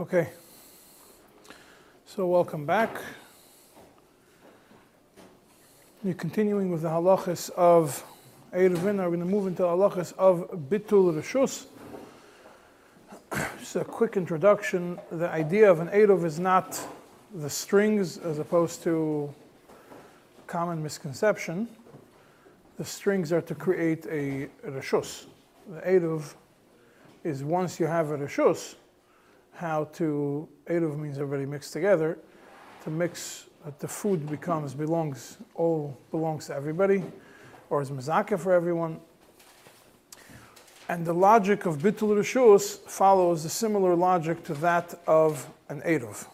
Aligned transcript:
Okay. 0.00 0.28
So 2.06 2.24
welcome 2.28 2.64
back. 2.64 3.00
We're 6.04 6.14
continuing 6.14 6.70
with 6.70 6.82
the 6.82 6.88
halachas 6.88 7.50
of 7.50 8.04
Eruvin. 8.54 8.98
We're 8.98 9.08
going 9.08 9.18
to 9.18 9.26
move 9.26 9.48
into 9.48 9.62
the 9.62 9.68
halachas 9.68 10.12
of 10.16 10.48
Bitul 10.70 11.20
Rishus. 11.20 11.66
Just 13.58 13.74
a 13.74 13.84
quick 13.84 14.16
introduction. 14.16 15.00
The 15.10 15.28
idea 15.30 15.68
of 15.68 15.80
an 15.80 15.88
Eruv 15.88 16.24
is 16.24 16.38
not 16.38 16.80
the 17.34 17.50
strings 17.50 18.18
as 18.18 18.38
opposed 18.38 18.84
to 18.84 19.34
common 20.46 20.80
misconception. 20.80 21.66
The 22.76 22.84
strings 22.84 23.32
are 23.32 23.42
to 23.42 23.54
create 23.56 24.06
a 24.06 24.48
Rishus. 24.64 25.26
The 25.68 25.80
Eruv 25.80 26.34
is 27.24 27.42
once 27.42 27.80
you 27.80 27.86
have 27.86 28.12
a 28.12 28.18
Rishus, 28.18 28.76
how 29.58 29.88
to, 29.92 30.48
Eruv 30.68 30.96
means 30.96 31.18
everybody 31.18 31.44
mixed 31.44 31.72
together, 31.72 32.16
to 32.84 32.90
mix 32.90 33.46
that 33.64 33.80
the 33.80 33.88
food 33.88 34.30
becomes, 34.30 34.72
belongs, 34.72 35.38
all 35.56 35.98
belongs 36.12 36.46
to 36.46 36.54
everybody, 36.54 37.02
or 37.68 37.82
is 37.82 37.90
mezakeh 37.90 38.38
for 38.38 38.52
everyone. 38.52 39.00
And 40.88 41.04
the 41.04 41.12
logic 41.12 41.66
of 41.66 41.78
Bitul 41.78 42.16
Rishus 42.16 42.78
follows 42.88 43.44
a 43.44 43.48
similar 43.48 43.96
logic 43.96 44.44
to 44.44 44.54
that 44.54 44.94
of 45.08 45.50
an 45.68 45.80
Eruv. 45.80 46.26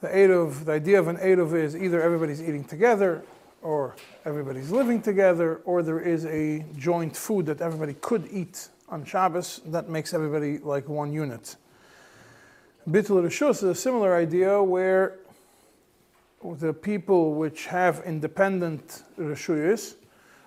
The 0.00 0.08
Eruv, 0.08 0.66
the 0.66 0.72
idea 0.72 1.00
of 1.00 1.08
an 1.08 1.16
Eruv 1.16 1.54
is 1.54 1.74
either 1.74 2.00
everybody's 2.00 2.40
eating 2.40 2.62
together, 2.62 3.24
or 3.62 3.96
everybody's 4.24 4.70
living 4.70 5.02
together, 5.02 5.56
or 5.64 5.82
there 5.82 6.00
is 6.00 6.24
a 6.26 6.64
joint 6.78 7.16
food 7.16 7.46
that 7.46 7.60
everybody 7.60 7.94
could 7.94 8.28
eat 8.30 8.68
on 8.88 9.04
Shabbos 9.04 9.60
that 9.66 9.88
makes 9.88 10.14
everybody 10.14 10.58
like 10.58 10.88
one 10.88 11.12
unit. 11.12 11.56
Bitul 12.90 13.22
Rishus 13.22 13.50
is 13.50 13.62
a 13.62 13.74
similar 13.74 14.16
idea 14.16 14.60
where 14.60 15.18
the 16.42 16.72
people 16.72 17.34
which 17.34 17.66
have 17.66 18.02
independent 18.04 19.04
Rishuyas 19.16 19.94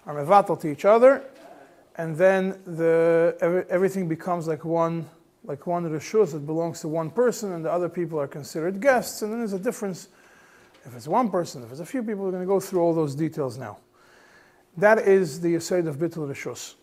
are 0.05 0.13
mevatel 0.13 0.59
to 0.59 0.67
each 0.67 0.83
other, 0.83 1.23
and 1.95 2.17
then 2.17 2.59
the, 2.65 3.37
every, 3.39 3.63
everything 3.69 4.09
becomes 4.09 4.45
like 4.45 4.65
one 4.65 5.09
like 5.45 5.67
one 5.67 5.89
Rishus 5.89 6.33
that 6.33 6.45
belongs 6.45 6.81
to 6.81 6.89
one 6.89 7.09
person, 7.09 7.53
and 7.53 7.63
the 7.63 7.71
other 7.71 7.87
people 7.87 8.19
are 8.19 8.27
considered 8.27 8.81
guests, 8.81 9.21
and 9.21 9.31
then 9.31 9.39
there's 9.39 9.53
a 9.53 9.59
difference 9.59 10.09
if 10.85 10.93
it's 10.97 11.07
one 11.07 11.29
person, 11.29 11.63
if 11.63 11.71
it's 11.71 11.79
a 11.79 11.85
few 11.85 12.03
people, 12.03 12.25
we're 12.25 12.31
going 12.31 12.43
to 12.43 12.47
go 12.47 12.59
through 12.59 12.81
all 12.81 12.93
those 12.93 13.15
details 13.15 13.57
now. 13.57 13.77
That 14.75 14.99
is 14.99 15.39
the 15.39 15.55
Yesod 15.55 15.87
of 15.87 15.95
Bitul 15.95 16.29
Rishus. 16.29 16.75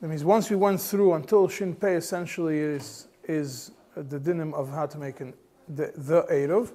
That 0.00 0.08
means 0.08 0.24
once 0.24 0.48
we 0.48 0.56
went 0.56 0.80
through 0.80 1.12
until 1.14 1.48
Shin 1.48 1.74
Pei 1.74 1.96
essentially 1.96 2.58
is, 2.58 3.08
is 3.24 3.72
the 3.96 4.18
dinim 4.18 4.54
of 4.54 4.70
how 4.70 4.86
to 4.86 4.98
make 4.98 5.20
an, 5.20 5.34
the, 5.68 5.92
the 5.96 6.22
Eruv, 6.30 6.72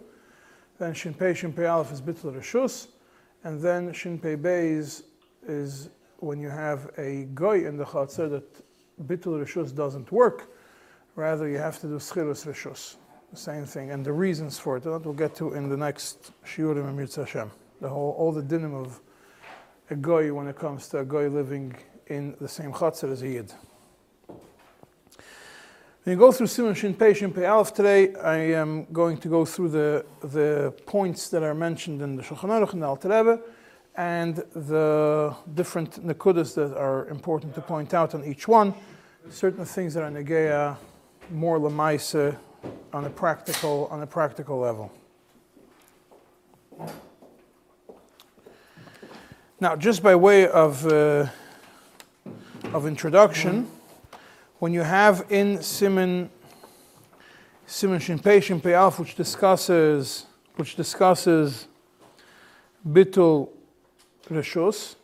then 0.80 0.94
Shin 0.94 1.14
Pei, 1.14 1.34
Pei 1.34 1.66
Aleph 1.66 1.92
is 1.92 2.02
Bitul 2.02 2.36
Rishus, 2.36 2.88
and 3.44 3.62
then 3.62 3.94
Shin 3.94 4.20
Pei 4.20 4.36
Beis 4.36 5.04
is 5.48 5.90
when 6.18 6.40
you 6.40 6.50
have 6.50 6.92
a 6.98 7.24
goy 7.34 7.66
in 7.66 7.78
the 7.78 7.86
Chatzar 7.86 8.30
that 8.30 9.08
Bitul 9.08 9.44
Rishus 9.44 9.74
doesn't 9.74 10.12
work, 10.12 10.52
rather 11.16 11.48
you 11.48 11.58
have 11.58 11.80
to 11.82 11.88
do 11.88 11.96
Schirus 11.96 12.46
Rishus 12.46 12.96
the 13.32 13.38
same 13.38 13.66
thing, 13.66 13.92
and 13.92 14.06
the 14.06 14.12
reasons 14.12 14.60
for 14.60 14.78
it. 14.78 14.84
That 14.84 15.06
we'll 15.06 15.14
get 15.14 15.36
to 15.36 15.54
in 15.54 15.70
the 15.70 15.78
next 15.78 16.32
Shiurim 16.46 16.86
and 16.86 16.98
Mirza 16.98 17.22
Hashem. 17.22 17.50
The 17.80 17.90
whole, 17.90 18.12
all 18.18 18.32
the 18.32 18.44
dinim 18.44 18.76
of 18.76 19.00
a 19.90 19.96
goy 19.96 20.34
when 20.34 20.48
it 20.48 20.58
comes 20.58 20.88
to 20.90 21.00
a 21.00 21.06
goy 21.06 21.30
living 21.30 21.76
in 22.08 22.36
the 22.40 22.48
same 22.48 22.72
chatzar 22.74 23.12
as 23.12 23.24
a 23.24 23.28
yid. 23.28 23.54
When 26.04 26.14
you 26.16 26.20
go 26.20 26.32
through 26.32 26.48
Simon 26.48 26.74
Shin 26.74 26.96
Pei 26.96 27.14
Shin 27.14 27.32
Pei 27.32 27.46
Aleph 27.46 27.76
today, 27.76 28.16
I 28.16 28.38
am 28.38 28.88
going 28.92 29.18
to 29.18 29.28
go 29.28 29.46
through 29.46 29.70
the, 29.70 30.04
the 30.24 30.74
points 30.88 31.30
that 31.30 31.44
are 31.44 31.54
mentioned 31.54 32.02
in 32.02 32.16
the 32.16 32.24
Shulchan 32.24 32.50
Aruch 32.50 32.74
and 32.74 32.82
the 32.82 32.88
Alter 32.88 33.40
and 33.96 34.38
the 34.56 35.36
different 35.54 36.04
nekudas 36.04 36.56
that 36.56 36.76
are 36.76 37.08
important 37.10 37.54
to 37.54 37.62
point 37.62 37.94
out 37.94 38.16
on 38.16 38.26
each 38.26 38.48
one. 38.48 38.74
Certain 39.30 39.64
things 39.64 39.94
that 39.94 40.02
are 40.02 40.10
negeya 40.10 40.76
more 41.30 41.60
lemaisa 41.60 42.36
on 42.94 43.06
a 43.06 43.10
practical 43.12 43.88
on 43.92 44.02
a 44.02 44.08
practical 44.08 44.58
level. 44.58 44.92
Now, 49.60 49.76
just 49.76 50.02
by 50.02 50.16
way 50.16 50.48
of 50.48 50.84
uh, 50.88 51.28
of 52.74 52.88
introduction, 52.88 53.70
when 54.62 54.74
you 54.74 54.84
have 54.84 55.26
in 55.32 55.60
Simon 55.60 56.30
Simon 57.66 57.98
Shinpei 57.98 58.38
Shinpei 58.38 58.74
Alf, 58.74 59.00
which 59.00 59.16
discusses 59.16 60.28
which 60.56 60.76
discusses 60.76 61.68
Bitul 62.88 63.50
Rishus, 64.30 64.98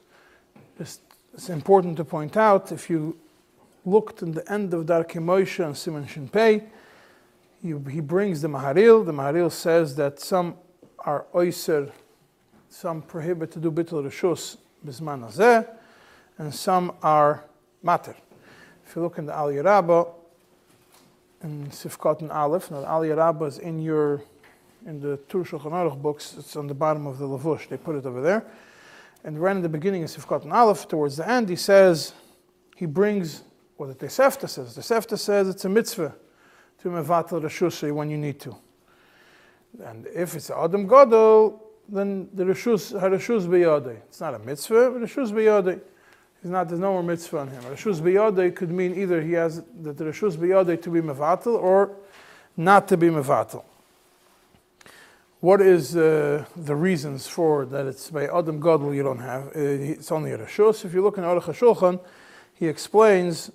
it's, 0.80 1.00
important 1.50 1.98
to 1.98 2.06
point 2.06 2.38
out 2.38 2.72
if 2.72 2.88
you 2.88 3.18
looked 3.84 4.22
in 4.22 4.32
the 4.32 4.52
end 4.52 4.76
of 4.76 4.86
Darkei 4.86 5.20
Moshe 5.20 5.66
and 5.66 5.76
Simon 5.76 6.06
Shinpei, 6.06 6.64
he, 7.64 7.74
he 7.92 8.00
brings 8.00 8.42
the 8.42 8.48
Maharil. 8.48 9.04
The 9.04 9.12
Maharil 9.12 9.52
says 9.52 9.96
that 9.96 10.20
some 10.20 10.56
are 11.00 11.26
oiser, 11.34 11.92
some 12.70 13.02
prohibit 13.02 13.52
to 13.54 13.60
do 13.60 13.72
bitul 13.72 14.04
rishus 14.06 14.58
bisman 14.86 15.68
and 16.38 16.54
some 16.54 16.92
are 17.02 17.46
mater. 17.82 18.16
If 18.88 18.96
you 18.96 19.02
look 19.02 19.18
in 19.18 19.26
the 19.26 19.36
Al 19.36 19.48
Yaraba, 19.48 20.08
in 21.44 21.68
Sifkat 21.68 22.22
and 22.22 22.32
Aleph, 22.32 22.72
now 22.72 22.80
the 22.80 22.88
Al 22.88 23.02
Yaraba 23.02 23.46
is 23.46 23.58
in 23.58 23.80
your 23.80 24.22
in 24.86 25.02
the 25.02 25.18
Tur 25.28 25.44
Shulchan 25.44 25.72
Aruch 25.72 26.02
books. 26.02 26.36
It's 26.40 26.56
on 26.56 26.68
the 26.68 26.74
bottom 26.74 27.06
of 27.06 27.18
the 27.18 27.28
Lavush. 27.28 27.68
They 27.68 27.76
put 27.76 27.98
it 27.98 28.06
over 28.06 28.22
there. 28.22 28.46
And 29.26 29.38
right 29.42 29.54
in 29.54 29.62
the 29.62 29.68
beginning 29.68 30.06
of 30.06 30.10
Sifkat 30.10 30.44
and 30.44 30.54
Aleph, 30.54 30.88
towards 30.88 31.18
the 31.18 31.30
end, 31.30 31.50
he 31.50 31.58
says 31.58 32.14
he 32.78 32.86
brings 32.86 33.44
what 33.76 33.88
the 34.00 34.06
Tosefta 34.06 34.48
says. 34.48 34.74
The 34.74 34.82
Tosefta 34.82 35.20
says 35.20 35.50
it's 35.50 35.66
a 35.66 35.70
mitzvah 35.70 36.16
to 36.82 36.88
mevatel 36.88 37.42
reshus 37.42 37.94
when 37.94 38.10
you 38.10 38.18
need 38.18 38.40
to. 38.40 38.56
And 39.84 40.08
if 40.16 40.34
it's 40.34 40.50
Adam 40.50 40.88
Gadol, 40.88 41.62
then 41.90 42.30
the 42.34 42.46
reshus 42.46 42.98
hareshus 42.98 43.48
biyadei. 43.48 43.98
It's 44.08 44.22
not 44.22 44.34
a 44.34 44.40
mitzvah, 44.40 44.92
but 44.92 45.02
reshus 45.02 45.34
biyadei. 45.34 45.82
He's 46.42 46.52
not. 46.52 46.68
There's 46.68 46.80
no 46.80 46.94
more 46.94 47.04
mitzvah 47.04 47.40
on 47.40 47.48
him. 47.50 47.64
Reshus 47.64 48.00
biyadei 48.00 48.56
could 48.56 48.72
mean 48.72 48.94
either 48.94 49.22
he 49.22 49.34
has 49.34 49.64
the 49.82 49.94
reshus 49.94 50.38
biyadei 50.38 50.82
to 50.82 50.90
be 50.90 51.02
mevatel 51.02 51.56
or 51.56 51.96
not 52.56 52.88
to 52.90 52.98
be 52.98 53.08
mevatel. 53.08 53.64
What 55.40 55.62
is 55.62 55.96
uh, 55.96 56.46
the 56.56 56.76
reasons 56.76 57.28
for 57.28 57.66
that? 57.68 57.86
It's 57.86 58.10
by 58.10 58.26
Adam 58.26 58.60
Gadol 58.60 58.94
you 58.94 59.04
don't 59.04 59.20
have. 59.20 59.48
Uh, 59.48 59.52
it's 59.60 60.12
only 60.12 60.32
a 60.32 60.38
reshus. 60.38 60.84
If 60.86 60.94
you 60.94 61.04
look 61.04 61.18
in 61.18 61.24
Aruch 61.24 61.44
HaShulchan, 61.44 62.00
he 62.54 62.68
explains 62.68 63.52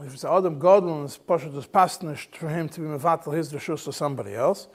if 0.00 0.14
it's 0.14 0.24
Adam 0.24 0.60
Godel 0.60 0.96
and 0.96 1.04
it's 1.06 1.18
Pasha 1.18 1.50
just 1.50 1.72
pastnished 1.72 2.36
for 2.36 2.48
him 2.48 2.68
to 2.68 2.80
be 2.80 2.86
mevatel 2.86 3.36
his 3.36 3.52
reshus 3.52 3.84
to 3.84 3.92
somebody 3.92 4.34
else, 4.34 4.68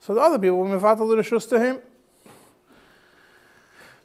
so 0.00 0.14
the 0.14 0.20
other 0.20 0.38
people 0.38 0.58
will 0.58 0.66
mevatel 0.66 1.08
the 1.08 1.16
reshus 1.16 1.48
to 1.48 1.60
him. 1.60 1.78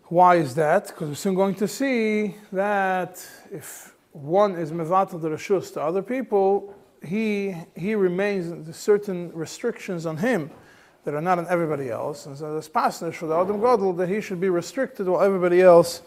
Why 0.10 0.38
is 0.38 0.56
that? 0.56 0.88
Because 0.88 1.08
we're 1.10 1.14
soon 1.14 1.36
going 1.36 1.54
to 1.56 1.68
see 1.68 2.34
that 2.52 3.24
if 3.52 3.94
one 4.12 4.56
is 4.56 4.72
mevatel 4.72 5.22
the 5.22 5.30
reshus 5.30 5.72
to 5.74 5.82
other 5.84 6.02
people, 6.02 6.74
he 7.06 7.56
he 7.76 7.94
remains 7.94 8.76
certain 8.76 9.32
restrictions 9.34 10.08
on 10.08 10.18
him 10.18 10.50
that 11.04 11.14
are 11.14 11.22
not 11.22 11.38
on 11.38 11.46
everybody 11.48 11.92
else, 11.92 12.26
and 12.26 12.36
so 12.36 12.54
there's 12.54 12.68
pasnish 12.68 13.14
for 13.14 13.28
the 13.28 13.36
Adam 13.36 13.60
Godel 13.60 13.96
that 13.98 14.10
he 14.10 14.20
should 14.20 14.42
be 14.42 14.50
restricted 14.50 15.08
while 15.08 15.22
everybody 15.22 15.62
else 15.62 16.02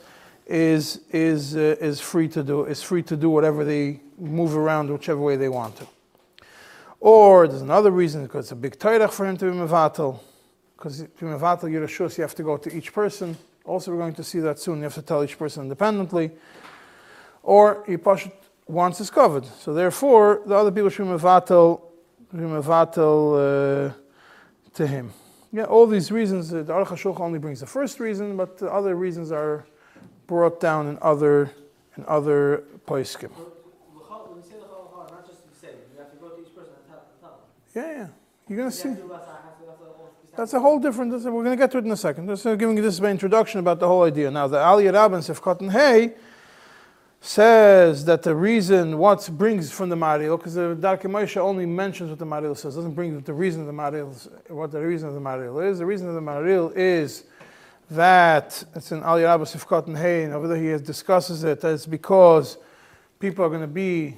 is 0.46 1.02
is 1.12 1.56
uh, 1.56 1.76
is 1.80 2.00
free 2.00 2.26
to 2.26 2.42
do 2.42 2.64
is 2.64 2.82
free 2.82 3.04
to 3.04 3.16
do 3.16 3.30
whatever 3.30 3.64
they 3.64 4.00
move 4.18 4.56
around 4.56 4.90
whichever 4.90 5.20
way 5.20 5.36
they 5.36 5.48
want 5.48 5.76
to. 5.76 5.86
Or 6.98 7.46
there's 7.46 7.62
another 7.62 7.92
reason 7.92 8.24
because 8.24 8.46
it's 8.46 8.52
a 8.52 8.56
big 8.56 8.80
tayrach 8.80 9.12
for 9.12 9.26
him 9.26 9.36
to 9.36 9.44
be 9.44 9.52
mevatel. 9.56 10.18
Because 10.76 10.98
to 10.98 11.04
be 11.04 11.26
mevatel 11.26 11.70
Yerushalayim, 11.70 12.18
you 12.18 12.22
have 12.22 12.34
to 12.34 12.42
go 12.42 12.56
to 12.56 12.76
each 12.76 12.92
person. 12.92 13.36
Also, 13.64 13.90
we're 13.90 13.98
going 13.98 14.14
to 14.14 14.24
see 14.24 14.40
that 14.40 14.58
soon. 14.58 14.78
You 14.78 14.84
have 14.84 14.94
to 14.94 15.02
tell 15.02 15.22
each 15.22 15.38
person 15.38 15.62
independently. 15.64 16.32
Or 17.42 17.84
he 17.86 17.96
wants 18.66 19.00
is 19.00 19.10
covered. 19.10 19.46
So 19.46 19.72
therefore, 19.74 20.42
the 20.46 20.54
other 20.54 20.70
people 20.70 20.90
should 20.90 21.04
be 21.04 21.10
mevatel, 21.10 21.82
mevatel 22.34 23.90
uh, 23.90 23.92
to 24.74 24.86
him. 24.86 25.12
Yeah, 25.52 25.64
all 25.64 25.86
these 25.86 26.10
reasons. 26.10 26.48
The 26.48 26.64
Aruch 26.64 26.86
HaShulchan 26.86 27.20
only 27.20 27.38
brings 27.38 27.60
the 27.60 27.66
first 27.66 28.00
reason, 28.00 28.36
but 28.36 28.58
the 28.58 28.72
other 28.72 28.94
reasons 28.94 29.30
are 29.30 29.66
brought 30.26 30.60
down 30.60 30.88
in 30.88 30.98
other 31.02 31.50
in 31.96 32.04
other 32.08 32.64
poiskim. 32.86 33.30
Yeah, 37.74 37.90
yeah. 37.90 38.06
You're 38.48 38.58
going 38.58 38.70
to 38.70 38.76
see. 38.76 38.88
That's 40.34 40.54
a 40.54 40.60
whole 40.60 40.78
different. 40.78 41.12
We're 41.12 41.44
going 41.44 41.50
to 41.50 41.56
get 41.56 41.70
to 41.72 41.78
it 41.78 41.84
in 41.84 41.90
a 41.90 41.96
second. 41.96 42.26
Just 42.26 42.46
uh, 42.46 42.54
giving 42.54 42.76
you 42.76 42.82
this 42.82 42.98
introduction 43.00 43.60
about 43.60 43.80
the 43.80 43.86
whole 43.86 44.04
idea. 44.04 44.30
Now, 44.30 44.48
the 44.48 44.58
Ali 44.58 44.88
Rab 44.88 45.12
and 45.12 45.22
Sifkat 45.22 45.60
and 45.60 45.70
Hey, 45.70 46.14
says 47.20 48.06
that 48.06 48.22
the 48.22 48.34
reason 48.34 48.96
what 48.96 49.28
brings 49.32 49.70
from 49.70 49.90
the 49.90 49.96
Maril, 49.96 50.38
because 50.38 50.54
the 50.54 50.74
Darkei 50.74 51.02
Moshe 51.02 51.36
only 51.36 51.66
mentions 51.66 52.08
what 52.08 52.18
the 52.18 52.24
Maril 52.24 52.56
says, 52.56 52.74
doesn't 52.74 52.94
bring 52.94 53.20
the 53.20 53.32
reason 53.32 53.60
of 53.60 53.66
the 53.66 53.72
Maril, 53.74 54.12
what 54.48 54.72
the 54.72 54.80
reason 54.80 55.08
of 55.08 55.14
the 55.14 55.20
Maril 55.20 55.60
is. 55.60 55.78
The 55.78 55.86
reason 55.86 56.08
of 56.08 56.14
the 56.14 56.20
Maril 56.20 56.72
is 56.74 57.24
that 57.90 58.64
it's 58.74 58.90
in 58.90 59.02
Ali 59.02 59.24
Rabba 59.24 59.44
Sifkot 59.44 59.86
and 59.86 59.98
Hain, 59.98 60.32
over 60.32 60.48
there 60.48 60.56
he 60.56 60.82
discusses 60.82 61.44
it, 61.44 61.60
that 61.60 61.74
it's 61.74 61.86
because 61.86 62.56
people 63.20 63.44
are 63.44 63.50
going 63.50 63.60
to 63.60 63.66
be 63.66 64.16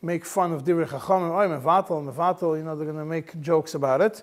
make 0.00 0.24
fun 0.24 0.52
of 0.52 0.64
Divrei 0.64 0.86
Chachamim, 0.86 1.30
oh, 1.30 1.60
Mevatel, 1.60 2.14
Mevatel, 2.14 2.56
you 2.56 2.62
know, 2.62 2.76
they're 2.76 2.86
going 2.86 2.98
to 2.98 3.04
make 3.04 3.38
jokes 3.40 3.74
about 3.74 4.00
it, 4.00 4.22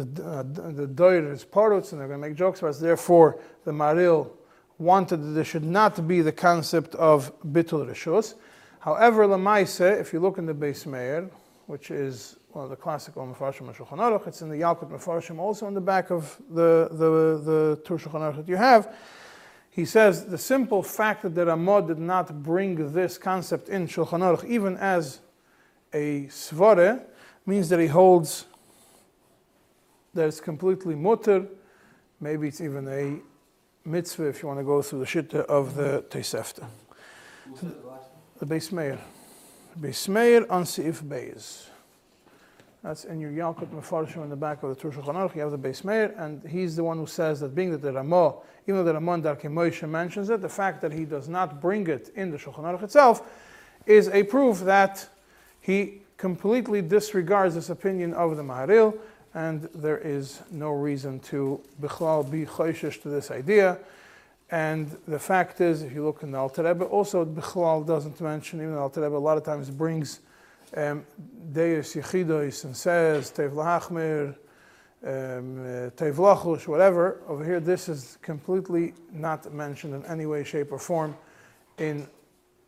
uh, 0.00 0.42
the 0.42 0.86
Doir 0.86 1.32
is 1.32 1.44
Parutz, 1.44 1.92
and 1.92 2.00
they're 2.00 2.08
going 2.08 2.20
to 2.20 2.28
make 2.28 2.36
jokes 2.36 2.60
about 2.60 2.76
it. 2.76 2.80
Therefore, 2.80 3.40
the 3.64 3.72
Maril 3.72 4.30
wanted 4.78 5.18
that 5.18 5.30
there 5.30 5.44
should 5.44 5.64
not 5.64 6.06
be 6.06 6.20
the 6.20 6.32
concept 6.32 6.94
of 6.96 7.32
Bitul 7.40 7.88
Rishus. 7.88 8.34
However, 8.80 9.26
Lamaise, 9.26 10.00
if 10.00 10.12
you 10.12 10.20
look 10.20 10.38
in 10.38 10.46
the 10.46 10.54
Beis 10.54 10.86
Meir, 10.86 11.30
which 11.66 11.90
is 11.90 12.36
one 12.52 12.64
of 12.64 12.70
the 12.70 12.76
classical 12.76 13.26
Mefarshim 13.26 13.68
of 13.68 13.76
Shulchan 13.76 13.98
Aruch, 13.98 14.26
it's 14.28 14.42
in 14.42 14.48
the 14.48 14.56
Yalkut 14.56 14.90
Mefarshim, 14.90 15.38
also 15.38 15.66
on 15.66 15.74
the 15.74 15.80
back 15.80 16.10
of 16.10 16.40
the, 16.50 16.88
the, 16.92 17.42
the 17.44 17.82
Tur 17.84 17.98
Shulchan 17.98 18.20
Aruch 18.20 18.36
that 18.36 18.48
you 18.48 18.56
have, 18.56 18.94
he 19.70 19.84
says 19.84 20.24
the 20.24 20.38
simple 20.38 20.82
fact 20.82 21.22
that 21.22 21.34
the 21.34 21.44
Ramah 21.44 21.86
did 21.86 21.98
not 21.98 22.42
bring 22.42 22.92
this 22.92 23.18
concept 23.18 23.68
in 23.68 23.86
Shulchan 23.86 24.20
Aruch, 24.20 24.44
even 24.44 24.76
as 24.78 25.20
a 25.92 26.26
svare, 26.26 27.02
means 27.44 27.68
that 27.68 27.80
he 27.80 27.86
holds 27.86 28.46
that 30.16 30.26
it's 30.26 30.40
completely 30.40 30.94
mutter. 30.94 31.46
Maybe 32.20 32.48
it's 32.48 32.60
even 32.60 32.88
a 32.88 33.20
mitzvah 33.88 34.28
if 34.28 34.42
you 34.42 34.48
want 34.48 34.58
to 34.58 34.64
go 34.64 34.82
through 34.82 35.00
the 35.00 35.04
shitta 35.06 35.44
of 35.46 35.76
the 35.76 36.04
Tosefta. 36.10 36.66
The 38.38 38.46
Beis 38.46 38.72
Meir. 38.72 38.98
Beis 39.80 40.08
Meir 40.08 40.50
on 40.50 40.64
Seif 40.64 41.02
Beis. 41.02 41.68
That's 42.82 43.04
in 43.04 43.20
your 43.20 43.30
Yalkut 43.30 43.68
Mefarshim 43.68 44.22
in 44.22 44.30
the 44.30 44.36
back 44.36 44.62
of 44.62 44.70
the 44.70 44.74
Tur. 44.76 44.92
You 44.92 45.40
have 45.40 45.50
the 45.50 45.58
Beis 45.58 45.84
Meir, 45.84 46.14
and 46.18 46.42
he's 46.46 46.76
the 46.76 46.84
one 46.84 46.98
who 46.98 47.06
says 47.06 47.40
that 47.40 47.54
being 47.54 47.70
that 47.72 47.82
the 47.82 47.92
Ramah, 47.92 48.36
even 48.66 48.76
though 48.76 48.84
the 48.84 48.94
Ramah 48.94 49.18
Darkei 49.18 49.50
Moshe 49.50 49.88
mentions 49.88 50.30
it, 50.30 50.40
the 50.40 50.48
fact 50.48 50.80
that 50.82 50.92
he 50.92 51.04
does 51.04 51.28
not 51.28 51.60
bring 51.60 51.86
it 51.88 52.10
in 52.14 52.30
the 52.30 52.36
Shulchan 52.36 52.64
Aruch 52.64 52.82
itself 52.82 53.22
is 53.86 54.08
a 54.08 54.22
proof 54.24 54.60
that 54.60 55.08
he 55.60 56.02
completely 56.16 56.80
disregards 56.80 57.54
this 57.54 57.70
opinion 57.70 58.14
of 58.14 58.36
the 58.36 58.42
Maharil, 58.42 58.98
and 59.36 59.68
there 59.74 59.98
is 59.98 60.40
no 60.50 60.70
reason 60.70 61.20
to 61.20 61.60
be 61.78 61.88
choishish 61.88 63.02
to 63.02 63.10
this 63.10 63.30
idea. 63.30 63.78
And 64.50 64.96
the 65.06 65.18
fact 65.18 65.60
is, 65.60 65.82
if 65.82 65.92
you 65.92 66.04
look 66.04 66.22
in 66.22 66.30
the 66.30 66.38
Alter 66.38 66.62
Rebbe, 66.62 66.86
also 66.86 67.22
bichlal 67.26 67.86
doesn't 67.86 68.18
mention, 68.18 68.60
even 68.60 68.72
the 68.72 68.80
Alter 68.80 69.02
Rebbe 69.02 69.14
a 69.14 69.18
lot 69.18 69.36
of 69.36 69.44
times 69.44 69.68
brings 69.68 70.20
um, 70.74 71.04
Yechidois 71.52 72.64
and 72.64 72.74
says 72.74 73.30
Tev 73.30 73.52
Lahachmir, 73.52 74.28
um, 75.04 75.90
Tev 75.96 76.14
Lachush, 76.14 76.66
whatever. 76.66 77.20
Over 77.28 77.44
here, 77.44 77.60
this 77.60 77.90
is 77.90 78.16
completely 78.22 78.94
not 79.12 79.52
mentioned 79.52 79.94
in 79.94 80.06
any 80.06 80.24
way, 80.24 80.44
shape, 80.44 80.72
or 80.72 80.78
form 80.78 81.14
in 81.76 82.08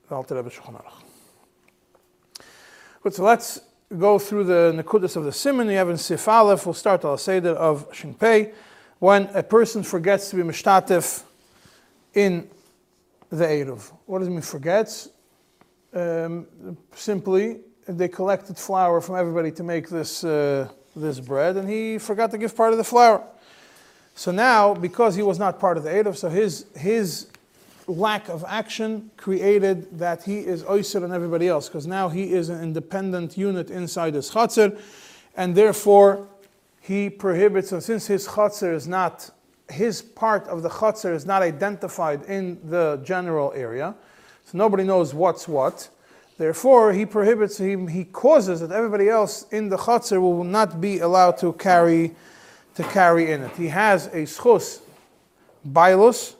the 0.06 0.14
Alter 0.14 0.35
Rebbe 0.35 0.50
Shulchan 0.50 0.75
Aruch. 0.75 2.43
Good, 3.03 3.14
so 3.14 3.25
let's 3.25 3.62
go 3.96 4.19
through 4.19 4.44
the 4.44 4.82
Nakudas 4.82 5.17
of 5.17 5.25
the 5.25 5.32
Simon. 5.32 5.69
You 5.69 5.76
have 5.76 5.88
in 5.88 5.96
Sif 5.96 6.26
Aleph, 6.29 6.67
we'll 6.67 6.75
start 6.75 7.05
Al 7.05 7.17
Seder 7.17 7.50
of 7.50 7.90
Shinpei. 7.93 8.52
When 8.99 9.29
a 9.32 9.43
person 9.43 9.82
forgets 9.82 10.31
to 10.31 10.37
be 10.37 10.43
Mishtatif 10.43 11.23
in 12.14 12.49
the 13.31 13.44
Eruv. 13.44 13.93
What 14.06 14.19
does 14.19 14.29
it 14.29 14.32
mean 14.32 14.40
forgets? 14.43 15.08
Um, 15.94 16.46
simply, 16.94 17.61
they 17.87 18.08
collected 18.08 18.56
flour 18.58 19.00
from 19.00 19.17
everybody 19.17 19.50
to 19.52 19.62
make 19.62 19.88
this, 19.88 20.25
uh, 20.25 20.69
this 20.94 21.20
bread, 21.20 21.56
and 21.56 21.69
he 21.69 21.99
forgot 21.99 22.31
to 22.32 22.38
give 22.38 22.56
part 22.56 22.73
of 22.73 22.79
the 22.79 22.85
flour. 22.85 23.23
So 24.14 24.32
now, 24.32 24.75
because 24.75 25.14
he 25.14 25.23
was 25.23 25.38
not 25.38 25.61
part 25.61 25.76
of 25.76 25.85
the 25.85 25.90
Eruv, 25.90 26.17
so 26.17 26.29
his, 26.29 26.67
his 26.76 27.29
lack 27.88 28.29
of 28.29 28.44
action 28.46 29.11
created 29.17 29.99
that 29.99 30.23
he 30.23 30.38
is 30.38 30.62
oiser 30.64 31.02
and 31.02 31.12
everybody 31.12 31.49
else, 31.49 31.69
because 31.69 31.87
now 31.87 32.08
he 32.08 32.32
is 32.32 32.49
an 32.49 32.62
independent 32.62 33.37
unit 33.37 33.70
inside 33.70 34.14
his 34.14 34.31
chatzir, 34.31 34.81
and 35.37 35.55
therefore 35.55 36.29
he 36.81 37.11
prohibits, 37.11 37.73
and 37.73 37.82
since 37.82 38.06
his 38.06 38.29
chatzir 38.29 38.75
is 38.75 38.87
not, 38.87 39.31
his 39.70 40.02
part 40.02 40.46
of 40.49 40.62
the 40.62 40.69
chatzir 40.69 41.14
is 41.14 41.26
not 41.26 41.43
identified 41.43 42.23
in 42.25 42.61
the 42.69 43.00
general 43.05 43.52
area, 43.55 43.94
so 44.44 44.56
nobody 44.56 44.85
knows 44.85 45.12
what's 45.14 45.49
what, 45.49 45.88
Therefore, 46.38 46.93
he 46.93 47.05
prohibits 47.05 47.58
him, 47.58 47.88
he 47.88 48.05
causes 48.05 48.61
that 48.61 48.70
everybody 48.70 49.08
else 49.08 49.44
in 49.50 49.69
the 49.69 49.76
chutzner 49.76 50.20
will 50.20 50.44
not 50.44 50.81
be 50.81 51.00
allowed 51.00 51.37
to 51.38 51.52
carry, 51.55 52.14
to 52.76 52.85
carry 52.85 53.32
in 53.32 53.43
it. 53.43 53.56
He 53.56 53.67
has 53.67 54.06
a 54.06 54.23
schus, 54.23 54.81
bailus, 55.69 56.37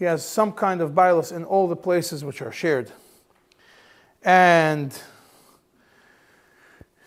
he 0.00 0.06
has 0.06 0.24
some 0.24 0.50
kind 0.50 0.80
of 0.80 0.92
bailus 0.92 1.30
in 1.30 1.44
all 1.44 1.68
the 1.68 1.76
places 1.76 2.24
which 2.24 2.40
are 2.40 2.50
shared. 2.50 2.90
And 4.22 4.98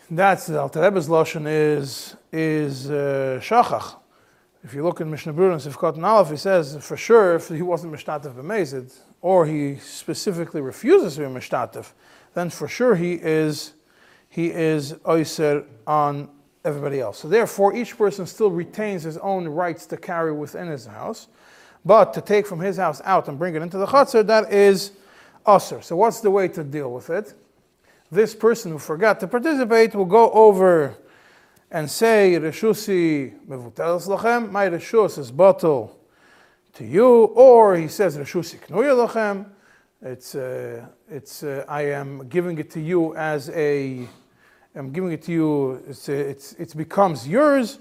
that's 0.08 0.46
the 0.46 0.60
Alter 0.60 0.80
Rebbe's 0.80 1.08
Lashon 1.08 1.46
is, 1.48 2.14
is 2.30 2.88
uh, 2.88 3.40
shachach. 3.42 3.96
If 4.62 4.74
you 4.74 4.84
look 4.84 5.00
in 5.00 5.10
Mishnah 5.10 5.34
Berurah 5.34 5.54
and 5.54 5.74
Sifkot 5.74 5.96
and 5.96 6.06
Aleph, 6.06 6.30
he 6.30 6.36
says 6.36 6.78
for 6.86 6.96
sure 6.96 7.34
if 7.34 7.48
he 7.48 7.62
wasn't 7.62 7.92
Mishtatev 7.92 8.32
b'mezid, 8.32 8.96
or 9.20 9.44
he 9.44 9.76
specifically 9.78 10.60
refuses 10.60 11.16
to 11.16 11.22
be 11.22 11.26
Mishtatev, 11.26 11.90
then 12.34 12.48
for 12.48 12.68
sure 12.68 12.94
he 12.94 13.14
is 13.14 13.72
he 14.28 14.52
is 14.52 14.92
oiser 15.04 15.66
on 15.84 16.28
everybody 16.64 17.00
else. 17.00 17.18
So 17.18 17.28
therefore, 17.28 17.74
each 17.74 17.98
person 17.98 18.24
still 18.24 18.50
retains 18.52 19.02
his 19.02 19.18
own 19.18 19.48
rights 19.48 19.84
to 19.86 19.96
carry 19.96 20.32
within 20.32 20.68
his 20.68 20.86
house, 20.86 21.26
but 21.84 22.14
to 22.14 22.20
take 22.20 22.46
from 22.46 22.60
his 22.60 22.76
house 22.76 23.00
out 23.04 23.28
and 23.28 23.38
bring 23.38 23.54
it 23.54 23.62
into 23.62 23.76
the 23.76 23.86
chutzner, 23.86 24.26
that 24.26 24.52
is 24.52 24.92
usher. 25.44 25.82
So 25.82 25.96
what's 25.96 26.20
the 26.20 26.30
way 26.30 26.48
to 26.48 26.64
deal 26.64 26.92
with 26.92 27.10
it? 27.10 27.34
This 28.10 28.34
person 28.34 28.72
who 28.72 28.78
forgot 28.78 29.20
to 29.20 29.28
participate 29.28 29.94
will 29.94 30.04
go 30.04 30.30
over 30.30 30.96
and 31.70 31.90
say, 31.90 32.38
Reshusi 32.40 33.36
mevutelas 33.46 34.06
lachem, 34.06 34.50
my 34.50 34.68
reshus 34.68 35.18
is 35.18 35.30
bottle 35.30 35.98
to 36.74 36.84
you, 36.84 37.24
or 37.24 37.76
he 37.76 37.88
says, 37.88 38.16
Reshusi 38.16 38.58
knuya 38.66 39.06
lachem, 39.08 39.46
it's, 40.00 40.34
uh, 40.34 40.86
it's, 41.10 41.42
uh, 41.42 41.64
I 41.66 41.82
am 41.82 42.28
giving 42.28 42.58
it 42.58 42.70
to 42.72 42.80
you 42.80 43.16
as 43.16 43.50
a, 43.50 44.06
I'm 44.74 44.92
giving 44.92 45.12
it 45.12 45.22
to 45.22 45.32
you, 45.32 45.84
it's, 45.88 46.08
it's, 46.08 46.52
it 46.52 46.76
becomes 46.76 47.26
yours. 47.26 47.78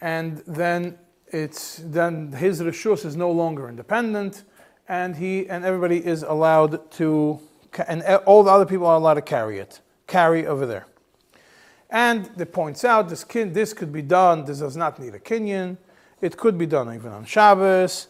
And 0.00 0.38
then 0.46 0.98
it's, 1.34 1.82
then 1.84 2.32
his 2.32 2.62
reshus 2.62 3.04
is 3.04 3.16
no 3.16 3.30
longer 3.30 3.68
independent 3.68 4.44
and 4.88 5.16
he, 5.16 5.48
and 5.48 5.64
everybody 5.64 6.04
is 6.04 6.22
allowed 6.22 6.90
to, 6.92 7.40
and 7.88 8.02
all 8.24 8.42
the 8.44 8.50
other 8.50 8.66
people 8.66 8.86
are 8.86 8.96
allowed 8.96 9.14
to 9.14 9.22
carry 9.22 9.58
it, 9.58 9.80
carry 10.06 10.46
over 10.46 10.64
there. 10.64 10.86
And 11.90 12.30
it 12.38 12.52
points 12.52 12.84
out 12.84 13.08
this, 13.08 13.24
kin, 13.24 13.52
this 13.52 13.72
could 13.72 13.92
be 13.92 14.02
done, 14.02 14.44
this 14.44 14.60
does 14.60 14.76
not 14.76 14.98
need 15.00 15.14
a 15.14 15.18
kinyan. 15.18 15.76
It 16.20 16.36
could 16.36 16.56
be 16.56 16.66
done 16.66 16.94
even 16.94 17.12
on 17.12 17.24
Shabbos 17.24 18.08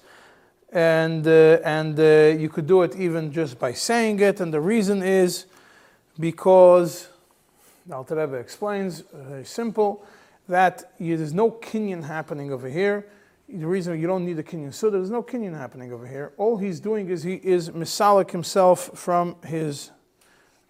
and, 0.75 1.27
uh, 1.27 1.61
and 1.65 1.99
uh, 1.99 2.37
you 2.37 2.49
could 2.49 2.67
do 2.67 2.83
it 2.83 2.97
even 2.97 3.33
just 3.33 3.59
by 3.59 3.73
saying 3.73 4.21
it. 4.21 4.41
And 4.41 4.53
the 4.53 4.61
reason 4.61 5.03
is 5.03 5.47
because, 6.19 7.09
Alter 7.91 8.17
Rebbe 8.17 8.37
explains, 8.37 9.03
uh, 9.03 9.23
very 9.29 9.45
simple, 9.45 10.05
that 10.49 10.93
you, 10.99 11.17
there's 11.17 11.35
no 11.35 11.51
kinyan 11.51 12.05
happening 12.05 12.53
over 12.53 12.69
here. 12.69 13.07
The 13.49 13.67
reason 13.67 14.01
you 14.01 14.07
don't 14.07 14.25
need 14.25 14.39
a 14.39 14.43
kinyan 14.43 14.73
so 14.73 14.91
there's 14.91 15.11
no 15.11 15.23
kinyan 15.23 15.57
happening 15.57 15.93
over 15.93 16.07
here. 16.07 16.33
All 16.37 16.57
he's 16.57 16.81
doing 16.81 17.09
is 17.09 17.23
he 17.23 17.35
is 17.35 17.71
misalik 17.71 18.31
himself 18.31 18.91
from 18.99 19.37
his 19.45 19.91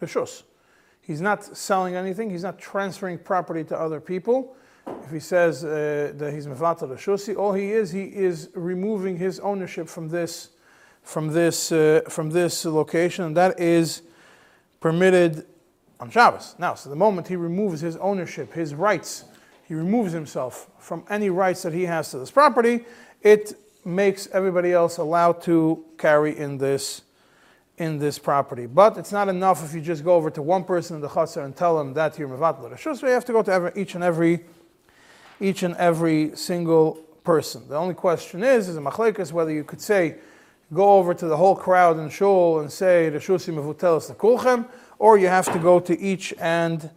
reshus. 0.00 0.42
He's 1.00 1.20
not 1.20 1.44
selling 1.44 1.94
anything. 1.94 2.30
He's 2.30 2.42
not 2.42 2.58
transferring 2.58 3.18
property 3.18 3.64
to 3.64 3.78
other 3.78 4.00
people 4.00 4.56
if 4.86 5.10
he 5.10 5.20
says 5.20 5.64
uh, 5.64 6.12
that 6.16 6.32
he's 6.32 6.46
mevatel 6.46 6.88
reshusi, 6.88 7.36
all 7.36 7.52
he 7.52 7.72
is, 7.72 7.90
he 7.90 8.04
is 8.04 8.50
removing 8.54 9.16
his 9.16 9.40
ownership 9.40 9.88
from 9.88 10.08
this, 10.08 10.50
from 11.02 11.28
this, 11.28 11.72
uh, 11.72 12.02
from 12.08 12.30
this 12.30 12.64
location, 12.64 13.24
and 13.24 13.36
that 13.36 13.58
is 13.60 14.02
permitted 14.80 15.46
on 16.00 16.10
Shabbos. 16.10 16.54
Now, 16.58 16.74
so 16.74 16.90
the 16.90 16.96
moment 16.96 17.28
he 17.28 17.36
removes 17.36 17.80
his 17.80 17.96
ownership, 17.96 18.52
his 18.52 18.74
rights, 18.74 19.24
he 19.66 19.74
removes 19.74 20.12
himself 20.12 20.68
from 20.78 21.04
any 21.08 21.30
rights 21.30 21.62
that 21.62 21.72
he 21.72 21.84
has 21.84 22.10
to 22.10 22.18
this 22.18 22.30
property, 22.30 22.84
it 23.22 23.54
makes 23.84 24.28
everybody 24.32 24.72
else 24.72 24.98
allowed 24.98 25.42
to 25.42 25.84
carry 25.98 26.36
in 26.36 26.58
this 26.58 27.02
in 27.76 27.98
this 27.98 28.20
property. 28.20 28.66
But 28.66 28.96
it's 28.98 29.10
not 29.10 29.28
enough 29.28 29.64
if 29.64 29.74
you 29.74 29.80
just 29.80 30.04
go 30.04 30.14
over 30.14 30.30
to 30.30 30.42
one 30.42 30.62
person 30.62 30.94
in 30.94 31.02
the 31.02 31.08
chutzner 31.08 31.44
and 31.44 31.56
tell 31.56 31.80
him 31.80 31.92
that 31.94 32.16
you're 32.18 32.28
mevatel 32.28 32.72
reshus. 32.72 33.02
You 33.02 33.08
have 33.08 33.24
to 33.24 33.32
go 33.32 33.42
to 33.42 33.52
every, 33.52 33.72
each 33.74 33.96
and 33.96 34.04
every 34.04 34.44
each 35.40 35.64
and 35.64 35.74
every 35.76 36.36
single 36.36 36.94
person. 37.24 37.68
The 37.68 37.76
only 37.76 37.94
question 37.94 38.44
is, 38.44 38.68
is 38.68 38.76
a 38.76 38.80
machlekes 38.80 39.32
whether 39.32 39.50
you 39.50 39.64
could 39.64 39.80
say, 39.80 40.16
go 40.72 40.92
over 40.92 41.14
to 41.14 41.26
the 41.26 41.36
whole 41.36 41.56
crowd 41.56 41.98
in 41.98 42.08
shul 42.08 42.60
and 42.60 42.70
say 42.70 43.10
Reshusi 43.12 43.52
Mevutelis 43.52 44.14
Kulchem, 44.16 44.68
or 44.98 45.18
you 45.18 45.26
have 45.26 45.52
to 45.52 45.58
go 45.58 45.80
to 45.80 45.98
each 45.98 46.32
and 46.38 46.90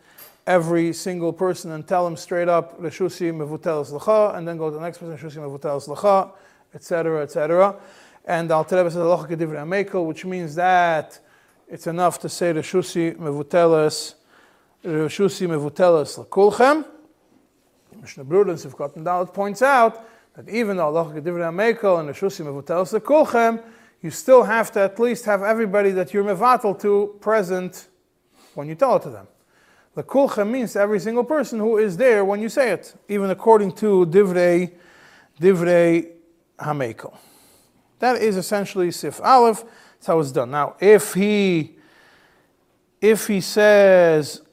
every 0.48 0.94
single 0.94 1.34
person 1.34 1.72
and 1.74 1.86
tell 1.86 2.06
them 2.06 2.16
straight 2.16 2.48
up 2.48 2.82
Reshusi 2.82 3.32
Mevutelis 3.34 3.92
Lacha, 3.92 4.36
and 4.36 4.48
then 4.48 4.58
go 4.58 4.70
to 4.70 4.76
the 4.76 4.82
next 4.82 4.98
person 4.98 5.18
Reshusi 5.18 5.38
Mevutelis 5.38 5.88
Lacha, 5.90 6.32
etc., 6.74 7.22
etc. 7.22 7.76
And 8.26 8.50
Alter 8.50 8.78
Rebbe 8.78 8.90
says 8.90 9.02
Halacha 9.02 9.30
Kedivri 9.30 9.58
Amekel, 9.58 10.06
which 10.06 10.26
means 10.26 10.56
that 10.56 11.20
it's 11.68 11.86
enough 11.86 12.20
to 12.20 12.30
say 12.30 12.54
Reshusi 12.54 13.16
Mevutelis 13.18 14.16
Reshusi 14.86 15.48
Mevutelis 15.48 16.26
Lakulchem. 16.26 16.86
Mishnah 18.00 18.24
Brura 18.24 18.50
and 18.50 18.60
Sivkot 18.60 19.34
points 19.34 19.62
out 19.62 20.08
that 20.36 20.48
even 20.48 20.78
though 20.78 20.86
Allah 20.86 21.14
Kedivri 21.14 21.42
Amekel 21.42 22.00
and 22.00 22.10
Reshusi 22.10 22.46
Mevutelis 22.46 22.98
Lakulchem, 22.98 23.62
you 24.02 24.12
still 24.12 24.44
have 24.44 24.72
to 24.72 24.80
at 24.80 24.98
least 24.98 25.26
have 25.26 25.44
everybody 25.44 25.92
that 25.92 26.14
you're 26.14 26.24
mevatel 26.24 26.80
to 26.80 27.18
present 27.20 27.88
when 28.54 28.70
you 28.70 28.76
tell 28.76 28.96
it 28.96 29.04
to 29.04 29.10
them. 29.10 29.28
The 29.98 30.04
kulcha 30.04 30.48
means 30.48 30.76
every 30.76 31.00
single 31.00 31.24
person 31.24 31.58
who 31.58 31.80
is 31.80 31.98
there 31.98 32.24
when 32.24 32.40
you 32.40 32.50
say 32.50 32.70
it, 32.70 32.94
even 33.10 33.32
according 33.32 33.72
to 33.78 34.06
divrei, 34.06 34.72
divrei 35.42 36.12
hamekel. 36.60 37.18
That 37.98 38.22
is 38.22 38.38
essentially 38.38 38.92
sif 38.92 39.20
aleph. 39.22 39.64
That's 39.64 40.06
how 40.06 40.20
it's 40.20 40.32
done. 40.32 40.52
Now, 40.52 40.76
if 40.80 41.16
he, 41.16 41.78
if 43.02 43.26
he 43.26 43.42
says, 43.42 44.44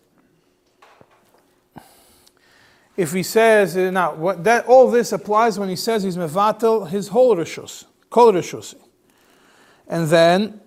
if 2.97 3.13
he 3.13 3.23
says 3.23 3.77
uh, 3.77 3.91
now 3.91 4.15
what, 4.15 4.45
that 4.45 4.65
all 4.65 4.91
this 4.91 5.13
applies 5.13 5.59
when 5.59 5.69
he 5.69 5.77
says 5.77 6.05
he's 6.05 6.17
mevatel 6.17 6.89
his 6.89 7.09
whole 7.09 7.37
rishus, 7.37 7.85
kol 8.09 8.33
rishusi, 8.33 8.77
and 9.89 10.09
then 10.09 10.59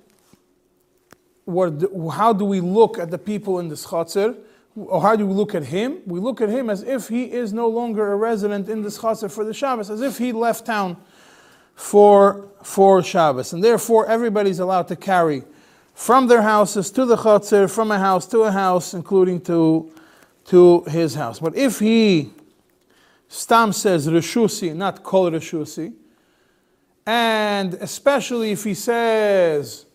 what, 1.45 1.83
how 2.13 2.31
do 2.31 2.45
we 2.45 2.59
look 2.59 2.99
at 2.99 3.09
the 3.09 3.17
people 3.17 3.57
in 3.57 3.69
this 3.69 3.87
chatzir? 3.87 4.37
Or 4.77 5.01
how 5.01 5.15
do 5.15 5.25
we 5.25 5.33
look 5.33 5.55
at 5.55 5.63
him? 5.63 6.01
We 6.05 6.19
look 6.19 6.39
at 6.39 6.49
him 6.49 6.69
as 6.69 6.83
if 6.83 7.07
he 7.07 7.31
is 7.31 7.51
no 7.51 7.67
longer 7.67 8.11
a 8.11 8.15
resident 8.15 8.69
in 8.69 8.83
this 8.83 8.99
chassid 8.99 9.31
for 9.31 9.43
the 9.43 9.53
Shabbos, 9.53 9.89
as 9.89 10.01
if 10.01 10.19
he 10.19 10.31
left 10.31 10.65
town 10.65 10.97
for, 11.73 12.47
for 12.61 13.01
Shabbos. 13.01 13.53
And 13.53 13.63
therefore, 13.63 14.07
everybody's 14.07 14.59
allowed 14.59 14.87
to 14.89 14.95
carry 14.95 15.43
from 15.95 16.27
their 16.27 16.43
houses 16.43 16.91
to 16.91 17.05
the 17.05 17.15
chatzir, 17.15 17.73
from 17.73 17.89
a 17.89 17.97
house 17.97 18.27
to 18.27 18.41
a 18.41 18.51
house, 18.51 18.93
including 18.93 19.41
to, 19.41 19.91
to 20.45 20.83
his 20.83 21.15
house. 21.15 21.39
But 21.39 21.55
if 21.55 21.79
he 21.79 22.29
stam 23.27 23.73
says 23.73 24.07
reshusi, 24.07 24.75
not 24.75 25.01
kol 25.01 25.31
reshusi, 25.31 25.93
and 27.03 27.73
especially 27.75 28.51
if 28.51 28.63
he 28.63 28.75
says 28.75 29.86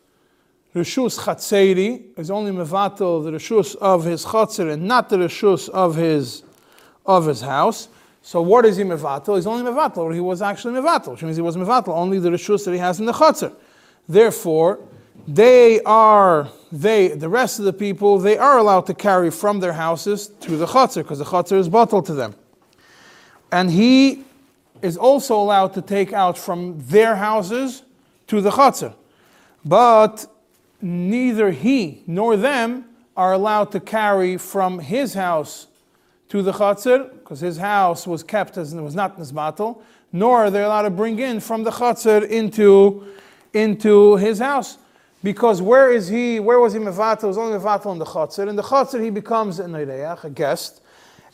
Rishus 0.75 1.21
Chatzeri 1.21 2.02
is 2.19 2.31
only 2.31 2.50
mevatel 2.50 3.23
the 3.23 3.33
Rishus 3.33 3.76
of 3.76 4.05
his 4.05 4.25
Chatzer 4.25 4.73
and 4.73 4.85
not 4.85 5.11
the 5.11 5.17
Rishus 5.19 5.69
of 5.69 5.97
his 5.97 6.43
of 7.05 7.26
his 7.26 7.43
house. 7.43 7.88
So 8.23 8.41
what 8.41 8.64
is 8.64 8.79
he 8.79 8.85
mevatel? 8.85 9.37
He's 9.37 9.47
only 9.47 9.71
mevatel, 9.71 9.99
or 9.99 10.14
he 10.14 10.21
was 10.21 10.41
actually 10.41 10.81
mevatel, 10.81 11.12
which 11.12 11.23
means 11.23 11.37
he 11.37 11.43
was 11.43 11.57
mevatel 11.57 11.88
only 11.88 12.19
the 12.19 12.31
Rishus 12.31 12.64
that 12.64 12.73
he 12.73 12.79
has 12.79 13.00
in 13.00 13.07
the 13.07 13.12
Chatzer. 13.12 13.52
Therefore, 14.09 14.81
they 15.29 15.83
are 15.83 16.49
they 16.71 17.09
the 17.09 17.29
rest 17.29 17.59
of 17.59 17.67
the 17.67 17.73
people 17.75 18.19
they 18.19 18.38
are 18.38 18.57
allowed 18.57 18.87
to 18.87 18.95
carry 18.95 19.31
from 19.31 19.61
their 19.61 19.75
houses 19.75 20.29
to 20.41 20.57
the 20.57 20.67
Chatzer 20.67 21.02
because 21.02 21.19
the 21.19 21.26
Chatzer 21.26 21.59
is 21.59 21.69
bottled 21.69 22.07
to 22.07 22.14
them, 22.14 22.35
and 23.50 23.71
he 23.71 24.25
is 24.81 24.97
also 24.97 25.37
allowed 25.37 25.75
to 25.75 25.83
take 25.83 26.14
out 26.14 26.38
from 26.38 26.81
their 26.87 27.17
houses 27.17 27.83
to 28.29 28.41
the 28.41 28.50
Chatzer. 28.50 28.95
But 29.64 30.26
neither 30.83 31.53
he 31.53 32.03
nor 32.07 32.37
them 32.37 32.85
are 33.17 33.33
allowed 33.33 33.71
to 33.73 33.81
carry 33.81 34.37
from 34.37 34.79
his 34.79 35.15
house 35.15 35.69
to 36.29 36.43
the 36.43 36.53
chatzir, 36.53 37.12
because 37.12 37.41
his 37.41 37.59
house 37.59 38.07
was 38.07 38.23
kept 38.23 38.57
as 38.57 38.73
it 38.73 38.81
was 38.81 38.95
not 38.95 39.19
nisbatel, 39.19 39.83
nor 40.12 40.45
are 40.45 40.51
they 40.51 40.62
allowed 40.62 40.83
to 40.83 40.91
bring 40.91 41.19
in 41.19 41.41
from 41.41 41.62
the 41.62 41.71
chatzir 41.71 42.27
into, 42.29 43.07
into 43.53 44.17
his 44.17 44.39
house. 44.39 44.79
Because 45.23 45.62
where 45.62 45.93
is 45.93 46.09
he, 46.09 46.41
where 46.41 46.59
was 46.59 46.73
he 46.73 46.79
mevatel? 46.79 47.25
It 47.25 47.27
was 47.29 47.39
only 47.39 47.59
mevatel 47.59 47.93
in 47.93 47.99
the 47.99 48.05
chatzir. 48.05 48.49
In 48.49 48.57
the 48.57 48.62
chatzir 48.62 49.03
he 49.03 49.11
becomes 49.11 49.59
an 49.59 49.75
a 49.75 50.31
guest, 50.31 50.83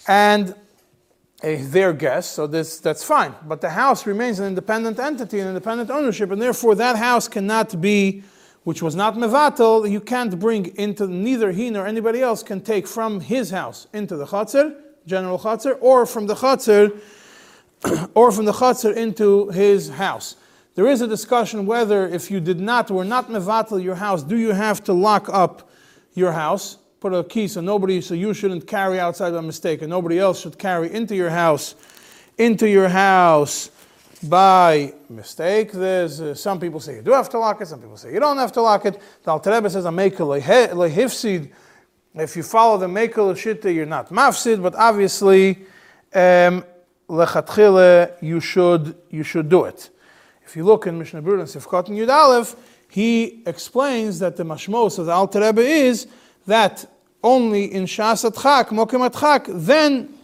and 0.06 0.54
a, 1.42 1.56
their 1.62 1.92
guest, 1.92 2.32
so 2.32 2.48
this, 2.48 2.80
that's 2.80 3.04
fine. 3.04 3.32
But 3.46 3.60
the 3.60 3.70
house 3.70 4.04
remains 4.04 4.40
an 4.40 4.46
independent 4.48 4.98
entity, 4.98 5.38
an 5.38 5.48
independent 5.48 5.90
ownership, 5.90 6.32
and 6.32 6.42
therefore 6.42 6.74
that 6.74 6.96
house 6.96 7.28
cannot 7.28 7.80
be 7.80 8.24
which 8.68 8.82
was 8.82 8.94
not 8.94 9.14
mevatel, 9.14 9.90
you 9.90 9.98
can't 9.98 10.38
bring 10.38 10.66
into 10.76 11.06
neither 11.06 11.52
he 11.52 11.70
nor 11.70 11.86
anybody 11.86 12.20
else 12.20 12.42
can 12.42 12.60
take 12.60 12.86
from 12.86 13.18
his 13.18 13.48
house 13.48 13.86
into 13.94 14.14
the 14.14 14.26
chatzir, 14.26 14.76
general 15.06 15.38
chatzir, 15.38 15.78
or 15.80 16.04
from 16.04 16.26
the 16.26 16.34
chatzir, 16.34 16.94
or 18.14 18.30
from 18.30 18.44
the 18.44 18.52
chatzir 18.52 18.94
into 18.94 19.48
his 19.48 19.88
house. 19.88 20.36
There 20.74 20.86
is 20.86 21.00
a 21.00 21.06
discussion 21.06 21.64
whether 21.64 22.06
if 22.06 22.30
you 22.30 22.40
did 22.40 22.60
not, 22.60 22.90
were 22.90 23.06
not 23.06 23.30
mevatel 23.30 23.82
your 23.82 23.94
house, 23.94 24.22
do 24.22 24.36
you 24.36 24.52
have 24.52 24.84
to 24.84 24.92
lock 24.92 25.30
up 25.30 25.70
your 26.12 26.32
house, 26.32 26.76
put 27.00 27.14
a 27.14 27.24
key 27.24 27.48
so 27.48 27.62
nobody, 27.62 28.02
so 28.02 28.12
you 28.12 28.34
shouldn't 28.34 28.66
carry 28.66 29.00
outside 29.00 29.30
by 29.30 29.40
mistake, 29.40 29.80
and 29.80 29.88
nobody 29.88 30.18
else 30.18 30.42
should 30.42 30.58
carry 30.58 30.92
into 30.92 31.16
your 31.16 31.30
house, 31.30 31.74
into 32.36 32.68
your 32.68 32.90
house 32.90 33.70
by 34.22 34.92
mistake. 35.08 35.72
There's 35.72 36.20
uh, 36.20 36.34
some 36.34 36.58
people 36.58 36.80
say 36.80 36.96
you 36.96 37.02
do 37.02 37.12
have 37.12 37.28
to 37.30 37.38
lock 37.38 37.60
it, 37.60 37.66
some 37.66 37.80
people 37.80 37.96
say 37.96 38.12
you 38.12 38.20
don't 38.20 38.36
have 38.38 38.52
to 38.52 38.62
lock 38.62 38.84
it. 38.86 39.00
The 39.22 39.30
Alter 39.30 39.52
Rebbe 39.52 39.70
says 39.70 39.84
a 39.84 39.88
lehifsid. 39.88 41.50
If 42.14 42.36
you 42.36 42.42
follow 42.42 42.78
the 42.78 42.86
mekel 42.86 43.32
shitta, 43.34 43.72
you're 43.72 43.86
not 43.86 44.08
mafsid, 44.08 44.62
but 44.62 44.74
obviously 44.74 45.58
um, 46.14 46.64
you 48.20 48.40
should 48.40 48.96
you 49.10 49.22
should 49.22 49.48
do 49.48 49.64
it. 49.64 49.90
If 50.44 50.56
you 50.56 50.64
look 50.64 50.86
in 50.86 50.98
Mishnah 50.98 51.22
Berurah 51.22 51.40
and 51.40 51.48
Sifkot 51.48 51.88
and 51.88 51.98
Yud 51.98 52.08
Aleph, 52.08 52.56
he 52.90 53.42
explains 53.46 54.18
that 54.18 54.36
the 54.36 54.44
mashmos 54.44 54.98
of 54.98 55.06
the 55.06 55.12
Alter 55.12 55.40
Rebbe 55.40 55.60
is 55.60 56.06
that 56.46 56.86
only 57.22 57.72
in 57.72 57.84
Shas 57.84 58.28
Atchak, 58.28 58.68
Mokim 58.68 59.08
Atchak, 59.08 59.46
then 59.66 60.17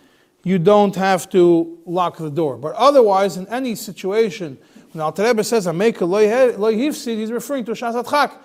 you 0.44 0.58
don't 0.58 0.94
have 0.94 1.28
to 1.30 1.78
lock 1.86 2.18
the 2.18 2.30
door. 2.30 2.56
But 2.56 2.74
otherwise, 2.74 3.36
in 3.36 3.48
any 3.48 3.74
situation, 3.74 4.58
when 4.92 5.02
Al 5.02 5.12
Rebbe 5.12 5.42
says, 5.42 5.66
a 5.66 5.72
hifsid, 5.72 7.16
he's 7.16 7.32
referring 7.32 7.64
to 7.64 7.72
Shasat 7.72 8.08
Chak, 8.08 8.40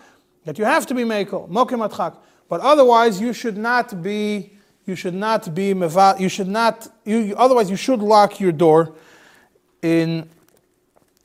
that 0.45 0.57
you 0.57 0.65
have 0.65 0.87
to 0.87 0.95
be 0.95 1.03
mekel, 1.03 1.47
mokim 1.49 1.87
atchak. 1.87 2.17
But 2.47 2.61
otherwise, 2.61 3.21
you 3.21 3.33
should 3.33 3.57
not 3.57 4.01
be, 4.01 4.53
you 4.85 4.95
should 4.95 5.13
not 5.13 5.53
be 5.53 5.73
you 5.73 6.29
should 6.29 6.47
not, 6.47 6.87
you, 7.05 7.35
otherwise 7.37 7.69
you 7.69 7.75
should 7.75 7.99
lock 7.99 8.39
your 8.39 8.53
door 8.53 8.95
in, 9.81 10.27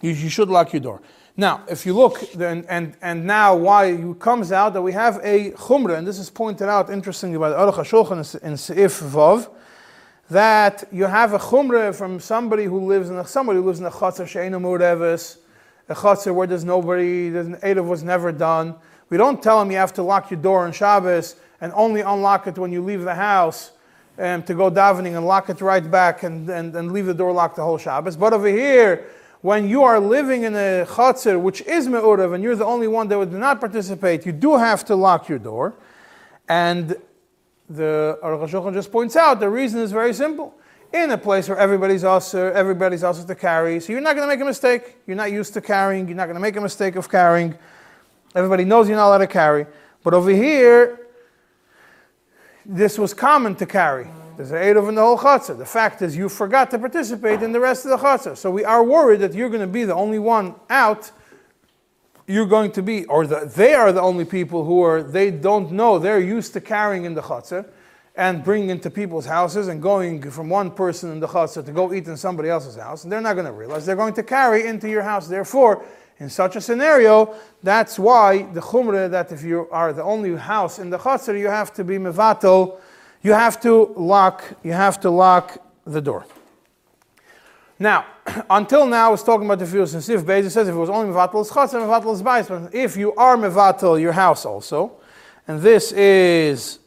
you, 0.03 0.11
you 0.11 0.29
should 0.29 0.49
lock 0.49 0.73
your 0.73 0.81
door. 0.81 1.01
Now, 1.37 1.63
if 1.69 1.87
you 1.87 1.95
look, 1.95 2.33
then, 2.33 2.65
and, 2.69 2.97
and 3.01 3.25
now 3.25 3.57
why 3.57 3.87
it 3.87 4.21
comes 4.21 4.53
out 4.53 4.73
that 4.75 4.83
we 4.83 4.93
have 4.93 5.21
a 5.23 5.53
chumrah, 5.53 5.99
and 5.99 6.07
this 6.07 6.19
is 6.19 6.31
pointed 6.31 6.69
out 6.69 6.91
interestingly 6.91 7.39
by 7.39 7.49
the 7.49 7.57
Aruch 7.57 7.75
HaShulchan 7.75 8.43
in 8.43 8.53
Seif 8.53 9.03
Vav, 9.03 9.51
that 10.31 10.85
you 10.91 11.05
have 11.05 11.33
a 11.33 11.39
chumrah 11.39 11.95
from 11.95 12.19
somebody 12.19 12.65
who 12.65 12.87
lives 12.87 13.11
in 13.11 13.17
a, 13.17 13.27
somebody 13.27 13.59
who 13.59 13.67
lives 13.67 13.81
in 13.81 13.87
a 13.87 13.91
chatzar 13.91 14.27
she'enu 14.27 14.59
a 15.89 15.95
chatzar 15.95 16.35
where 16.35 16.47
there's 16.47 16.65
nobody, 16.65 17.29
there's 17.29 17.47
an 17.47 17.59
Eid 17.63 17.79
was 17.79 18.03
never 18.03 18.33
done. 18.33 18.75
We 19.11 19.19
don't 19.19 19.43
tell 19.43 19.61
him 19.61 19.71
you 19.71 19.77
have 19.77 19.93
to 19.95 20.03
lock 20.03 20.31
your 20.31 20.41
door 20.41 20.65
on 20.65 20.73
Shabbos 20.73 21.37
and 21.61 21.73
only 21.75 22.01
unlock 22.01 22.47
it 22.47 22.57
when 22.57 22.73
you 22.73 22.83
leave 22.83 23.03
the 23.03 23.15
house 23.15 23.73
and 24.17 24.43
um, 24.43 24.47
to 24.47 24.55
go 24.55 24.71
davening 24.71 25.17
and 25.17 25.27
lock 25.27 25.51
it 25.51 25.61
right 25.61 25.89
back 25.91 26.23
and, 26.23 26.49
and, 26.49 26.75
and 26.75 26.93
leave 26.93 27.07
the 27.07 27.15
door 27.15 27.33
locked 27.33 27.57
the 27.57 27.63
whole 27.63 27.79
Shabbos. 27.79 28.17
But 28.17 28.33
over 28.33 28.49
here, 28.49 29.07
when 29.43 29.69
you 29.69 29.83
are 29.83 30.01
living 30.01 30.45
in 30.45 30.55
a 30.55 30.87
chatzar 30.89 31.39
which 31.39 31.61
is 31.63 31.87
me'urev 31.87 32.35
and 32.35 32.43
you're 32.43 32.57
the 32.57 32.65
only 32.65 32.89
one 32.89 33.09
that 33.09 33.19
would 33.19 33.33
not 33.33 33.61
participate, 33.61 34.25
you 34.25 34.33
do 34.33 34.57
have 34.57 34.85
to 34.87 34.95
lock 34.95 35.29
your 35.29 35.39
door. 35.39 35.75
And 36.49 36.97
the 37.69 38.19
Aruch 38.23 38.75
just 38.75 38.93
points 38.93 39.17
out 39.17 39.41
the 39.41 39.49
reason 39.49 39.81
is 39.81 39.93
very 39.93 40.13
simple. 40.13 40.55
In 40.93 41.11
a 41.11 41.19
place 41.19 41.49
where 41.49 41.59
everybody's 41.59 42.05
also 42.05 42.53
everybody's 42.53 43.03
also 43.03 43.27
to 43.27 43.35
carry, 43.35 43.81
so 43.81 43.93
you're 43.93 44.01
not 44.01 44.15
going 44.15 44.29
to 44.29 44.33
make 44.33 44.41
a 44.41 44.45
mistake. 44.45 44.97
You're 45.07 45.17
not 45.17 45.33
used 45.33 45.53
to 45.55 45.61
carrying. 45.61 46.07
You're 46.07 46.17
not 46.17 46.27
going 46.27 46.37
to 46.37 46.41
make 46.41 46.55
a 46.55 46.61
mistake 46.61 46.95
of 46.95 47.11
carrying. 47.11 47.59
Everybody 48.35 48.65
knows 48.65 48.89
you're 48.89 48.97
not 48.97 49.09
allowed 49.09 49.19
to 49.19 49.27
carry. 49.27 49.67
But 50.05 50.15
over 50.15 50.31
here, 50.31 51.01
this 52.65 52.97
was 52.97 53.13
common 53.13 53.57
to 53.57 53.67
carry. 53.67 54.07
There's 54.37 54.51
an 54.51 54.59
eight 54.59 54.77
of 54.77 54.89
in 54.89 54.95
the 54.95 55.01
whole 55.01 55.19
chutzah. 55.19 55.57
The 55.57 55.67
fact 55.67 56.03
is, 56.03 56.17
you 56.17 56.29
forgot 56.29 56.71
to 56.73 56.79
participate 56.79 57.43
in 57.43 57.53
the 57.53 57.61
rest 57.61 57.85
of 57.85 57.91
the 57.91 57.97
chutzah. 57.97 58.37
So 58.37 58.51
we 58.51 58.65
are 58.65 58.83
worried 58.83 59.21
that 59.21 59.35
you're 59.35 59.49
going 59.49 59.61
to 59.61 59.67
be 59.67 59.85
the 59.85 59.95
only 59.95 60.19
one 60.19 60.55
out 60.71 61.11
you're 62.27 62.47
going 62.47 62.73
to 62.73 62.83
be, 62.83 63.05
or 63.07 63.27
the, 63.27 63.51
they 63.55 63.75
are 63.75 63.93
the 63.93 64.01
only 64.01 64.25
people 64.25 64.65
who 64.65 64.83
are, 64.83 65.03
they 65.03 65.31
don't 65.31 65.73
know, 65.73 65.99
they're 65.99 66.21
used 66.21 66.53
to 66.55 66.61
carrying 66.61 67.05
in 67.05 67.15
the 67.15 67.23
chutzah 67.23 67.67
and 68.17 68.45
bringing 68.45 68.71
into 68.71 68.91
people's 68.91 69.27
houses 69.27 69.69
and 69.69 69.83
going 69.83 70.31
from 70.31 70.49
one 70.49 70.71
person 70.71 71.11
in 71.11 71.21
the 71.21 71.27
chutzah 71.27 71.65
to 71.65 71.73
go 71.73 71.93
eat 71.93 72.07
in 72.07 72.17
somebody 72.17 72.49
else's 72.49 72.77
house, 72.77 73.05
and 73.05 73.13
they're 73.13 73.21
not 73.21 73.35
going 73.35 73.47
to 73.47 73.53
realize 73.53 73.85
they're 73.85 73.97
going 73.97 74.15
to 74.15 74.23
carry 74.23 74.67
into 74.67 74.89
your 74.89 75.03
house. 75.03 75.27
Therefore, 75.27 75.85
in 76.21 76.31
such 76.31 76.57
a 76.57 76.61
scenario, 76.61 77.35
that's 77.63 77.99
why 77.99 78.43
the 78.53 78.61
chumrah 78.61 79.11
that 79.11 79.33
if 79.33 79.43
you 79.43 79.69
are 79.71 79.93
the 79.93 80.03
only 80.03 80.35
house 80.37 80.79
in 80.79 80.91
the 80.91 80.99
chatzar, 80.99 81.39
you 81.39 81.49
have 81.49 81.75
to 81.75 81.85
be 81.85 81.99
mevatel, 81.99 82.79
you 83.23 83.33
have 83.33 83.61
to 83.61 83.93
lock, 83.97 84.45
you 84.63 84.73
have 84.73 85.01
to 85.01 85.11
lock 85.11 85.59
the 85.85 86.01
door. 86.01 86.25
Now, 87.79 88.07
until 88.51 88.87
now, 88.87 89.09
I 89.09 89.11
was 89.11 89.23
talking 89.23 89.47
about 89.47 89.59
the 89.59 89.67
fields 89.67 89.95
and 89.95 90.03
Sif 90.03 90.23
Beis. 90.23 90.45
It 90.45 90.51
says 90.51 90.69
if 90.69 90.75
it 90.75 90.79
was 90.79 90.91
only 90.91 91.13
mevatel 91.13 91.43
is 91.43 91.51
chatzar, 91.51 91.81
mevatel 91.81 92.15
is 92.15 92.23
bais. 92.23 92.49
But 92.49 92.75
if 92.75 92.97
you 92.97 93.15
are 93.15 93.37
mevatel 93.37 94.01
your 94.01 94.13
house 94.13 94.45
also, 94.45 94.93
and 95.47 95.61
this 95.61 95.93
is, 95.93 96.79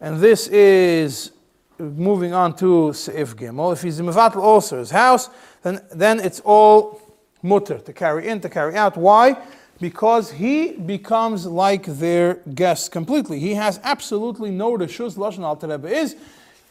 and 0.00 0.20
this 0.20 0.46
is 0.48 1.32
moving 1.78 2.34
on 2.34 2.54
to 2.56 2.90
Seif 2.92 3.34
Gimel. 3.34 3.72
If 3.72 3.82
he's 3.82 4.00
mevatel 4.00 4.36
also 4.36 4.78
his 4.78 4.90
house, 4.90 5.30
then 5.62 5.80
then 5.90 6.20
it's 6.20 6.40
all 6.40 7.00
mutter 7.42 7.78
to 7.78 7.92
carry 7.92 8.28
in, 8.28 8.40
to 8.40 8.48
carry 8.48 8.76
out. 8.76 8.96
Why? 8.96 9.36
Because 9.80 10.30
he 10.30 10.72
becomes 10.72 11.46
like 11.46 11.86
their 11.86 12.34
guest 12.54 12.92
completely. 12.92 13.40
He 13.40 13.54
has 13.54 13.80
absolutely 13.82 14.50
no 14.50 14.76
reshus. 14.76 15.16
Lashon 15.16 15.42
Al 15.42 15.86
is 15.86 16.16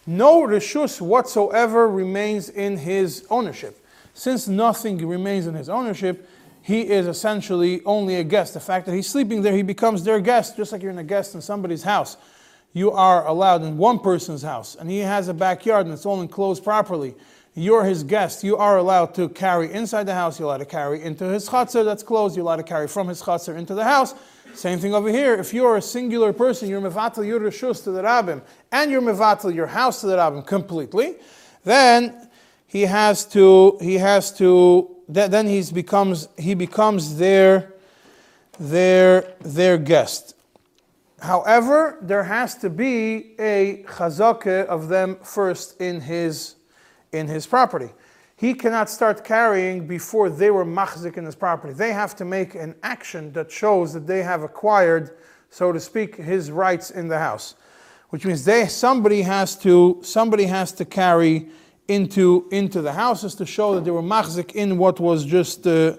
no 0.10 0.42
reshus 0.42 1.00
whatsoever 1.00 1.88
remains 1.88 2.50
in 2.50 2.78
his 2.78 3.26
ownership. 3.30 3.86
Since 4.16 4.48
nothing 4.48 5.08
remains 5.08 5.46
in 5.46 5.54
his 5.54 5.70
ownership, 5.70 6.28
he 6.62 6.82
is 6.82 7.08
essentially 7.08 7.82
only 7.86 8.16
a 8.16 8.24
guest. 8.24 8.56
The 8.56 8.60
fact 8.60 8.88
that 8.88 8.96
he's 8.96 9.08
sleeping 9.08 9.44
there, 9.44 9.56
he 9.56 9.62
becomes 9.62 10.04
their 10.04 10.20
guest, 10.20 10.58
just 10.58 10.72
like 10.72 10.82
you're 10.82 10.92
in 10.92 10.98
a 10.98 11.04
guest 11.04 11.36
in 11.36 11.42
somebody's 11.42 11.84
house. 11.84 12.18
You 12.74 12.92
are 12.92 13.28
allowed 13.28 13.62
in 13.62 13.78
one 13.78 14.00
person's 14.00 14.42
house, 14.42 14.76
and 14.76 14.90
he 14.90 15.00
has 15.00 15.28
a 15.28 15.34
backyard 15.34 15.86
and 15.86 15.94
it's 15.94 16.06
all 16.06 16.22
enclosed 16.22 16.64
properly 16.64 17.16
you're 17.60 17.84
his 17.84 18.04
guest, 18.04 18.44
you 18.44 18.58
are 18.58 18.78
allowed 18.78 19.14
to 19.16 19.30
carry 19.30 19.72
inside 19.72 20.06
the 20.06 20.14
house, 20.14 20.40
you're 20.40 20.48
allowed 20.48 20.58
to 20.60 20.66
carry 20.66 21.02
into 21.02 21.26
his 21.26 21.50
chutzner 21.50 21.84
that's 21.84 22.04
closed, 22.04 22.36
you're 22.36 22.44
allowed 22.44 22.58
to 22.58 22.64
carry 22.64 22.88
from 22.88 23.08
his 23.08 23.22
chutzner 23.22 23.58
into 23.58 23.74
the 23.74 23.84
house. 23.84 24.14
Same 24.54 24.80
thing 24.80 24.94
over 24.94 25.10
here. 25.10 25.36
If 25.36 25.54
you're 25.54 25.78
a 25.78 25.82
singular 25.82 26.34
person, 26.34 26.70
you're 26.70 26.82
mevatel 26.82 27.26
your 27.26 27.40
reshus 27.40 27.84
to 27.86 27.92
the 27.92 28.02
rabbim, 28.02 28.42
and 28.72 28.92
you're 28.92 29.02
mevatel 29.02 29.54
your 29.54 29.68
house 29.68 30.02
to 30.02 30.08
the 30.08 30.18
rabbim 30.18 30.46
completely, 30.46 31.16
then 31.64 32.30
he 32.68 32.82
has 32.82 33.26
to, 33.28 33.78
he 33.82 33.96
has 33.96 34.32
to, 34.38 34.96
then 35.08 35.48
he's 35.48 35.72
becomes, 35.72 36.28
he 36.38 36.54
becomes 36.54 37.18
their, 37.18 37.74
their, 38.60 39.34
their 39.40 39.78
guest. 39.78 40.36
However, 41.22 41.98
there 42.02 42.24
has 42.24 42.56
to 42.58 42.70
be 42.70 43.36
a 43.40 43.84
chazakah 43.88 44.66
of 44.66 44.88
them 44.88 45.18
first 45.24 45.80
in 45.82 46.02
his 46.02 46.56
in 47.12 47.28
his 47.28 47.48
property. 47.48 47.90
He 48.40 48.54
cannot 48.54 48.90
start 48.90 49.26
carrying 49.26 49.86
before 49.86 50.30
they 50.30 50.50
were 50.50 50.64
machzik 50.64 51.18
in 51.18 51.26
his 51.26 51.36
property. 51.36 51.74
They 51.74 51.92
have 51.92 52.16
to 52.16 52.24
make 52.24 52.56
an 52.56 52.74
action 52.84 53.34
that 53.34 53.52
shows 53.52 53.92
that 53.92 54.08
they 54.08 54.24
have 54.24 54.44
acquired, 54.44 55.18
so 55.50 55.74
to 55.74 55.80
speak, 55.82 56.16
his 56.16 56.50
rights 56.50 56.90
in 56.90 57.10
the 57.10 57.20
house. 57.20 57.56
Which 58.12 58.26
means 58.26 58.46
they 58.46 58.68
somebody 58.68 59.24
has 59.24 59.58
to 59.58 60.00
somebody 60.04 60.46
has 60.46 60.72
to 60.74 60.86
carry 60.86 61.50
into 61.90 62.48
into 62.50 62.82
the 62.82 62.94
houses 62.94 63.36
to 63.36 63.46
show 63.46 63.76
that 63.76 63.84
they 63.84 63.92
were 63.92 64.02
machzik 64.02 64.54
in 64.54 64.78
what 64.78 65.02
was 65.02 65.26
just 65.26 65.68
uh, 65.68 65.98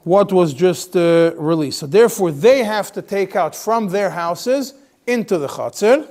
what 0.00 0.32
was 0.32 0.52
just 0.52 0.96
uh, 0.96 1.34
released. 1.36 1.78
So 1.78 1.86
therefore, 1.86 2.32
they 2.32 2.64
have 2.64 2.90
to 2.92 3.00
take 3.00 3.36
out 3.36 3.54
from 3.54 3.90
their 3.90 4.10
houses 4.10 4.74
into 5.06 5.38
the 5.38 5.46
chatzir 5.46 6.08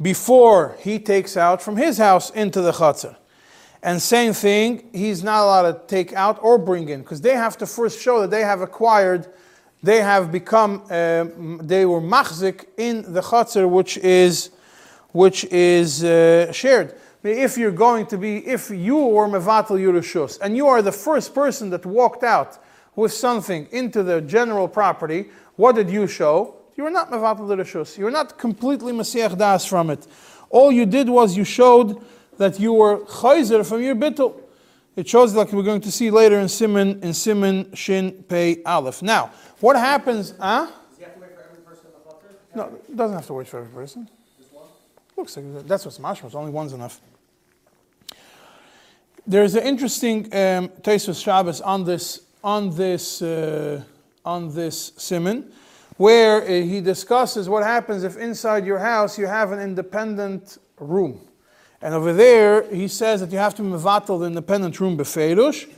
before 0.00 0.76
he 0.78 1.00
takes 1.00 1.36
out 1.36 1.60
from 1.60 1.76
his 1.76 1.98
house 1.98 2.30
into 2.30 2.60
the 2.60 2.70
chatzar. 2.70 3.16
And 3.82 4.00
same 4.00 4.34
thing, 4.34 4.90
he's 4.92 5.22
not 5.24 5.42
allowed 5.44 5.72
to 5.72 5.80
take 5.86 6.12
out 6.12 6.38
or 6.42 6.58
bring 6.58 6.88
in, 6.88 7.00
because 7.00 7.20
they 7.22 7.34
have 7.34 7.56
to 7.58 7.66
first 7.66 8.00
show 8.00 8.20
that 8.20 8.30
they 8.30 8.42
have 8.42 8.60
acquired, 8.60 9.26
they 9.82 10.02
have 10.02 10.30
become, 10.30 10.82
uh, 10.90 11.24
they 11.62 11.86
were 11.86 12.02
machzik 12.02 12.66
in 12.76 13.10
the 13.14 13.22
chatzar, 13.22 13.68
which 13.68 13.96
is, 13.98 14.50
which 15.12 15.44
is 15.46 16.04
uh, 16.04 16.52
shared. 16.52 16.94
If 17.22 17.56
you're 17.56 17.70
going 17.70 18.06
to 18.06 18.18
be, 18.18 18.46
if 18.46 18.70
you 18.70 18.96
were 18.96 19.26
mevatel 19.28 19.78
yurushus, 19.78 20.38
and 20.42 20.56
you 20.56 20.66
are 20.66 20.82
the 20.82 20.92
first 20.92 21.34
person 21.34 21.70
that 21.70 21.86
walked 21.86 22.22
out 22.22 22.58
with 22.96 23.12
something 23.12 23.66
into 23.72 24.02
the 24.02 24.20
general 24.20 24.68
property, 24.68 25.30
what 25.56 25.74
did 25.74 25.88
you 25.88 26.06
show? 26.06 26.56
You 26.76 26.84
were 26.84 26.90
not 26.90 27.10
mevatel 27.10 27.48
the 27.48 27.56
reshus. 27.56 27.96
You 27.96 28.04
were 28.04 28.10
not 28.10 28.38
completely 28.38 28.92
masiach 28.92 29.38
das 29.38 29.64
from 29.64 29.90
it. 29.90 30.06
All 30.50 30.70
you 30.72 30.84
did 30.84 31.08
was 31.08 31.36
you 31.36 31.44
showed 31.44 32.02
that 32.40 32.58
you 32.58 32.72
were 32.72 33.00
chayzer 33.00 33.68
from 33.68 33.82
your 33.82 33.94
bittul. 33.94 34.34
It 34.96 35.06
shows 35.06 35.34
like 35.34 35.52
we're 35.52 35.62
going 35.62 35.82
to 35.82 35.92
see 35.92 36.10
later 36.10 36.38
in 36.40 36.48
Simon 36.48 36.98
in 37.02 37.12
Simon 37.12 37.74
Shin 37.74 38.24
Pei 38.28 38.62
Aleph. 38.64 39.02
Now, 39.02 39.30
what 39.60 39.76
happens? 39.76 40.32
Huh? 40.40 40.66
No, 42.54 42.64
it 42.88 42.96
doesn't 42.96 43.16
have 43.16 43.26
to 43.26 43.34
wait 43.34 43.46
for 43.46 43.58
every 43.58 43.72
person. 43.72 44.08
Just 44.38 44.54
one? 44.54 44.66
Looks 45.18 45.36
like 45.36 45.66
that's 45.66 45.84
what's 45.84 45.98
mashmas. 45.98 46.34
Only 46.34 46.50
one's 46.50 46.72
enough. 46.72 47.00
There's 49.26 49.54
an 49.54 49.64
interesting 49.64 50.24
um, 50.32 50.70
Tesos 50.80 51.22
Shabbos 51.22 51.60
on 51.60 51.84
this 51.84 52.22
on 52.42 52.74
this 52.74 53.20
uh, 53.20 53.82
on 54.24 54.52
this 54.54 54.92
simon 54.96 55.52
where 55.98 56.42
uh, 56.42 56.46
he 56.46 56.80
discusses 56.80 57.50
what 57.50 57.62
happens 57.62 58.02
if 58.02 58.16
inside 58.16 58.64
your 58.64 58.78
house 58.78 59.18
you 59.18 59.26
have 59.26 59.52
an 59.52 59.60
independent 59.60 60.56
room. 60.78 61.20
And 61.82 61.94
over 61.94 62.12
there, 62.12 62.70
he 62.72 62.88
says 62.88 63.20
that 63.20 63.32
you 63.32 63.38
have 63.38 63.54
to 63.54 63.62
mevatel 63.62 64.20
the 64.20 64.26
independent 64.26 64.78
room 64.80 64.98
befeirush. 64.98 65.68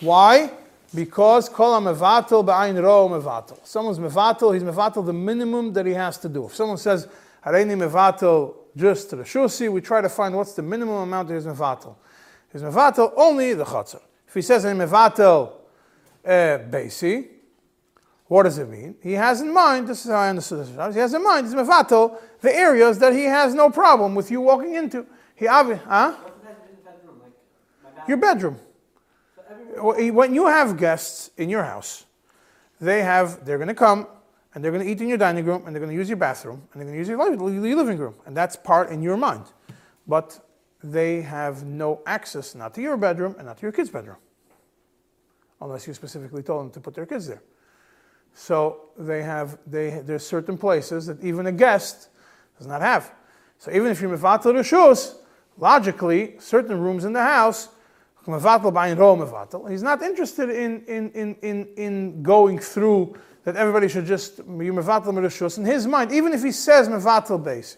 Why? 0.00 0.52
Because 0.94 1.48
kol 1.48 1.80
mevatel 1.80 2.44
ba'ayin 2.44 2.80
ro 2.82 3.08
mevatel. 3.08 3.58
Someone's 3.66 3.98
mevatel, 3.98 4.54
he's 4.54 4.62
mevatel 4.62 5.04
the 5.04 5.12
minimum 5.12 5.72
that 5.72 5.84
he 5.84 5.92
has 5.92 6.16
to 6.18 6.28
do. 6.28 6.46
If 6.46 6.54
someone 6.54 6.78
says, 6.78 7.08
hareini 7.44 7.76
mevatel 7.76 8.54
just 8.76 9.10
to 9.10 9.16
the 9.16 9.24
shusi, 9.24 9.70
we 9.70 9.80
try 9.80 10.00
to 10.00 10.08
find 10.08 10.36
what's 10.36 10.54
the 10.54 10.62
minimum 10.62 10.94
amount 10.94 11.28
of 11.28 11.34
his 11.34 11.46
mevatel. 11.46 11.96
His 12.50 12.62
mevatel 12.62 13.12
only 13.16 13.54
the 13.54 13.64
chatzar. 13.64 14.00
If 14.28 14.34
he 14.34 14.42
says, 14.42 14.64
mevatel 14.64 15.52
uh, 16.24 16.28
basi, 16.28 17.26
what 18.26 18.44
does 18.44 18.58
it 18.58 18.68
mean? 18.68 18.94
He 19.02 19.14
has 19.14 19.40
in 19.40 19.52
mind, 19.52 19.88
this 19.88 20.04
is 20.04 20.10
how 20.12 20.18
I 20.18 20.28
understood 20.28 20.60
this, 20.60 20.94
he 20.94 21.00
has 21.00 21.14
in 21.14 21.24
mind, 21.24 21.46
he's 21.46 21.54
mevatel, 21.56 22.16
the 22.40 22.54
areas 22.54 22.98
that 23.00 23.12
he 23.12 23.24
has 23.24 23.54
no 23.54 23.70
problem 23.70 24.14
with 24.14 24.30
you 24.30 24.40
walking 24.40 24.74
into. 24.74 25.04
He 25.38 25.46
obvi- 25.46 25.80
huh? 25.84 26.16
Your 28.08 28.16
bedroom. 28.16 28.58
When 29.76 30.34
you 30.34 30.46
have 30.46 30.76
guests 30.76 31.30
in 31.36 31.48
your 31.48 31.62
house, 31.62 32.06
they 32.80 33.02
have, 33.02 33.44
they're 33.44 33.58
going 33.58 33.68
to 33.68 33.74
come 33.74 34.08
and 34.54 34.64
they're 34.64 34.72
going 34.72 34.84
to 34.84 34.90
eat 34.90 35.00
in 35.00 35.08
your 35.08 35.18
dining 35.18 35.44
room 35.44 35.64
and 35.64 35.74
they're 35.74 35.80
going 35.80 35.92
to 35.92 35.96
use 35.96 36.08
your 36.08 36.16
bathroom 36.16 36.66
and 36.72 36.80
they're 36.80 36.86
going 36.86 36.94
to 36.94 36.98
use 36.98 37.08
your 37.08 37.76
living 37.76 37.98
room. 37.98 38.14
And 38.26 38.36
that's 38.36 38.56
part 38.56 38.90
in 38.90 39.00
your 39.02 39.16
mind. 39.16 39.44
But 40.08 40.40
they 40.82 41.22
have 41.22 41.64
no 41.64 42.02
access, 42.06 42.54
not 42.54 42.74
to 42.74 42.82
your 42.82 42.96
bedroom 42.96 43.36
and 43.38 43.46
not 43.46 43.58
to 43.58 43.62
your 43.62 43.72
kids' 43.72 43.90
bedroom. 43.90 44.16
Unless 45.60 45.86
you 45.86 45.94
specifically 45.94 46.42
told 46.42 46.64
them 46.64 46.70
to 46.72 46.80
put 46.80 46.94
their 46.94 47.06
kids 47.06 47.28
there. 47.28 47.42
So 48.34 48.90
they 48.96 49.22
have, 49.22 49.58
they, 49.66 50.00
there's 50.04 50.26
certain 50.26 50.58
places 50.58 51.06
that 51.06 51.22
even 51.22 51.46
a 51.46 51.52
guest 51.52 52.08
does 52.56 52.66
not 52.66 52.80
have. 52.80 53.12
So 53.58 53.70
even 53.72 53.88
if 53.88 54.00
you're 54.00 54.16
mevatel 54.16 54.54
reshus, 54.54 55.16
logically, 55.58 56.34
certain 56.38 56.80
rooms 56.80 57.04
in 57.04 57.12
the 57.12 57.22
house, 57.22 57.68
he's 58.24 59.82
not 59.82 60.02
interested 60.02 60.50
in, 60.50 60.84
in, 60.86 61.10
in, 61.12 61.34
in, 61.42 61.68
in 61.76 62.22
going 62.22 62.58
through 62.58 63.16
that 63.44 63.56
everybody 63.56 63.88
should 63.88 64.04
just. 64.04 64.40
In 64.40 65.64
his 65.64 65.86
mind, 65.86 66.12
even 66.12 66.32
if 66.34 66.42
he 66.42 66.52
says 66.52 66.88
mevatel 66.88 67.42
basi. 67.42 67.76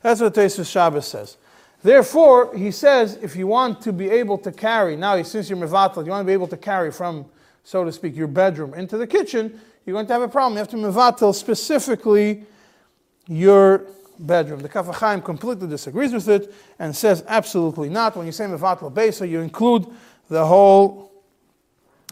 That's 0.00 0.20
what 0.20 0.34
Tesis 0.34 0.70
Shabbos 0.70 1.06
says. 1.06 1.36
Therefore, 1.82 2.56
he 2.56 2.70
says, 2.70 3.18
if 3.20 3.36
you 3.36 3.46
want 3.46 3.82
to 3.82 3.92
be 3.92 4.08
able 4.08 4.38
to 4.38 4.50
carry, 4.50 4.96
now 4.96 5.20
since 5.22 5.50
you're 5.50 5.58
mevatel, 5.58 6.04
you 6.04 6.10
want 6.10 6.22
to 6.22 6.26
be 6.26 6.32
able 6.32 6.48
to 6.48 6.56
carry 6.56 6.90
from 6.90 7.26
so 7.68 7.84
to 7.84 7.92
speak, 7.92 8.16
your 8.16 8.28
bedroom 8.28 8.72
into 8.72 8.96
the 8.96 9.06
kitchen, 9.06 9.60
you're 9.84 9.92
going 9.92 10.06
to 10.06 10.12
have 10.14 10.22
a 10.22 10.28
problem. 10.28 10.54
You 10.54 10.58
have 10.60 10.68
to 10.68 10.76
mevatel 10.76 11.34
specifically 11.34 12.44
your 13.26 13.84
bedroom. 14.18 14.60
The 14.60 14.68
Kaf 14.68 14.86
HaChaim 14.86 15.24
completely 15.24 15.68
disagrees 15.68 16.12
with 16.12 16.28
it 16.28 16.52
and 16.78 16.94
says 16.94 17.24
absolutely 17.26 17.88
not. 17.88 18.16
When 18.16 18.26
you 18.26 18.32
say 18.32 18.44
mevatel 18.44 18.92
besa, 18.92 19.26
you 19.26 19.40
include 19.40 19.86
the 20.28 20.44
whole, 20.44 21.12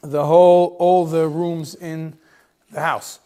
the 0.02 0.24
whole, 0.24 0.76
all 0.78 1.06
the 1.06 1.26
rooms 1.28 1.74
in 1.74 2.16
the 2.70 2.80
house. 2.80 3.20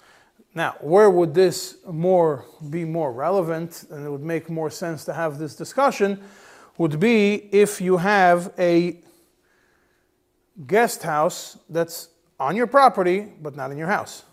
Now, 0.54 0.76
where 0.80 1.10
would 1.10 1.32
this 1.32 1.76
more 1.88 2.44
be 2.68 2.84
more 2.84 3.12
relevant 3.12 3.84
and 3.90 4.04
it 4.04 4.10
would 4.10 4.22
make 4.22 4.50
more 4.50 4.70
sense 4.70 5.04
to 5.04 5.12
have 5.12 5.38
this 5.38 5.54
discussion 5.54 6.20
would 6.76 6.98
be 6.98 7.34
if 7.52 7.80
you 7.80 7.98
have 7.98 8.52
a 8.58 8.96
guest 10.66 11.02
house 11.02 11.58
that's 11.68 12.08
on 12.38 12.56
your 12.56 12.66
property, 12.66 13.28
but 13.40 13.54
not 13.54 13.70
in 13.70 13.78
your 13.78 13.86
house. 13.86 14.24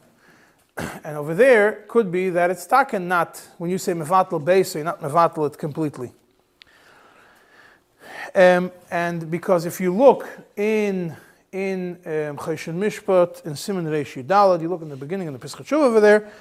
and 1.03 1.17
over 1.17 1.33
there 1.33 1.85
could 1.87 2.11
be 2.11 2.29
that 2.29 2.51
it's 2.51 2.65
taken 2.65 3.07
not, 3.07 3.41
when 3.57 3.69
you 3.69 3.77
say 3.77 3.93
mevatel 3.93 4.43
base, 4.43 4.75
you're 4.75 4.83
not 4.83 5.01
mevatel 5.01 5.47
it 5.47 5.57
completely. 5.57 6.11
Um, 8.35 8.71
and 8.91 9.29
because 9.31 9.65
if 9.65 9.79
you 9.79 9.93
look 9.93 10.27
in, 10.55 11.15
in 11.51 11.95
um, 12.05 12.37
Choshen 12.37 12.75
Mishpat, 12.75 13.45
in 13.45 13.55
Simon 13.55 13.85
Reish 13.85 14.21
Yudalad, 14.21 14.61
you 14.61 14.69
look 14.69 14.81
in 14.81 14.89
the 14.89 14.97
beginning 14.97 15.27
of 15.27 15.33
the 15.33 15.39
Pesach 15.39 15.71
over 15.73 15.99
there, 15.99 16.31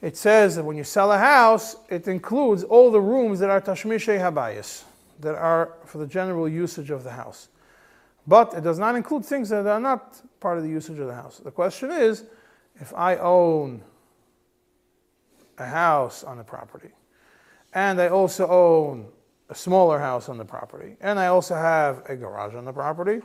it 0.00 0.16
says 0.16 0.56
that 0.56 0.64
when 0.64 0.76
you 0.76 0.84
sell 0.84 1.12
a 1.12 1.18
house, 1.18 1.76
it 1.88 2.08
includes 2.08 2.64
all 2.64 2.90
the 2.90 3.00
rooms 3.00 3.38
that 3.40 3.50
are 3.50 3.60
Tashmishay 3.60 4.18
Habayis, 4.18 4.82
that 5.20 5.34
are 5.34 5.74
for 5.84 5.98
the 5.98 6.06
general 6.06 6.48
usage 6.48 6.90
of 6.90 7.04
the 7.04 7.10
house. 7.10 7.48
But 8.26 8.54
it 8.54 8.62
does 8.62 8.78
not 8.78 8.96
include 8.96 9.24
things 9.24 9.48
that 9.50 9.66
are 9.66 9.80
not 9.80 10.20
part 10.40 10.58
of 10.58 10.64
the 10.64 10.70
usage 10.70 10.98
of 10.98 11.06
the 11.06 11.14
house. 11.14 11.38
The 11.38 11.50
question 11.50 11.90
is, 11.90 12.24
if 12.80 12.92
I 12.94 13.16
own 13.16 13.82
a 15.58 15.66
house 15.66 16.24
on 16.24 16.38
the 16.38 16.44
property, 16.44 16.90
and 17.72 18.00
I 18.00 18.08
also 18.08 18.46
own 18.48 19.06
a 19.48 19.54
smaller 19.54 19.98
house 19.98 20.28
on 20.28 20.38
the 20.38 20.44
property, 20.44 20.96
and 21.00 21.18
I 21.18 21.26
also 21.26 21.54
have 21.54 22.02
a 22.08 22.16
garage 22.16 22.54
on 22.54 22.64
the 22.64 22.72
property, 22.72 23.22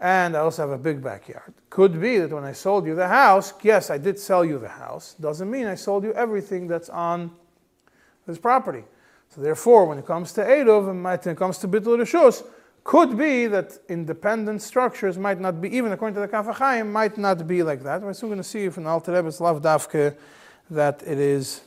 and 0.00 0.36
I 0.36 0.40
also 0.40 0.62
have 0.62 0.70
a 0.70 0.82
big 0.82 1.02
backyard. 1.02 1.54
Could 1.70 2.00
be 2.00 2.18
that 2.18 2.30
when 2.30 2.44
I 2.44 2.52
sold 2.52 2.86
you 2.86 2.94
the 2.94 3.08
house, 3.08 3.54
yes, 3.62 3.88
I 3.88 3.98
did 3.98 4.18
sell 4.18 4.44
you 4.44 4.58
the 4.58 4.68
house. 4.68 5.14
Doesn't 5.14 5.50
mean 5.50 5.66
I 5.66 5.76
sold 5.76 6.04
you 6.04 6.12
everything 6.14 6.66
that's 6.66 6.88
on 6.88 7.30
this 8.26 8.38
property. 8.38 8.84
So 9.28 9.40
therefore, 9.40 9.86
when 9.86 9.98
it 9.98 10.06
comes 10.06 10.32
to 10.34 10.44
Eidov 10.44 10.90
and 10.90 11.02
when 11.02 11.18
it 11.18 11.36
comes 11.36 11.58
to 11.58 11.68
Bittul 11.68 11.98
Rishus, 11.98 12.44
could 12.84 13.16
be 13.16 13.46
that 13.46 13.78
independent 13.88 14.60
structures 14.60 15.16
might 15.16 15.38
not 15.38 15.60
be, 15.60 15.74
even 15.76 15.92
according 15.92 16.14
to 16.14 16.20
the 16.20 16.28
Kaf 16.28 16.46
HaChaim, 16.46 16.90
might 16.90 17.16
not 17.16 17.46
be 17.46 17.62
like 17.62 17.82
that. 17.84 18.02
We're 18.02 18.12
soon 18.12 18.30
going 18.30 18.38
to 18.38 18.44
see 18.44 18.68
from 18.70 18.84
the 18.84 18.90
Alter 18.90 19.12
Rebbe's 19.12 19.40
Lav 19.40 19.62
Davke 19.62 20.16
that 20.70 21.02
it 21.06 21.18
is, 21.18 21.60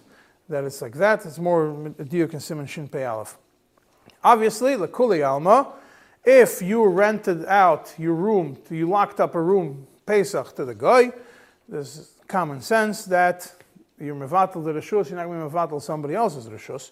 that 0.49 0.63
it's 0.63 0.82
like 0.82 0.93
that. 0.95 1.25
It's 1.25 1.39
more 1.39 1.67
Diuk 1.67 2.34
and 2.34 2.43
Simon 2.43 2.65
Shin 2.65 2.88
Pei 2.88 3.06
Aleph. 3.06 3.38
Obviously, 4.23 4.73
Lakuli 4.73 5.25
Alma, 5.25 5.73
if 6.25 6.62
you 6.62 6.86
rented 6.86 7.45
out 7.45 7.93
your 7.97 8.15
room, 8.15 8.58
you 8.69 8.89
locked 8.89 9.19
up 9.19 9.36
a 9.36 9.41
room, 9.41 9.88
Pesach, 10.06 10.56
to 10.56 10.65
the 10.65 10.75
guy, 10.75 11.13
there's 11.69 12.12
common 12.28 12.62
sense 12.62 13.06
that 13.06 13.54
you're 13.99 14.15
mevatel 14.15 14.63
the 14.65 14.73
rishus, 14.73 15.10
you're 15.10 15.17
not 15.17 15.28
going 15.28 15.39
to 15.39 15.56
mevatel 15.56 15.82
somebody 15.82 16.15
else's 16.15 16.49
rishus. 16.49 16.91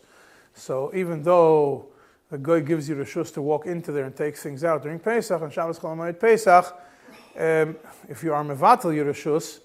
So 0.53 0.91
even 0.93 1.23
though 1.23 1.87
the 2.33 2.39
guy 2.39 2.59
gives 2.61 2.89
you 2.89 2.95
rishus 2.95 3.31
to 3.31 3.43
walk 3.43 3.67
into 3.67 3.91
there 3.91 4.05
and 4.05 4.15
take 4.15 4.35
things 4.35 4.63
out 4.63 4.81
during 4.81 4.97
Pesach 4.97 5.39
and 5.39 5.53
Shabbos 5.53 5.77
Chol 5.77 6.19
Pesach, 6.19 6.65
um, 7.35 7.75
if 8.09 8.23
you 8.23 8.33
are 8.33 8.43
mevatel 8.43 8.95
your 8.95 9.05
rishus, 9.05 9.59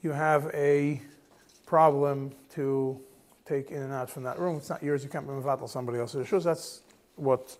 you 0.00 0.12
have 0.12 0.50
a 0.54 1.02
problem 1.66 2.32
to 2.54 2.98
take 3.44 3.70
in 3.70 3.82
and 3.82 3.92
out 3.92 4.08
from 4.08 4.22
that 4.22 4.38
room. 4.38 4.56
It's 4.56 4.70
not 4.70 4.82
yours. 4.82 5.04
You 5.04 5.10
can't 5.10 5.26
be 5.26 5.34
mevatel 5.34 5.68
somebody 5.68 5.98
else's 5.98 6.26
rishus. 6.26 6.44
That's 6.44 6.80
what 7.16 7.54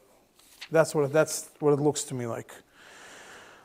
that's 0.70 0.94
what 0.94 1.12
that's 1.12 1.50
what 1.58 1.74
it 1.74 1.80
looks 1.80 2.04
to 2.04 2.14
me 2.14 2.26
like 2.26 2.50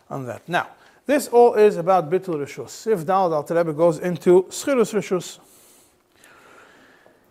on 0.10 0.25
that. 0.25 0.41
Now, 0.49 0.71
this 1.06 1.30
all 1.30 1.54
is 1.54 1.77
about 1.77 2.10
bitul 2.12 2.36
rishus. 2.36 2.86
If 2.86 3.06
Dalad 3.06 3.49
Al 3.49 3.56
Rebbe 3.56 3.71
goes 3.71 3.99
into 3.99 4.43
schirus 4.49 4.93
rishus, 4.93 5.39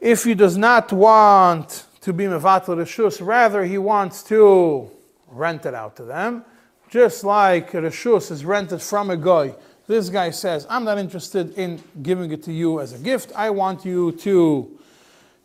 if 0.00 0.24
he 0.24 0.32
does 0.32 0.56
not 0.56 0.90
want 0.94 1.84
to 2.00 2.12
be 2.12 2.24
mevatel 2.24 2.76
rishus, 2.76 3.24
rather 3.24 3.64
he 3.64 3.78
wants 3.78 4.22
to 4.24 4.90
rent 5.28 5.66
it 5.66 5.74
out 5.74 5.96
to 5.96 6.04
them, 6.04 6.44
just 6.88 7.24
like 7.24 7.72
rishus 7.72 8.30
is 8.30 8.44
rented 8.44 8.80
from 8.82 9.10
a 9.10 9.16
guy. 9.16 9.54
This 9.86 10.08
guy 10.08 10.30
says, 10.30 10.66
"I'm 10.70 10.84
not 10.84 10.98
interested 10.98 11.56
in 11.58 11.82
giving 12.02 12.30
it 12.32 12.42
to 12.44 12.52
you 12.52 12.80
as 12.80 12.92
a 12.92 12.98
gift. 12.98 13.32
I 13.34 13.50
want 13.50 13.84
you 13.84 14.12
to." 14.12 14.76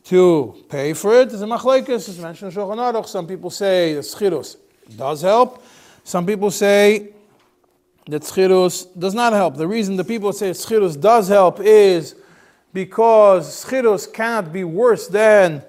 to 0.06 0.64
pay 0.70 0.94
for 0.94 1.16
it. 1.16 1.30
There's 1.30 1.42
a 1.42 1.46
machlekes, 1.46 1.90
it's 1.90 2.20
mentioned 2.20 2.54
in 2.54 2.58
Shulchan 2.58 2.78
Aruch. 2.78 3.08
Some 3.08 3.26
people 3.26 3.50
say 3.50 3.96
that 3.96 4.02
schirus 4.02 4.56
does 4.96 5.22
help. 5.24 5.64
Some 6.04 6.28
people 6.28 6.52
say 6.52 7.10
that 8.08 8.22
schirus 8.22 8.88
does 8.98 9.16
not 9.16 9.34
help. 9.34 9.58
The 9.58 9.68
reason 9.68 9.96
the 9.96 10.04
people 10.04 10.32
say 10.32 10.52
schirus 10.52 11.00
does 11.00 11.28
help 11.28 11.60
is 11.60 12.16
because 12.72 13.66
schirus 13.66 14.12
cannot 14.12 14.54
be 14.54 14.64
worse 14.64 15.08
than 15.08 15.64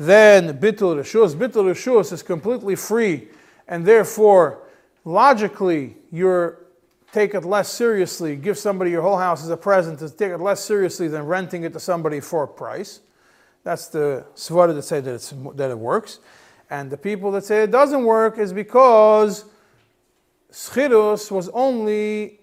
than 0.00 0.58
bitul 0.58 0.96
reshus. 0.96 1.34
Bitul 1.34 1.66
reshus 1.70 2.10
is 2.10 2.22
completely 2.22 2.74
free, 2.74 3.28
and 3.68 3.84
therefore, 3.84 4.62
logically, 5.04 5.94
you're 6.10 6.56
take 7.12 7.34
it 7.34 7.44
less 7.44 7.68
seriously. 7.68 8.34
Give 8.34 8.56
somebody 8.56 8.92
your 8.92 9.02
whole 9.02 9.18
house 9.18 9.42
as 9.42 9.50
a 9.50 9.56
present 9.56 9.98
to 9.98 10.08
take 10.08 10.30
it 10.30 10.38
less 10.38 10.64
seriously 10.64 11.06
than 11.06 11.26
renting 11.26 11.64
it 11.64 11.72
to 11.74 11.80
somebody 11.80 12.20
for 12.20 12.44
a 12.44 12.48
price. 12.48 13.00
That's 13.62 13.88
the 13.88 14.24
svara 14.34 14.74
that 14.74 14.84
say 14.84 15.00
that, 15.00 15.14
it's, 15.14 15.34
that 15.56 15.70
it 15.70 15.78
works. 15.78 16.20
And 16.70 16.88
the 16.88 16.96
people 16.96 17.30
that 17.32 17.44
say 17.44 17.64
it 17.64 17.70
doesn't 17.70 18.04
work 18.04 18.38
is 18.38 18.52
because 18.52 19.44
schirus 20.50 21.30
was 21.30 21.48
only 21.50 22.38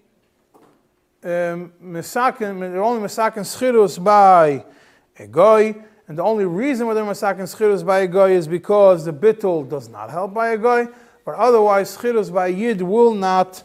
um, 1.24 1.72
only 1.82 1.96
misakin 1.96 3.42
schirus 3.42 4.02
by 4.02 4.64
a 5.18 5.26
goy, 5.26 5.74
and 6.08 6.16
the 6.16 6.22
only 6.22 6.46
reason 6.46 6.86
why 6.86 6.94
they're 6.94 7.04
misakin 7.04 7.42
schirus 7.42 7.84
by 7.84 8.00
a 8.00 8.06
goy 8.06 8.32
is 8.32 8.48
because 8.48 9.04
the 9.04 9.12
bittul 9.12 9.68
does 9.68 9.90
not 9.90 10.10
help 10.10 10.32
by 10.32 10.48
a 10.50 10.56
goy, 10.56 10.86
but 11.24 11.34
otherwise 11.34 11.94
schirus 11.94 12.32
by 12.32 12.48
a 12.48 12.50
yid 12.50 12.80
will 12.80 13.14
not 13.14 13.62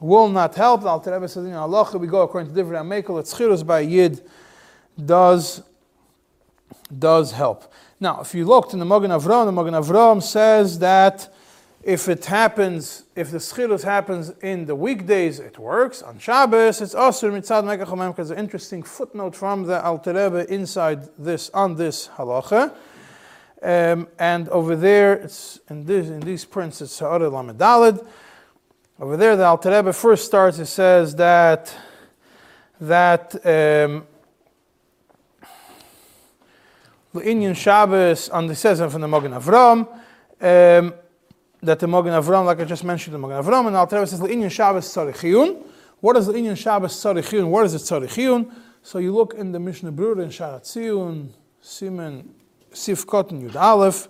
will 0.00 0.28
not 0.28 0.54
help. 0.54 0.82
The 0.82 0.88
Alter 0.88 1.12
Rebbe 1.12 1.28
says 1.28 1.44
in 1.44 1.52
Allah 1.52 1.96
we 1.98 2.06
go 2.06 2.22
according 2.22 2.48
to 2.48 2.54
different 2.54 2.88
Amekel 2.88 3.16
that 3.18 3.26
schirus 3.26 3.64
by 3.64 3.80
a 3.80 3.82
yid 3.82 4.22
does 5.04 5.62
does 6.98 7.32
help. 7.32 7.72
Now, 8.00 8.20
if 8.20 8.34
you 8.34 8.46
looked 8.46 8.72
in 8.72 8.78
the 8.78 8.84
Magen 8.84 9.10
Avram, 9.10 9.44
the 9.46 9.52
Magen 9.52 9.74
Avram 9.74 10.22
says 10.22 10.78
that 10.80 11.32
if 11.82 12.08
it 12.08 12.24
happens, 12.26 13.04
if 13.16 13.30
the 13.30 13.38
schilus 13.38 13.82
happens 13.82 14.30
in 14.40 14.66
the 14.66 14.74
weekdays, 14.74 15.40
it 15.40 15.58
works. 15.58 16.00
On 16.02 16.18
Shabbos, 16.18 16.80
it's 16.80 16.94
also 16.94 17.30
mitzad 17.30 17.64
mekachomem 17.64 18.08
because 18.08 18.30
an 18.30 18.38
interesting 18.38 18.82
footnote 18.82 19.34
from 19.34 19.64
the 19.64 19.84
Alter 19.84 20.12
Rebbe 20.12 20.52
inside 20.52 21.08
this 21.18 21.50
on 21.50 21.74
this 21.74 22.08
halacha. 22.16 22.72
Um, 23.62 24.08
and 24.18 24.48
over 24.48 24.76
there, 24.76 25.14
it's 25.14 25.60
in, 25.70 25.84
this, 25.84 26.08
in 26.08 26.20
these 26.20 26.44
prints, 26.44 26.80
it's 26.80 26.98
Ha'ara 26.98 27.30
Lamedalid. 27.30 28.06
Over 29.00 29.16
there, 29.16 29.36
the 29.36 29.44
Alter 29.44 29.70
Rebbe 29.70 29.92
first 29.92 30.24
starts. 30.24 30.58
It 30.58 30.66
says 30.66 31.16
that 31.16 31.74
that 32.80 33.34
um, 33.34 34.06
Inyan 37.14 37.56
Shabbos 37.56 38.28
on 38.28 38.46
the 38.46 38.56
says 38.56 38.80
from 38.80 39.00
the 39.00 39.08
Magen 39.08 39.32
Avram, 39.32 39.88
um, 40.40 40.94
that 41.62 41.78
the 41.78 41.86
Magen 41.86 42.12
Avram, 42.12 42.44
like 42.44 42.60
I 42.60 42.64
just 42.64 42.84
mentioned, 42.84 43.14
the 43.14 43.18
Magen 43.18 43.42
Avram, 43.42 43.68
and 43.68 43.76
Alter 43.76 44.04
says 44.04 44.20
Inyan 44.20 44.50
Shabbos 44.50 44.92
Tzarichiyun. 44.92 45.64
What 46.00 46.16
is 46.16 46.26
the 46.26 46.32
Inyan 46.32 46.56
Shabbos 46.56 46.94
Tzarichiyun? 46.94 47.48
What 47.48 47.66
is 47.66 47.74
it 47.74 47.82
Tzarichiyun? 47.82 48.52
So 48.82 48.98
you 48.98 49.14
look 49.14 49.34
in 49.34 49.52
the 49.52 49.60
Mishnah 49.60 49.92
Brura 49.92 50.24
in 50.24 50.30
Sharat 50.30 50.62
Tziyun, 50.62 51.28
Simen, 51.62 52.24
Sifkot, 52.72 53.30
and 53.30 53.48
Yud 53.48 53.54
Aleph, 53.54 54.08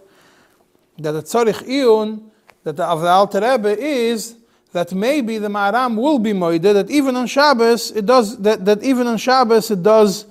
that 0.98 1.12
the 1.12 1.22
Tzarich 1.22 2.22
that 2.64 2.76
the, 2.76 2.84
of 2.84 3.02
the 3.02 3.08
Alter 3.08 3.40
Rebbe 3.40 3.78
is 3.78 4.36
that 4.72 4.94
maybe 4.94 5.36
the 5.36 5.48
Maram 5.48 5.96
will 5.96 6.18
be 6.18 6.32
moide, 6.32 6.62
that 6.62 6.90
even 6.90 7.16
on 7.16 7.26
Shabbos, 7.26 7.90
it 7.90 8.06
does, 8.06 8.38
that, 8.38 8.64
that 8.64 8.82
even 8.82 9.06
on 9.06 9.18
Shabbos 9.18 9.70
it 9.70 9.82
does, 9.82 10.24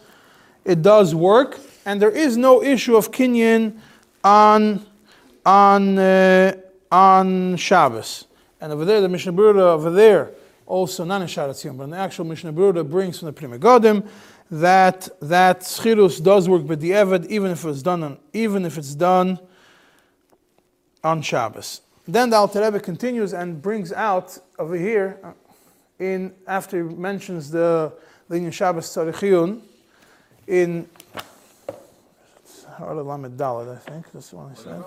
it 0.66 0.82
does 0.82 1.14
work, 1.14 1.60
and 1.86 2.02
there 2.02 2.10
is 2.10 2.38
no 2.38 2.64
issue 2.64 2.96
of 2.96 3.12
kinyan 3.12 3.78
on 4.24 4.86
on 5.46 5.98
uh, 5.98 6.56
on 6.92 7.56
Shabbos. 7.56 8.26
And 8.60 8.72
over 8.72 8.86
there, 8.86 9.02
the 9.02 9.10
Mishnah 9.10 9.34
Berurah 9.34 9.74
over 9.74 9.90
there, 9.90 10.32
also 10.68 11.04
not 11.04 11.22
in 11.22 11.28
Sharat 11.28 11.78
but 11.78 11.84
in 11.86 11.90
the 11.90 11.98
actual 11.98 12.26
Mishnah 12.26 12.54
Berurah 12.54 12.90
brings 12.90 13.20
from 13.20 13.28
the 13.28 13.34
Pri 13.34 13.48
Megadim 13.48 14.08
that 14.52 15.08
that 15.22 15.62
schirus 15.62 16.22
does 16.22 16.48
work 16.48 16.68
but 16.68 16.80
the 16.80 16.92
Eved, 16.92 17.26
even 17.28 17.52
if 17.52 17.64
it's 17.66 17.82
done 17.82 18.04
on 18.04 18.18
even 18.34 18.66
if 18.66 18.78
it's 18.78 18.94
done 18.94 19.40
on 21.04 21.22
Shabbos. 21.22 21.82
Then 22.08 22.30
the 22.30 22.36
Alter 22.36 22.62
Rebbe 22.62 22.80
continues 22.80 23.34
and 23.34 23.62
brings 23.62 23.94
out 23.94 24.38
over 24.60 24.76
here 24.76 25.18
uh, 25.24 25.32
in 26.00 26.34
after 26.48 26.78
he 26.78 26.96
mentions 26.96 27.50
the 27.50 27.94
Linyan 28.30 28.52
Shabbos 28.52 28.88
Tzarichiyun 28.88 29.62
in 30.48 30.88
Lamed 32.80 33.38
Dalad, 33.38 33.76
I 33.76 33.78
think. 33.78 34.12
That's 34.12 34.30
the 34.30 34.36
one 34.36 34.52
I 34.52 34.56
said. 34.56 34.84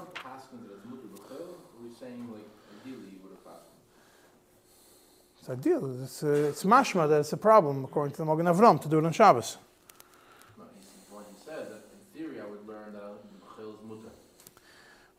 It's 5.45 5.51
ideal. 5.51 6.03
It's, 6.03 6.23
uh, 6.23 6.29
it's 6.49 6.65
mashma 6.65 7.07
that 7.07 7.21
it's 7.21 7.35
a 7.35 7.37
problem, 7.37 7.85
according 7.85 8.13
to 8.13 8.17
the 8.17 8.25
Magen 8.25 8.47
Avram, 8.47 8.81
to 8.81 8.89
do 8.89 8.99
it 8.99 9.05
on 9.05 9.13
Shabbos. 9.13 9.59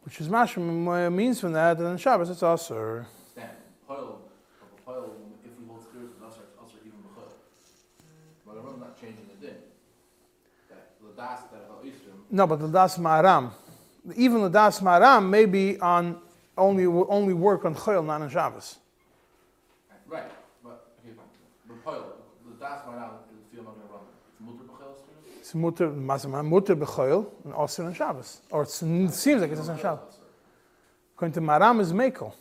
Which 0.01 0.21
is 0.21 0.27
mashma 0.27 1.13
means 1.13 1.39
from 1.39 1.53
that, 1.53 1.77
and 1.77 1.85
on 1.85 1.97
Shabbos 1.99 2.31
it's 2.31 2.41
also. 2.41 3.05
No, 12.31 12.47
but 12.47 12.59
the 12.59 12.67
das 12.67 12.97
ma'aram, 12.97 13.51
even 14.15 14.41
the 14.41 14.49
das 14.49 14.79
ma'aram 14.79 15.29
may 15.29 15.45
be 15.45 15.79
on 15.79 16.17
only 16.57 16.87
only 16.87 17.35
work 17.35 17.63
on 17.63 17.75
chayil, 17.75 18.03
not 18.03 18.23
on 18.23 18.29
Shabbos. 18.31 18.79
Right, 20.07 20.31
but 20.63 20.87
It's 25.39 25.53
mutter, 25.53 25.89
mutter 25.89 26.75
b'choil, 26.75 27.27
and 27.43 27.53
also 27.53 27.85
on 27.85 27.93
Shabbos. 27.93 28.41
Or 28.49 28.63
it 28.63 28.69
seems 28.69 29.25
like 29.27 29.51
it's 29.51 29.69
on 29.69 29.79
Shabbos. 29.79 30.17
According 31.15 31.33
to 31.33 31.41
Maram 31.41 31.79
is 31.81 31.93
Mekel. 31.93 32.33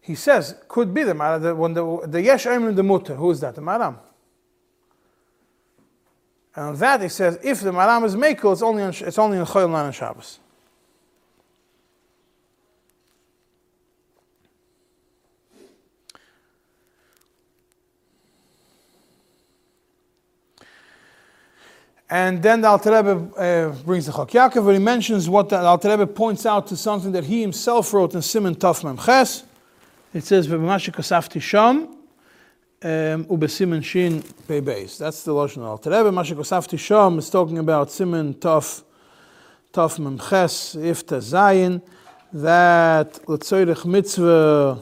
He 0.00 0.14
says, 0.14 0.54
could 0.68 0.94
be 0.94 1.02
the 1.02 1.14
Maram, 1.14 1.42
the, 1.42 1.54
when 1.54 1.74
the, 1.74 2.06
the 2.06 2.22
Yesh 2.22 2.46
Eimer 2.46 2.74
the 2.76 2.82
mutter, 2.82 3.14
who 3.16 3.30
is 3.30 3.40
that? 3.40 3.54
The 3.54 3.60
Maram. 3.60 3.98
And 6.54 6.66
on 6.66 6.76
that 6.76 7.02
he 7.02 7.08
says, 7.08 7.38
if 7.42 7.60
the 7.60 7.72
Maram 7.72 8.04
is 8.04 8.14
Mekel, 8.14 8.52
it's 8.52 8.62
only 8.62 8.82
on, 8.82 8.90
it's 8.90 9.18
only 9.18 9.38
on 9.38 9.46
Choil, 9.46 9.68
not 9.68 9.86
on 9.86 9.92
Shabbos. 9.92 10.38
And 22.10 22.42
then 22.42 22.60
the 22.60 22.68
Alter 22.68 22.94
Rebbe 22.94 23.34
uh, 23.34 23.82
brings 23.82 24.04
the 24.06 24.12
Chok 24.12 24.30
Yaakov, 24.30 24.64
where 24.64 24.74
he 24.74 24.78
mentions 24.78 25.26
what 25.28 25.48
the 25.48 25.58
Alter 25.58 25.88
Rebbe 25.88 26.06
points 26.06 26.44
out 26.44 26.66
to 26.66 26.76
something 26.76 27.12
that 27.12 27.24
he 27.24 27.40
himself 27.40 27.94
wrote 27.94 28.14
in 28.14 28.20
Simon 28.20 28.54
Tov 28.54 28.84
Mem 28.84 28.98
Ches. 28.98 29.44
It 30.12 30.22
says, 30.24 30.46
"V'b'mashe 30.46 30.92
kasafti 30.92 31.40
sham 31.40 31.88
um, 32.82 33.24
u'besimen 33.24 33.82
shin 33.82 34.22
beis." 34.46 34.98
That's 34.98 35.24
the 35.24 35.32
lashon 35.32 35.64
Alter 35.64 35.90
Rebbe. 35.90 36.10
Mashe 36.10 36.36
kasafti 36.36 36.78
sham 36.78 37.18
is 37.18 37.30
talking 37.30 37.58
about 37.58 37.90
Simon 37.90 38.34
Tov 38.34 38.82
Tov 39.72 39.98
Mem 39.98 40.18
Ches 40.18 40.76
Ifta 40.76 41.18
Zayin. 41.22 41.80
That 42.34 43.14
letzoyrich 43.26 43.86
mitzvah, 43.86 44.78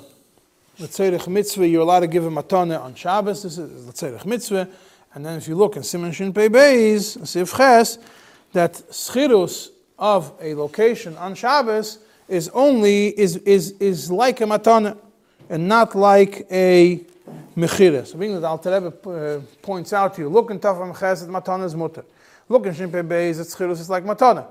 letzoyrich 0.80 1.28
mitzvah, 1.28 1.68
you're 1.68 1.82
allowed 1.82 2.00
to 2.00 2.08
give 2.08 2.26
a 2.26 2.30
matana 2.30 2.80
on 2.82 2.96
Shabbos. 2.96 3.44
This 3.44 3.58
is 3.58 3.86
letzoyrich 3.86 4.26
mitzvah. 4.26 4.68
And 5.14 5.26
then 5.26 5.36
if 5.36 5.46
you 5.46 5.56
look 5.56 5.76
in 5.76 5.82
Simon 5.82 6.12
Shin 6.12 6.32
Pei 6.32 6.48
Beis, 6.48 7.26
Sif 7.26 7.54
Ches, 7.54 7.98
that 8.52 8.74
schirus 8.90 9.68
of 9.98 10.32
a 10.40 10.54
location 10.54 11.16
on 11.18 11.34
Shabbos 11.34 11.98
is 12.28 12.48
only, 12.50 13.08
is, 13.08 13.36
is, 13.38 13.72
is 13.72 14.10
like 14.10 14.40
a 14.40 14.44
matana 14.44 14.96
and 15.50 15.68
not 15.68 15.94
like 15.94 16.46
a 16.50 17.04
mechira. 17.54 18.06
So 18.06 18.16
being 18.16 18.40
that 18.40 18.46
Al 18.46 18.56
Rebbe 18.56 19.10
uh, 19.10 19.40
points 19.60 19.92
out 19.92 20.14
to 20.14 20.22
you, 20.22 20.28
look 20.30 20.50
in 20.50 20.58
Tafam 20.58 20.98
Ches, 20.98 21.24
matana 21.24 21.64
is 21.64 21.74
mutter. 21.74 22.04
Look 22.48 22.64
in 22.66 22.74
Shin 22.74 22.90
Pei 22.90 23.02
Beis, 23.02 23.36
that 23.36 23.48
schirus 23.48 23.80
is 23.80 23.90
like 23.90 24.04
matana. 24.04 24.46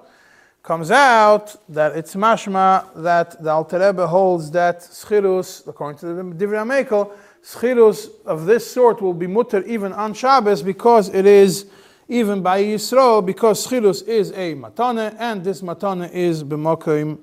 Comes 0.61 0.91
out 0.91 1.55
that 1.69 1.97
it's 1.97 2.13
mashma 2.13 2.85
that 3.01 3.43
the 3.43 3.49
Alter 3.49 3.79
Rebbe 3.79 4.05
holds 4.05 4.51
that 4.51 4.81
schirus, 4.81 5.67
according 5.67 5.97
to 5.99 6.05
the 6.05 6.21
Divrei 6.21 7.09
schirus 7.43 8.09
of 8.25 8.45
this 8.45 8.69
sort 8.69 9.01
will 9.01 9.13
be 9.13 9.27
mutter 9.27 9.63
even 9.63 9.93
on 9.93 10.13
Shabbos 10.13 10.61
because 10.61 11.09
it 11.09 11.25
is 11.25 11.65
even 12.07 12.41
by 12.41 12.61
Yisrael, 12.61 13.25
because 13.25 13.65
schirus 13.65 14.05
is 14.05 14.31
a 14.31 14.53
matana, 14.55 15.15
and 15.17 15.43
this 15.43 15.61
matana 15.61 16.11
is 16.11 16.43
b'mokim 16.43 17.19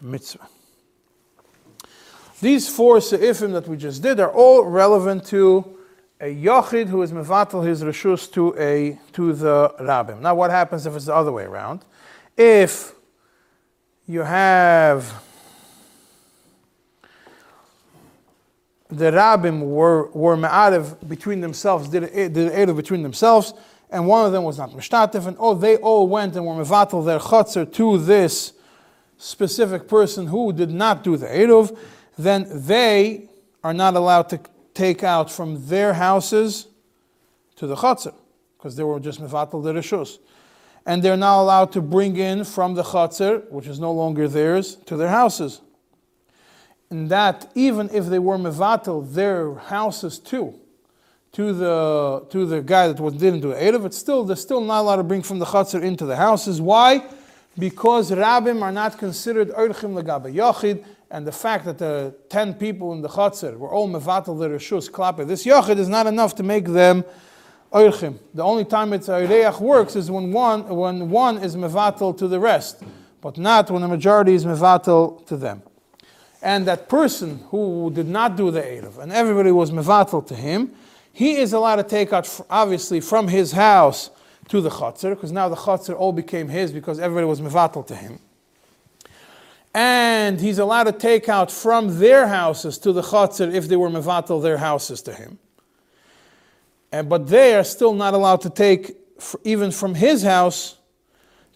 mitzvah. 0.00 0.48
These 2.40 2.68
four 2.68 2.96
seifim 2.96 3.52
that 3.52 3.66
we 3.68 3.76
just 3.76 4.02
did 4.02 4.20
are 4.20 4.30
all 4.30 4.64
relevant 4.64 5.26
to 5.26 5.76
a 6.20 6.34
yochid 6.34 6.88
who 6.88 7.02
is 7.02 7.12
mevatel 7.12 7.64
his 7.66 7.82
reshus 7.82 8.30
to 8.32 8.54
a 8.58 8.98
to 9.12 9.32
the 9.32 9.74
rabbim. 9.80 10.20
Now, 10.20 10.34
what 10.34 10.50
happens 10.50 10.86
if 10.86 10.94
it's 10.96 11.06
the 11.06 11.14
other 11.14 11.32
way 11.32 11.44
around? 11.44 11.84
If 12.36 12.94
you 14.06 14.22
have 14.22 15.22
the 18.88 19.10
rabbim 19.10 19.60
were, 19.60 20.08
were 20.10 20.36
ma'ariv 20.36 21.08
between 21.08 21.40
themselves, 21.40 21.88
did, 21.88 22.12
did 22.12 22.52
Erev 22.52 22.76
between 22.76 23.02
themselves, 23.02 23.52
and 23.90 24.06
one 24.06 24.26
of 24.26 24.32
them 24.32 24.44
was 24.44 24.58
not 24.58 24.70
mishtatif, 24.70 25.26
and 25.26 25.36
oh, 25.38 25.54
they 25.54 25.76
all 25.76 26.08
went 26.08 26.36
and 26.36 26.46
were 26.46 26.54
mevatel 26.54 27.04
their 27.04 27.18
chutzner 27.18 27.70
to 27.74 27.98
this 27.98 28.54
specific 29.18 29.88
person 29.88 30.26
who 30.26 30.52
did 30.52 30.70
not 30.70 31.04
do 31.04 31.16
the 31.16 31.26
Erev, 31.26 31.76
then 32.16 32.46
they 32.50 33.28
are 33.62 33.74
not 33.74 33.94
allowed 33.94 34.28
to 34.30 34.40
take 34.72 35.04
out 35.04 35.30
from 35.30 35.66
their 35.66 35.92
houses 35.92 36.68
to 37.56 37.66
the 37.66 37.76
chutzner, 37.76 38.14
because 38.56 38.76
they 38.76 38.84
were 38.84 39.00
just 39.00 39.20
mevatel 39.20 39.62
the 39.62 39.72
reshus. 39.72 40.18
And 40.86 41.02
they're 41.02 41.18
not 41.18 41.42
allowed 41.42 41.72
to 41.72 41.82
bring 41.82 42.16
in 42.16 42.44
from 42.44 42.72
the 42.72 42.82
chutzner, 42.82 43.50
which 43.50 43.66
is 43.66 43.78
no 43.78 43.92
longer 43.92 44.28
theirs, 44.28 44.76
to 44.86 44.96
their 44.96 45.08
houses 45.08 45.60
and 46.90 47.10
that 47.10 47.50
even 47.54 47.90
if 47.92 48.06
they 48.06 48.18
were 48.18 48.38
mevatel 48.38 49.12
their 49.12 49.54
houses 49.54 50.18
too, 50.18 50.54
to 51.32 51.52
the 51.52 52.26
to 52.30 52.46
the 52.46 52.62
guy 52.62 52.88
that 52.88 52.98
was 52.98 53.14
didn't 53.14 53.40
do 53.40 53.50
it's 53.52 53.98
still 53.98 54.24
they're 54.24 54.36
still 54.36 54.60
not 54.60 54.80
allowed 54.80 54.96
to 54.96 55.02
bring 55.02 55.22
from 55.22 55.38
the 55.38 55.44
chutzner 55.44 55.82
into 55.82 56.06
the 56.06 56.16
houses. 56.16 56.60
Why? 56.60 57.04
Because 57.58 58.10
rabbim 58.10 58.62
are 58.62 58.72
not 58.72 58.98
considered 58.98 59.50
erchim 59.50 60.00
legabe 60.00 60.32
yachid, 60.32 60.84
and 61.10 61.26
the 61.26 61.32
fact 61.32 61.66
that 61.66 61.78
the 61.78 62.14
ten 62.30 62.54
people 62.54 62.92
in 62.92 63.02
the 63.02 63.08
chutzner 63.08 63.56
were 63.58 63.70
all 63.70 63.88
mevatel 63.88 64.38
their 64.40 64.50
reshus 64.50 64.90
klape, 64.90 65.26
this 65.26 65.44
yachid 65.44 65.78
is 65.78 65.88
not 65.88 66.06
enough 66.06 66.34
to 66.36 66.42
make 66.42 66.66
them. 66.66 67.04
The 67.70 68.16
only 68.38 68.64
time 68.64 68.94
it's 68.94 69.10
a 69.10 69.54
works 69.60 69.94
is 69.94 70.10
when 70.10 70.32
one 70.32 70.74
when 70.74 71.10
one 71.10 71.36
is 71.36 71.54
mevatel 71.54 72.16
to 72.16 72.26
the 72.26 72.40
rest, 72.40 72.82
but 73.20 73.36
not 73.36 73.70
when 73.70 73.82
the 73.82 73.88
majority 73.88 74.32
is 74.32 74.46
mevatel 74.46 75.26
to 75.26 75.36
them 75.36 75.62
and 76.42 76.66
that 76.66 76.88
person 76.88 77.40
who 77.50 77.90
did 77.92 78.06
not 78.06 78.36
do 78.36 78.50
the 78.50 78.62
Erev, 78.62 78.98
and 78.98 79.12
everybody 79.12 79.50
was 79.50 79.70
mevatel 79.70 80.26
to 80.28 80.34
him, 80.34 80.72
he 81.12 81.36
is 81.36 81.52
allowed 81.52 81.76
to 81.76 81.82
take 81.82 82.12
out, 82.12 82.40
obviously, 82.48 83.00
from 83.00 83.28
his 83.28 83.52
house 83.52 84.10
to 84.48 84.60
the 84.60 84.70
Chatzar, 84.70 85.10
because 85.10 85.32
now 85.32 85.48
the 85.48 85.56
Chatzar 85.56 85.96
all 85.96 86.12
became 86.12 86.48
his 86.48 86.72
because 86.72 86.98
everybody 86.98 87.26
was 87.26 87.40
mevatel 87.40 87.86
to 87.86 87.94
him. 87.94 88.20
And 89.74 90.40
he's 90.40 90.58
allowed 90.58 90.84
to 90.84 90.92
take 90.92 91.28
out 91.28 91.50
from 91.50 91.98
their 91.98 92.26
houses 92.26 92.78
to 92.78 92.92
the 92.92 93.02
Chatzar 93.02 93.52
if 93.52 93.68
they 93.68 93.76
were 93.76 93.90
mevatel 93.90 94.42
their 94.42 94.58
houses 94.58 95.02
to 95.02 95.12
him. 95.12 95.38
And, 96.90 97.08
but 97.08 97.26
they 97.26 97.54
are 97.54 97.64
still 97.64 97.92
not 97.92 98.14
allowed 98.14 98.40
to 98.42 98.50
take 98.50 98.96
even 99.44 99.70
from 99.70 99.94
his 99.94 100.22
house 100.22 100.76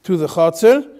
to 0.03 0.17
the 0.17 0.27
Chatzar. 0.27 0.92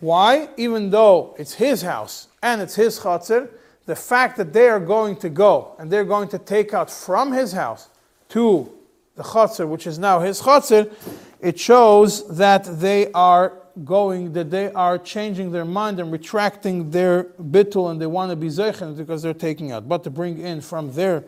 Why? 0.00 0.48
Even 0.56 0.90
though 0.90 1.34
it's 1.38 1.54
his 1.54 1.82
house 1.82 2.28
and 2.42 2.60
it's 2.60 2.74
his 2.74 3.00
chatzir, 3.00 3.48
the 3.86 3.96
fact 3.96 4.36
that 4.36 4.52
they 4.52 4.68
are 4.68 4.80
going 4.80 5.16
to 5.16 5.28
go 5.28 5.74
and 5.78 5.90
they're 5.90 6.04
going 6.04 6.28
to 6.28 6.38
take 6.38 6.74
out 6.74 6.90
from 6.90 7.32
his 7.32 7.52
house 7.52 7.88
to 8.30 8.72
the 9.16 9.22
chatzir, 9.22 9.66
which 9.66 9.86
is 9.86 9.98
now 9.98 10.20
his 10.20 10.40
chatzir, 10.42 10.92
it 11.40 11.58
shows 11.58 12.28
that 12.36 12.64
they 12.80 13.10
are 13.12 13.54
going, 13.84 14.32
that 14.32 14.50
they 14.50 14.70
are 14.72 14.98
changing 14.98 15.50
their 15.50 15.64
mind 15.64 16.00
and 16.00 16.12
retracting 16.12 16.90
their 16.90 17.24
bittul 17.24 17.90
and 17.90 18.00
they 18.00 18.06
want 18.06 18.30
to 18.30 18.36
be 18.36 18.48
zeichen 18.48 18.96
because 18.96 19.22
they're 19.22 19.34
taking 19.34 19.72
out. 19.72 19.88
But 19.88 20.04
to 20.04 20.10
bring 20.10 20.38
in 20.38 20.60
from 20.60 20.92
their, 20.92 21.24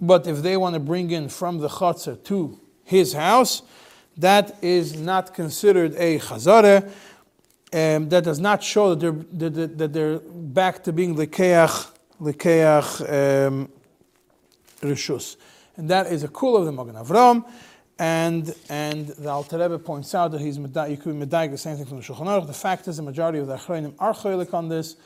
but 0.00 0.26
if 0.26 0.42
they 0.42 0.56
want 0.56 0.74
to 0.74 0.80
bring 0.80 1.10
in 1.10 1.28
from 1.28 1.58
the 1.58 1.68
chatzir 1.68 2.22
to 2.24 2.60
his 2.84 3.12
house, 3.12 3.62
that 4.16 4.62
is 4.62 4.96
not 4.96 5.34
considered 5.34 5.94
a 5.96 6.18
chazareh 6.18 6.90
um, 7.76 8.08
that 8.08 8.24
does 8.24 8.40
not 8.40 8.62
show 8.62 8.94
that 8.94 9.00
they're, 9.00 9.50
that, 9.50 9.78
that 9.78 9.92
they're 9.92 10.18
back 10.18 10.82
to 10.84 10.92
being 10.92 11.14
lekeach, 11.14 11.90
lekeach 12.20 13.00
um, 13.02 13.68
rishus. 14.80 15.36
And 15.76 15.90
that 15.90 16.06
is 16.06 16.22
a 16.22 16.28
kul 16.28 16.56
of 16.56 16.64
the 16.64 16.72
Magen 16.72 16.94
Avram. 16.94 17.44
And, 17.98 18.54
and 18.70 19.08
the 19.08 19.28
Alter 19.28 19.78
points 19.78 20.14
out 20.14 20.32
that 20.32 20.40
he's 20.40 20.56
you 20.56 20.96
could 20.96 21.18
be 21.18 21.24
the 21.26 21.58
same 21.58 21.76
thing 21.76 21.84
from 21.84 21.98
the 21.98 22.02
Shulchan 22.02 22.26
Aruch. 22.26 22.46
The 22.46 22.52
fact 22.54 22.88
is 22.88 22.96
the 22.96 23.02
majority 23.02 23.38
of 23.38 23.46
the 23.46 23.56
Achronim 23.56 23.94
are 23.98 24.14
cholik 24.14 24.54
on 24.54 24.68
this, 24.68 24.96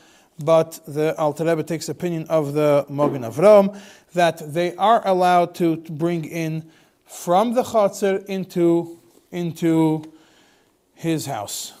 but 0.43 0.79
the 0.87 1.17
Alter 1.17 1.63
takes 1.63 1.87
the 1.87 1.91
opinion 1.91 2.25
of 2.29 2.53
the 2.53 2.85
Magen 2.89 3.23
Avram 3.23 3.77
that 4.13 4.53
they 4.53 4.75
are 4.75 5.05
allowed 5.05 5.55
to, 5.55 5.77
to 5.77 5.91
bring 5.91 6.23
in 6.25 6.69
from 7.05 7.53
the 7.53 7.63
Chatzar 7.63 8.25
into, 8.25 8.97
into 9.29 10.13
his 10.95 11.25
house. 11.25 11.73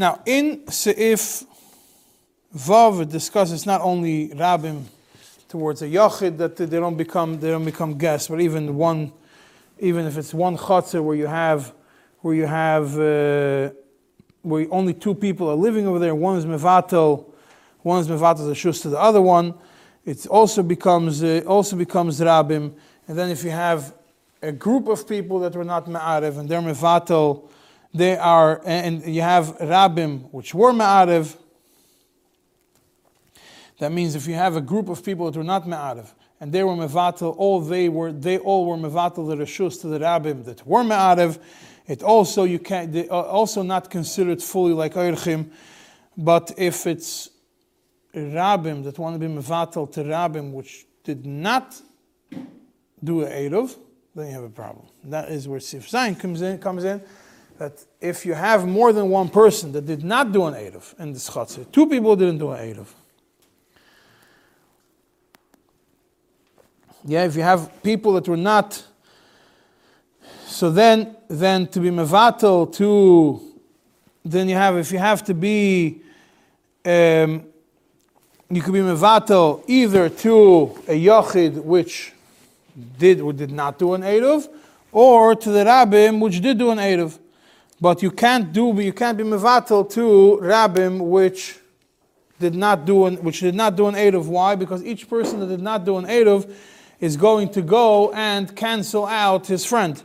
Now, 0.00 0.20
in 0.24 0.60
Seif 0.66 1.44
Vav, 2.56 3.10
discusses 3.10 3.66
not 3.66 3.80
only 3.80 4.28
Rabbim 4.28 4.84
towards 5.48 5.82
a 5.82 5.86
Yachid 5.86 6.36
that 6.38 6.56
they 6.56 6.66
don't 6.66 6.96
become 6.96 7.40
they 7.40 7.50
don't 7.50 7.64
become 7.64 7.98
guests, 7.98 8.28
but 8.28 8.40
even 8.40 8.76
one, 8.76 9.12
even 9.80 10.06
if 10.06 10.16
it's 10.16 10.32
one 10.32 10.56
Chatzah 10.56 11.02
where 11.02 11.16
you 11.16 11.26
have 11.26 11.74
where 12.20 12.36
you 12.36 12.46
have 12.46 12.94
uh, 12.94 13.74
where 14.42 14.68
only 14.70 14.94
two 14.94 15.16
people 15.16 15.50
are 15.50 15.56
living 15.56 15.88
over 15.88 15.98
there, 15.98 16.14
one 16.14 16.38
is 16.38 16.46
Mevatel, 16.46 17.24
one 17.82 18.00
is 18.00 18.06
Mevatel 18.06 18.48
Shus 18.52 18.82
to 18.82 18.90
the 18.90 19.00
other 19.00 19.20
one, 19.20 19.52
it 20.04 20.28
also 20.28 20.62
becomes 20.62 21.24
uh, 21.24 21.42
also 21.44 21.74
becomes 21.74 22.20
Rabbim, 22.20 22.72
and 23.08 23.18
then 23.18 23.30
if 23.30 23.42
you 23.42 23.50
have 23.50 23.92
a 24.42 24.52
group 24.52 24.86
of 24.86 25.08
people 25.08 25.40
that 25.40 25.56
were 25.56 25.64
not 25.64 25.86
Ma'arev 25.86 26.38
and 26.38 26.48
they're 26.48 26.60
Mevatel 26.60 27.48
they 27.94 28.16
are, 28.16 28.60
and 28.64 29.04
you 29.04 29.22
have 29.22 29.58
Rabbim, 29.58 30.32
which 30.32 30.54
were 30.54 30.72
Ma'arev, 30.72 31.36
That 33.78 33.92
means 33.92 34.14
if 34.14 34.26
you 34.26 34.34
have 34.34 34.56
a 34.56 34.60
group 34.60 34.88
of 34.88 35.04
people 35.04 35.30
that 35.30 35.38
were 35.38 35.44
not 35.44 35.66
me'arev, 35.66 36.12
and 36.40 36.52
they 36.52 36.62
were 36.64 36.74
mevatel, 36.74 37.34
all 37.36 37.60
they 37.60 37.88
were, 37.88 38.12
they 38.12 38.38
all 38.38 38.66
were 38.66 38.76
mevatel 38.76 39.28
the 39.28 39.36
reshus 39.36 39.80
to 39.80 39.88
the 39.88 40.00
rabbim 40.00 40.44
that 40.44 40.66
were 40.66 40.84
me'arev. 40.84 41.38
It 41.86 42.02
also 42.02 42.44
you 42.44 42.58
can 42.58 42.90
they 42.90 43.08
also 43.08 43.62
not 43.62 43.88
considered 43.88 44.42
fully 44.42 44.74
like 44.74 44.94
oirchim, 44.94 45.50
but 46.16 46.52
if 46.58 46.86
it's 46.86 47.30
rabbim 48.14 48.84
that 48.84 48.98
want 48.98 49.14
to 49.14 49.18
be 49.18 49.32
mevatel 49.32 49.90
to 49.92 50.02
rabbim 50.02 50.52
which 50.52 50.86
did 51.04 51.24
not 51.24 51.80
do 53.02 53.22
a 53.22 53.28
eruv, 53.48 53.76
then 54.14 54.26
you 54.26 54.32
have 54.32 54.44
a 54.44 54.50
problem. 54.50 54.86
That 55.04 55.30
is 55.30 55.46
where 55.46 55.60
Sif 55.60 55.88
Zayin 55.88 56.18
comes 56.18 56.42
in, 56.42 56.58
comes 56.58 56.84
in, 56.84 57.00
that 57.58 57.84
if 58.00 58.24
you 58.24 58.34
have 58.34 58.66
more 58.66 58.92
than 58.92 59.10
one 59.10 59.28
person 59.28 59.72
that 59.72 59.84
did 59.84 60.04
not 60.04 60.30
do 60.32 60.46
an 60.46 60.54
eruv 60.54 60.98
in 61.00 61.12
the 61.12 61.18
chatzir, 61.18 61.70
two 61.72 61.86
people 61.86 62.14
didn't 62.14 62.38
do 62.38 62.50
an 62.52 62.74
eruv. 62.74 62.86
Yeah, 67.04 67.24
if 67.24 67.34
you 67.36 67.42
have 67.42 67.82
people 67.82 68.12
that 68.14 68.28
were 68.28 68.36
not, 68.36 68.82
so 70.46 70.70
then, 70.70 71.16
then 71.28 71.66
to 71.68 71.80
be 71.80 71.90
mevatel 71.90 72.72
to, 72.74 73.40
then 74.24 74.48
you 74.48 74.54
have, 74.54 74.76
if 74.76 74.92
you 74.92 74.98
have 74.98 75.24
to 75.24 75.34
be, 75.34 76.00
um, 76.84 77.44
you 78.50 78.62
could 78.62 78.72
be 78.72 78.80
mevatel 78.80 79.64
either 79.66 80.08
to 80.08 80.78
a 80.86 81.04
yochid 81.04 81.62
which 81.64 82.12
did 82.98 83.20
or 83.20 83.32
did 83.32 83.50
not 83.50 83.78
do 83.78 83.94
an 83.94 84.02
eruv, 84.02 84.48
or 84.92 85.34
to 85.34 85.50
the 85.50 85.64
rabbim 85.64 86.20
which 86.20 86.40
did 86.40 86.56
do 86.58 86.70
an 86.70 86.78
eruv. 86.78 87.18
But 87.80 88.02
you 88.02 88.10
can't 88.10 88.52
do, 88.52 88.74
you 88.80 88.92
can't 88.92 89.16
be 89.16 89.24
mevatel 89.24 89.88
to 89.90 90.38
rabbim 90.42 91.00
which 91.00 91.58
did 92.40 92.54
not 92.54 92.84
do 92.84 93.06
an, 93.06 93.16
which 93.16 93.40
did 93.40 93.54
not 93.54 93.76
do 93.76 93.86
an 93.86 93.94
eruv. 93.94 94.26
Why? 94.26 94.54
Because 94.54 94.84
each 94.84 95.08
person 95.08 95.40
that 95.40 95.46
did 95.46 95.60
not 95.60 95.84
do 95.84 95.96
an 95.96 96.04
eruv 96.04 96.52
is 97.00 97.16
going 97.16 97.50
to 97.50 97.62
go 97.62 98.12
and 98.12 98.54
cancel 98.56 99.06
out 99.06 99.46
his 99.46 99.64
friend, 99.64 100.02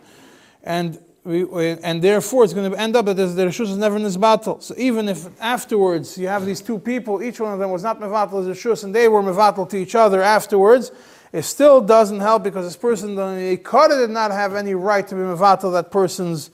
and 0.64 1.00
we, 1.24 1.72
and 1.84 2.02
therefore 2.02 2.44
it's 2.44 2.54
going 2.54 2.70
to 2.70 2.78
end 2.78 2.96
up 2.96 3.06
that 3.06 3.16
the 3.16 3.46
reshus 3.46 3.70
is 3.70 3.78
never 3.78 3.96
in 3.96 4.04
this 4.04 4.18
battle. 4.18 4.60
So 4.62 4.76
even 4.78 5.10
if 5.10 5.30
afterwards 5.42 6.18
you 6.18 6.28
have 6.28 6.46
these 6.46 6.62
two 6.62 6.78
people, 6.78 7.24
each 7.24 7.40
one 7.40 7.54
of 7.54 7.60
them 7.60 7.72
was 7.72 7.82
not 7.82 8.00
mevatel 8.00 8.48
as 8.48 8.58
reshus, 8.58 8.84
and 8.84 8.94
they 8.94 9.08
were 9.08 9.24
mevatel 9.24 9.68
to 9.70 9.78
each 9.78 9.96
other 9.96 10.22
afterwards, 10.22 10.92
it 11.32 11.44
still 11.44 11.82
doesn't 11.82 12.20
help 12.20 12.44
because 12.44 12.66
this 12.66 12.78
person 12.78 13.16
the 13.16 13.60
did 13.90 14.10
not 14.12 14.32
have 14.32 14.54
any 14.54 14.76
right 14.76 15.08
to 15.08 15.16
be 15.16 15.22
mevatel 15.22 15.72
that 15.74 15.92
person's 15.92 16.52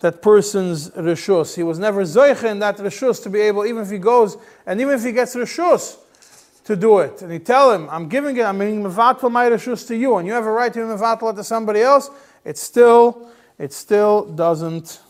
that 0.00 0.22
person's 0.22 0.90
reshus. 0.90 1.54
He 1.54 1.62
was 1.62 1.78
never 1.78 2.02
zoiche 2.02 2.44
in 2.44 2.58
that 2.58 2.78
reshus 2.78 3.22
to 3.22 3.30
be 3.30 3.40
able, 3.40 3.64
even 3.66 3.82
if 3.82 3.90
he 3.90 3.98
goes 3.98 4.36
and 4.66 4.80
even 4.80 4.94
if 4.94 5.04
he 5.04 5.12
gets 5.12 5.36
reshus 5.36 5.98
to 6.64 6.76
do 6.76 6.98
it, 6.98 7.22
and 7.22 7.32
he 7.32 7.38
tell 7.38 7.72
him, 7.72 7.88
"I'm 7.90 8.08
giving 8.08 8.36
it, 8.36 8.42
I'm 8.42 8.58
making 8.58 8.82
mevatel 8.82 9.30
my 9.30 9.48
reshus 9.48 9.86
to 9.88 9.96
you, 9.96 10.16
and 10.16 10.26
you 10.26 10.32
have 10.32 10.46
a 10.46 10.52
right 10.52 10.72
to 10.72 10.78
be 10.78 10.84
mevatel 10.84 11.32
it 11.32 11.36
to 11.36 11.44
somebody 11.44 11.80
else," 11.80 12.10
it 12.44 12.58
still 12.58 13.30
it 13.58 13.72
still 13.72 14.24
doesn't 14.24 15.00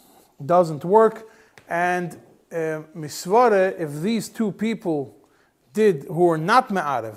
doesn't 0.44 0.84
work. 0.84 1.28
And 1.68 2.18
uh, 2.52 2.82
if 2.94 4.02
these 4.02 4.28
two 4.28 4.52
people 4.52 5.16
did 5.72 6.04
who 6.04 6.24
were 6.24 6.38
not 6.38 6.70
me'arev, 6.70 7.16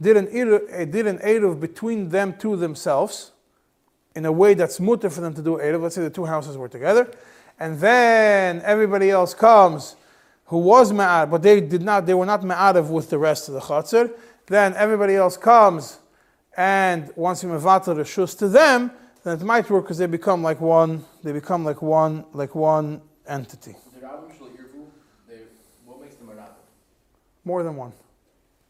did 0.00 0.16
an 0.18 0.26
eruv, 0.26 0.90
did 0.90 1.06
an 1.06 1.60
between 1.60 2.10
them 2.10 2.34
two 2.38 2.56
themselves 2.56 3.32
in 4.16 4.24
a 4.24 4.32
way 4.32 4.54
that's 4.54 4.80
mutter 4.80 5.10
for 5.10 5.20
them 5.20 5.34
to 5.34 5.42
do 5.42 5.58
eruv. 5.58 5.82
Let's 5.82 5.94
say 5.94 6.02
the 6.02 6.10
two 6.10 6.24
houses 6.24 6.56
were 6.56 6.68
together, 6.68 7.08
and 7.60 7.78
then 7.78 8.60
everybody 8.64 9.10
else 9.10 9.32
comes 9.34 9.94
who 10.46 10.58
was 10.58 10.92
ma'arev, 10.92 11.30
but 11.30 11.42
they 11.42 11.60
did 11.60 11.82
not, 11.82 12.06
they 12.06 12.14
were 12.14 12.26
not 12.26 12.42
ma'arev 12.42 12.88
with 12.88 13.10
the 13.10 13.18
rest 13.18 13.48
of 13.48 13.54
the 13.54 13.60
chatzir. 13.60 14.12
Then 14.46 14.74
everybody 14.74 15.16
else 15.16 15.36
comes 15.36 15.98
and 16.56 17.10
wants 17.16 17.40
to 17.42 17.48
mevatel 17.48 17.96
the 17.96 18.02
shus 18.02 18.38
to 18.38 18.48
them. 18.48 18.92
Then 19.24 19.40
it 19.40 19.44
might 19.44 19.68
work 19.68 19.84
because 19.84 19.98
they 19.98 20.06
become 20.06 20.42
like 20.42 20.60
one. 20.60 21.04
They 21.24 21.32
become 21.32 21.64
like 21.64 21.82
one, 21.82 22.24
like 22.32 22.54
one 22.54 23.02
entity. 23.26 23.74
The 23.94 24.06
rabbim 24.06 24.38
shel 24.38 24.46
irvu, 24.46 24.86
they 25.28 25.40
what 25.84 26.00
makes 26.00 26.14
them 26.14 26.28
a 26.28 26.32
rabbim? 26.32 26.54
More 27.44 27.64
than 27.64 27.74
one. 27.74 27.92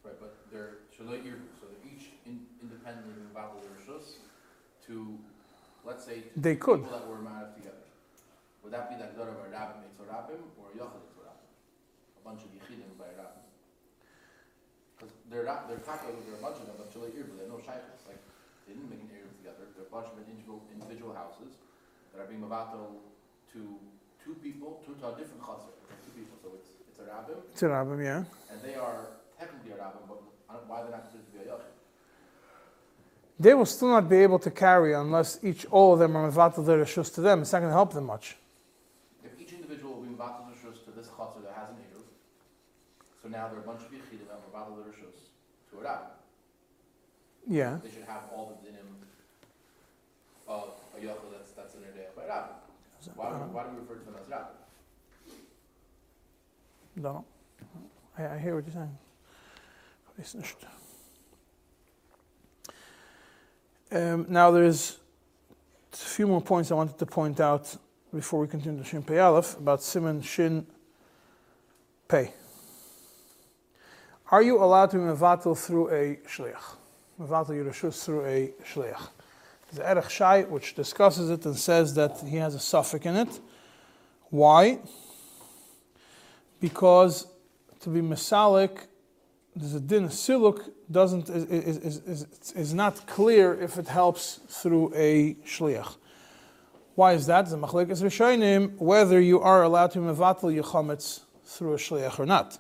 Right, 0.02 0.14
but 0.18 0.34
they're 0.50 0.78
shel 0.96 1.06
irvu, 1.06 1.44
so 1.60 1.66
they're 1.68 1.92
each 1.92 2.08
in, 2.24 2.40
independently 2.62 3.12
mevatel 3.34 3.60
their 3.60 3.94
rishus 3.94 4.14
to, 4.86 5.18
let's 5.84 5.95
say, 6.06 6.22
They 6.38 6.54
could. 6.54 6.86
people 6.86 6.94
that 6.94 7.06
were 7.10 7.18
married 7.18 7.50
together. 7.58 7.82
Would 8.62 8.72
that 8.72 8.86
be 8.90 8.94
that 9.02 9.18
daughter 9.18 9.34
of 9.34 9.42
a 9.42 9.50
rabbim 9.50 9.82
makes 9.82 9.98
a 9.98 10.06
rabbim 10.06 10.40
or 10.58 10.70
a 10.70 10.74
yochid 10.78 11.02
makes 11.02 11.18
a 11.18 11.22
rabbim? 11.26 11.50
A 12.18 12.22
bunch 12.22 12.40
of 12.46 12.50
yichidim 12.54 12.94
by 12.94 13.10
rabbim. 13.18 13.42
Because 14.94 15.12
they're 15.28 15.44
not, 15.44 15.66
they're 15.68 15.82
taka, 15.82 16.08
there 16.14 16.34
are 16.34 16.40
a 16.40 16.44
bunch 16.46 16.58
of 16.62 16.66
them, 16.70 16.78
but 16.78 16.88
shel 16.94 17.04
irvu, 17.10 17.34
they're 17.36 17.50
no 17.50 17.58
shaykhs. 17.58 18.06
Like 18.06 18.22
they 18.64 18.74
didn't 18.78 18.88
make 18.90 19.02
an 19.02 19.10
eruv 19.12 19.34
together. 19.42 19.66
They're 19.74 19.86
a 19.86 19.92
bunch 19.92 20.08
of 20.10 20.16
individual 20.22 20.62
individual 20.72 21.12
houses 21.14 21.58
that 22.14 22.22
are 22.22 22.28
being 22.30 22.40
mevatel 22.42 23.02
to 23.52 23.60
two 24.22 24.34
people, 24.42 24.80
two 24.86 24.94
to 24.98 25.04
a 25.10 25.14
different 25.14 25.42
chaser, 25.44 25.74
two 26.06 26.12
people. 26.16 26.34
So 26.42 26.48
it's 26.58 26.70
it's 26.90 26.98
a 27.02 27.06
rabbim. 27.06 27.38
It's 27.52 27.62
a 27.62 27.68
rabbim, 27.70 28.00
yeah. 28.02 28.24
And 28.50 28.58
they 28.64 28.74
are 28.74 29.20
technically 29.38 29.76
a 29.76 29.78
rabbin, 29.78 30.02
but 30.08 30.18
uh, 30.48 30.64
why 30.66 30.80
they're 30.82 30.96
not 30.96 31.04
considered 31.06 31.28
to 31.28 31.34
be 31.36 31.44
a 31.44 31.52
yachid? 31.52 31.75
They 33.38 33.52
will 33.54 33.66
still 33.66 33.88
not 33.88 34.08
be 34.08 34.16
able 34.18 34.38
to 34.40 34.50
carry 34.50 34.94
unless 34.94 35.38
each, 35.42 35.66
all 35.66 35.92
of 35.92 35.98
them 35.98 36.16
are 36.16 36.30
mevatel 36.30 36.64
their 36.64 36.78
reshus 36.84 37.12
to 37.14 37.20
them. 37.20 37.42
It's 37.42 37.52
not 37.52 37.58
going 37.60 37.70
to 37.70 37.74
help 37.74 37.92
them 37.92 38.04
much. 38.06 38.36
If 39.24 39.38
each 39.40 39.52
individual 39.52 39.94
will 39.94 40.02
be 40.02 40.14
mevatel 40.14 40.48
rishus 40.48 40.82
to 40.86 40.90
this 40.92 41.08
chaser 41.08 41.40
that 41.44 41.52
has 41.54 41.68
an 41.70 41.76
eruv, 41.76 42.02
so 43.22 43.28
now 43.28 43.48
there 43.48 43.58
are 43.58 43.62
a 43.62 43.66
bunch 43.66 43.82
of 43.82 43.90
yichidim 43.92 44.26
that 44.28 44.40
mevatel 44.52 44.78
rishus 44.88 45.28
to 45.70 45.78
a 45.80 45.82
rabbin. 45.82 46.08
Yeah. 47.48 47.78
They 47.84 47.90
should 47.90 48.04
have 48.08 48.22
all 48.34 48.56
the 48.62 48.68
dinim 48.68 48.88
of 50.48 50.70
a 50.96 51.00
yachid 51.00 51.30
that's 51.36 51.50
that's 51.52 51.74
in 51.74 51.82
their 51.82 51.92
day 51.92 52.06
by 52.16 52.22
a 52.24 52.28
rabbin. 52.28 52.56
Why 53.14 53.28
do, 53.30 53.34
we- 53.36 53.50
why 53.54 53.62
do 53.64 53.68
we 53.70 53.76
refer 53.80 53.94
to 53.96 54.04
them 54.06 54.14
as 54.20 54.28
rabbin? 54.30 54.56
Don't. 57.02 57.26
I, 58.18 58.26
I 58.34 58.38
hear 58.38 58.54
what 58.54 58.64
you're 58.64 58.72
saying. 58.72 58.96
Um, 63.92 64.26
now 64.28 64.50
there's 64.50 64.98
a 65.92 65.96
few 65.96 66.26
more 66.26 66.40
points 66.40 66.70
I 66.70 66.74
wanted 66.74 66.98
to 66.98 67.06
point 67.06 67.40
out 67.40 67.76
before 68.12 68.40
we 68.40 68.48
continue 68.48 68.82
to 68.82 68.88
Shin 68.88 69.02
Pei 69.02 69.18
Aleph 69.18 69.56
about 69.58 69.82
Simon 69.82 70.22
Shin 70.22 70.66
Pei. 72.08 72.32
Are 74.30 74.42
you 74.42 74.62
allowed 74.62 74.90
to 74.90 74.96
be 74.96 75.04
mevatel 75.04 75.56
through 75.56 75.88
a 75.90 76.18
shliach? 76.28 76.76
Mevatel 77.20 77.50
Yerushus 77.50 78.04
through 78.04 78.26
a 78.26 78.52
shliach. 78.64 79.08
There's 79.70 79.86
Erech 79.86 80.10
Shai 80.10 80.42
which 80.42 80.74
discusses 80.74 81.30
it 81.30 81.44
and 81.44 81.56
says 81.56 81.94
that 81.94 82.20
he 82.20 82.36
has 82.36 82.54
a 82.54 82.60
suffix 82.60 83.06
in 83.06 83.16
it. 83.16 83.40
Why? 84.30 84.80
because 86.60 87.26
to 87.80 87.90
be 87.90 88.00
mesalik, 88.00 88.86
a 89.56 89.80
din 89.80 90.08
siluk 90.08 90.70
doesn't 90.90 91.28
is, 91.30 91.44
is, 91.78 91.98
is, 92.06 92.52
is, 92.54 92.74
not 92.74 93.06
clear 93.06 93.58
if 93.60 93.78
it 93.78 93.88
helps 93.88 94.40
through 94.48 94.92
a 94.94 95.34
shliach. 95.46 95.96
Why 96.94 97.14
is 97.14 97.26
that? 97.26 97.48
The 97.48 97.56
machlekes 97.56 98.02
rishonim 98.02 98.76
whether 98.76 99.20
you 99.20 99.40
are 99.40 99.62
allowed 99.62 99.92
to 99.92 100.00
mevatel 100.00 100.62
yechametz 100.62 101.20
through 101.44 101.72
a 101.74 101.76
shliach 101.76 102.18
or 102.18 102.26
not. 102.26 102.58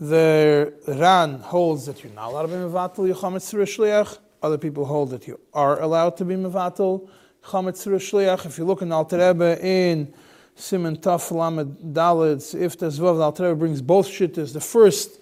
The 0.00 0.74
Ran 0.86 1.38
holds 1.38 1.86
that 1.86 2.02
you're 2.04 2.12
not 2.12 2.30
allowed 2.30 2.42
to 2.42 2.48
be 2.48 2.54
mevatel 2.54 3.14
yechametz 3.14 3.48
through 3.48 3.62
a 3.62 3.66
shliach. 3.66 4.18
Other 4.42 4.58
people 4.58 4.84
hold 4.84 5.10
that 5.10 5.26
you 5.26 5.40
are 5.54 5.80
allowed 5.80 6.16
to 6.18 6.24
be 6.24 6.34
mevatel 6.34 7.08
yechametz 7.42 7.82
through 7.82 7.96
a 7.96 7.98
shliach. 7.98 8.44
If 8.44 8.58
you 8.58 8.64
look 8.64 8.82
in 8.82 8.92
Alter 8.92 9.16
Rebbe 9.16 9.64
in 9.64 10.12
Simon 10.56 10.98
Taf 10.98 11.30
Lamed 11.30 11.94
Dalet, 11.94 12.54
if 12.54 12.78
the 12.78 12.86
Zvav 12.86 13.16
the 13.16 13.22
Alter 13.22 13.44
Rebbe 13.44 13.56
brings 13.56 13.80
both 13.80 14.06
shittas. 14.06 14.52
The 14.52 14.60
first 14.60 15.21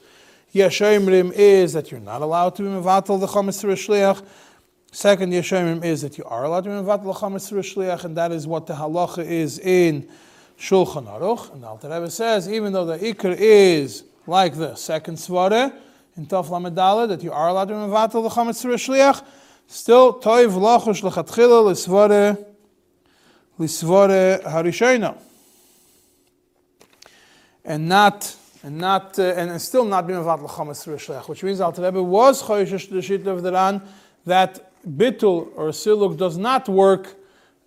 Yeshayimrim 0.55 1.33
is 1.33 1.73
that 1.75 1.91
you're 1.91 2.01
not 2.01 2.23
allowed 2.23 2.57
to 2.57 2.63
be 2.63 2.69
mevatel 2.69 3.21
the 3.21 3.27
chametz 3.27 3.61
through 3.61 3.73
a. 3.73 4.17
Second 4.91 5.33
Yeshayimrim 5.33 5.85
is 5.85 6.03
that 6.03 6.19
you 6.19 6.25
are 6.25 6.45
allowed 6.45 6.65
to 6.65 6.71
be 6.71 6.75
mevatel 6.75 7.05
the 7.05 7.13
chametz 7.13 7.49
through 7.49 7.83
a 7.83 7.97
and 8.05 8.17
that 8.17 8.33
is 8.33 8.47
what 8.47 8.67
the 8.67 8.75
halacha 8.75 9.25
is 9.25 9.61
in 9.61 10.09
Shulchan 10.59 11.07
Aruch. 11.07 11.53
And 11.53 11.65
Alter 11.65 11.89
Rebbe 11.89 12.11
says, 12.11 12.49
even 12.49 12.73
though 12.73 12.85
the 12.85 12.99
ikr 12.99 13.37
is 13.39 14.03
like 14.27 14.57
the 14.57 14.75
second 14.75 15.17
svara 15.17 15.73
in 16.17 16.27
Taf 16.27 16.51
Lamed 16.51 16.77
that 17.11 17.23
you 17.23 17.31
are 17.33 17.49
allowed 17.49 17.69
to 17.69 17.75
be 17.75 17.81
mevatel 17.81 18.23
the 18.23 18.29
chametz 18.31 18.61
through 18.61 18.75
a 18.75 19.15
still 19.69 20.21
toiv 20.21 20.51
lachush 20.51 21.09
lechatchila 21.09 21.71
l'svara 21.71 22.45
lisvore 23.57 24.43
harishayna, 24.43 25.17
and 27.65 27.89
not 27.89 28.35
and 28.63 28.79
not 28.79 29.19
uh, 29.19 29.23
and, 29.23 29.51
and 29.51 29.61
still 29.61 29.85
not 29.85 30.07
be 30.07 30.13
through 30.13 30.23
a 30.23 30.99
shliach, 30.99 31.29
which 31.29 31.43
means 31.43 31.61
Alter 31.61 31.83
Rebbe 31.83 32.03
was 32.03 32.43
choishish 32.43 32.89
to 32.89 32.95
the 32.95 33.03
shit 33.03 33.27
of 33.27 33.43
the 33.43 33.53
Ran 33.53 33.83
that 34.27 34.73
bitul 34.87 35.49
or 35.57 35.69
siluk 35.69 36.17
does 36.17 36.37
not 36.37 36.69
work 36.69 37.15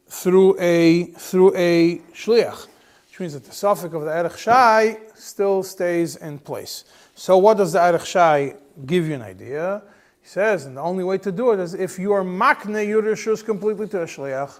through 0.07 0.59
a 0.59 1.05
through 1.17 1.55
a 1.55 1.99
shliach, 2.13 2.67
which 3.07 3.19
means 3.19 3.33
that 3.33 3.45
the 3.45 3.51
suffix 3.51 3.93
of 3.93 4.03
the 4.03 4.11
erech 4.11 4.37
shai 4.37 4.97
still 5.15 5.63
stays 5.63 6.15
in 6.17 6.39
place. 6.39 6.85
So 7.15 7.37
what 7.37 7.57
does 7.57 7.73
the 7.73 7.83
erech 7.83 8.05
shai 8.05 8.55
give 8.85 9.07
you 9.07 9.15
an 9.15 9.21
idea. 9.21 9.81
He 10.21 10.27
says, 10.27 10.65
and 10.65 10.77
the 10.77 10.81
only 10.81 11.03
way 11.03 11.17
to 11.19 11.31
do 11.31 11.51
it 11.51 11.59
is 11.59 11.73
if 11.73 11.99
you 11.99 12.13
are 12.13 12.23
makne 12.23 12.87
your 12.87 13.01
completely 13.43 13.87
to 13.89 14.01
a 14.01 14.05
shliach, 14.05 14.59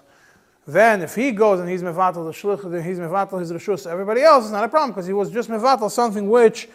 then 0.66 1.02
if 1.02 1.14
he 1.14 1.32
goes 1.32 1.60
and 1.60 1.68
he's 1.68 1.82
mevatel 1.82 2.24
the 2.24 2.32
shliach, 2.32 2.70
then 2.70 2.82
he's 2.82 2.98
mevatel 2.98 3.40
his 3.40 3.52
reshus. 3.52 3.90
Everybody 3.90 4.22
else 4.22 4.46
is 4.46 4.52
not 4.52 4.64
a 4.64 4.68
problem 4.68 4.90
because 4.90 5.06
he 5.06 5.12
was 5.12 5.30
just 5.30 5.48
mevatel 5.50 5.90
something 5.90 6.28
which 6.28 6.68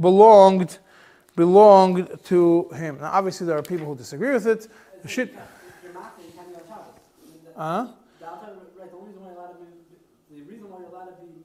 belonged 0.00 0.78
belonged 1.36 2.08
to 2.24 2.68
him. 2.74 2.98
Now, 3.00 3.12
obviously, 3.12 3.46
there 3.46 3.58
are 3.58 3.62
people 3.62 3.86
who 3.86 3.94
disagree 3.94 4.32
with 4.32 4.46
it. 4.46 4.68
The 5.02 5.08
shit. 5.08 5.32
You're 5.84 5.92
not 5.92 6.16
going 6.16 6.32
to 6.32 6.38
have 6.38 6.46
Shabbos. 6.66 6.86
Uh, 7.56 7.92
The 8.18 8.26
Alter, 8.26 8.46
right, 8.78 8.90
the 8.90 8.96
reason 8.96 9.20
why 9.20 9.28
you're 9.28 9.36
allowed 9.36 9.52
to 9.52 9.64
the 10.34 10.42
reason 10.42 10.70
why 10.70 10.78
you're 10.80 10.88
allowed 10.88 11.04
to 11.04 11.22
be 11.22 11.44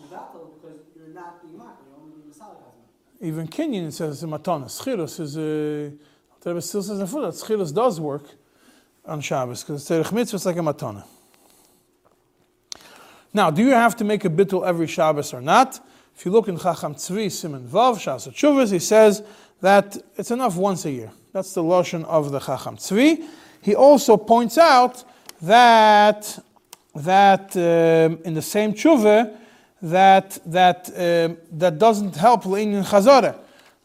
Mevatel 0.00 0.46
is 0.46 0.54
because 0.54 0.78
you're 0.94 1.14
not 1.14 1.42
being 1.42 1.58
Makar, 1.58 1.82
you're 1.86 2.00
only 2.00 2.14
being 2.16 2.32
Masalik 2.32 2.76
even 3.20 3.48
Kenyan 3.48 3.92
says 3.92 4.22
in 4.22 4.30
Matana. 4.30 4.66
Schilus 4.66 5.20
is 5.20 5.36
a. 5.36 5.92
The 6.40 6.50
Rebbe 6.50 6.62
still 6.62 6.82
says 6.82 7.00
in 7.00 7.06
foot 7.06 7.34
that 7.34 7.74
does 7.74 8.00
work 8.00 8.24
on 9.04 9.20
Shabbos 9.20 9.64
because 9.64 9.88
Tzerich 9.88 10.12
Mitzvah 10.12 10.36
is 10.36 10.46
like 10.46 10.56
a 10.56 10.60
Matana. 10.60 11.04
Now, 13.36 13.50
do 13.50 13.62
you 13.62 13.72
have 13.72 13.94
to 13.96 14.04
make 14.04 14.24
a 14.24 14.30
bittul 14.30 14.66
every 14.66 14.86
Shabbos 14.86 15.34
or 15.34 15.42
not? 15.42 15.78
If 16.16 16.24
you 16.24 16.32
look 16.32 16.48
in 16.48 16.58
Chacham 16.58 16.94
Tzvi, 16.94 17.30
Simon 17.30 17.68
Vav, 17.68 17.96
Shas 17.96 18.70
he 18.72 18.78
says 18.78 19.22
that 19.60 19.94
it's 20.16 20.30
enough 20.30 20.56
once 20.56 20.86
a 20.86 20.90
year. 20.90 21.10
That's 21.34 21.52
the 21.52 21.62
lotion 21.62 22.06
of 22.06 22.30
the 22.30 22.40
Chacham 22.40 22.78
Tzvi. 22.78 23.28
He 23.60 23.74
also 23.74 24.16
points 24.16 24.56
out 24.56 25.04
that 25.42 26.38
that 26.94 27.54
um, 27.58 28.20
in 28.24 28.32
the 28.32 28.40
same 28.40 28.72
tshuva 28.72 29.36
that 29.82 30.38
that 30.46 30.88
um, 30.88 31.36
that 31.58 31.78
doesn't 31.78 32.16
help 32.16 32.44
leinin 32.44 32.86
chazara. 32.86 33.36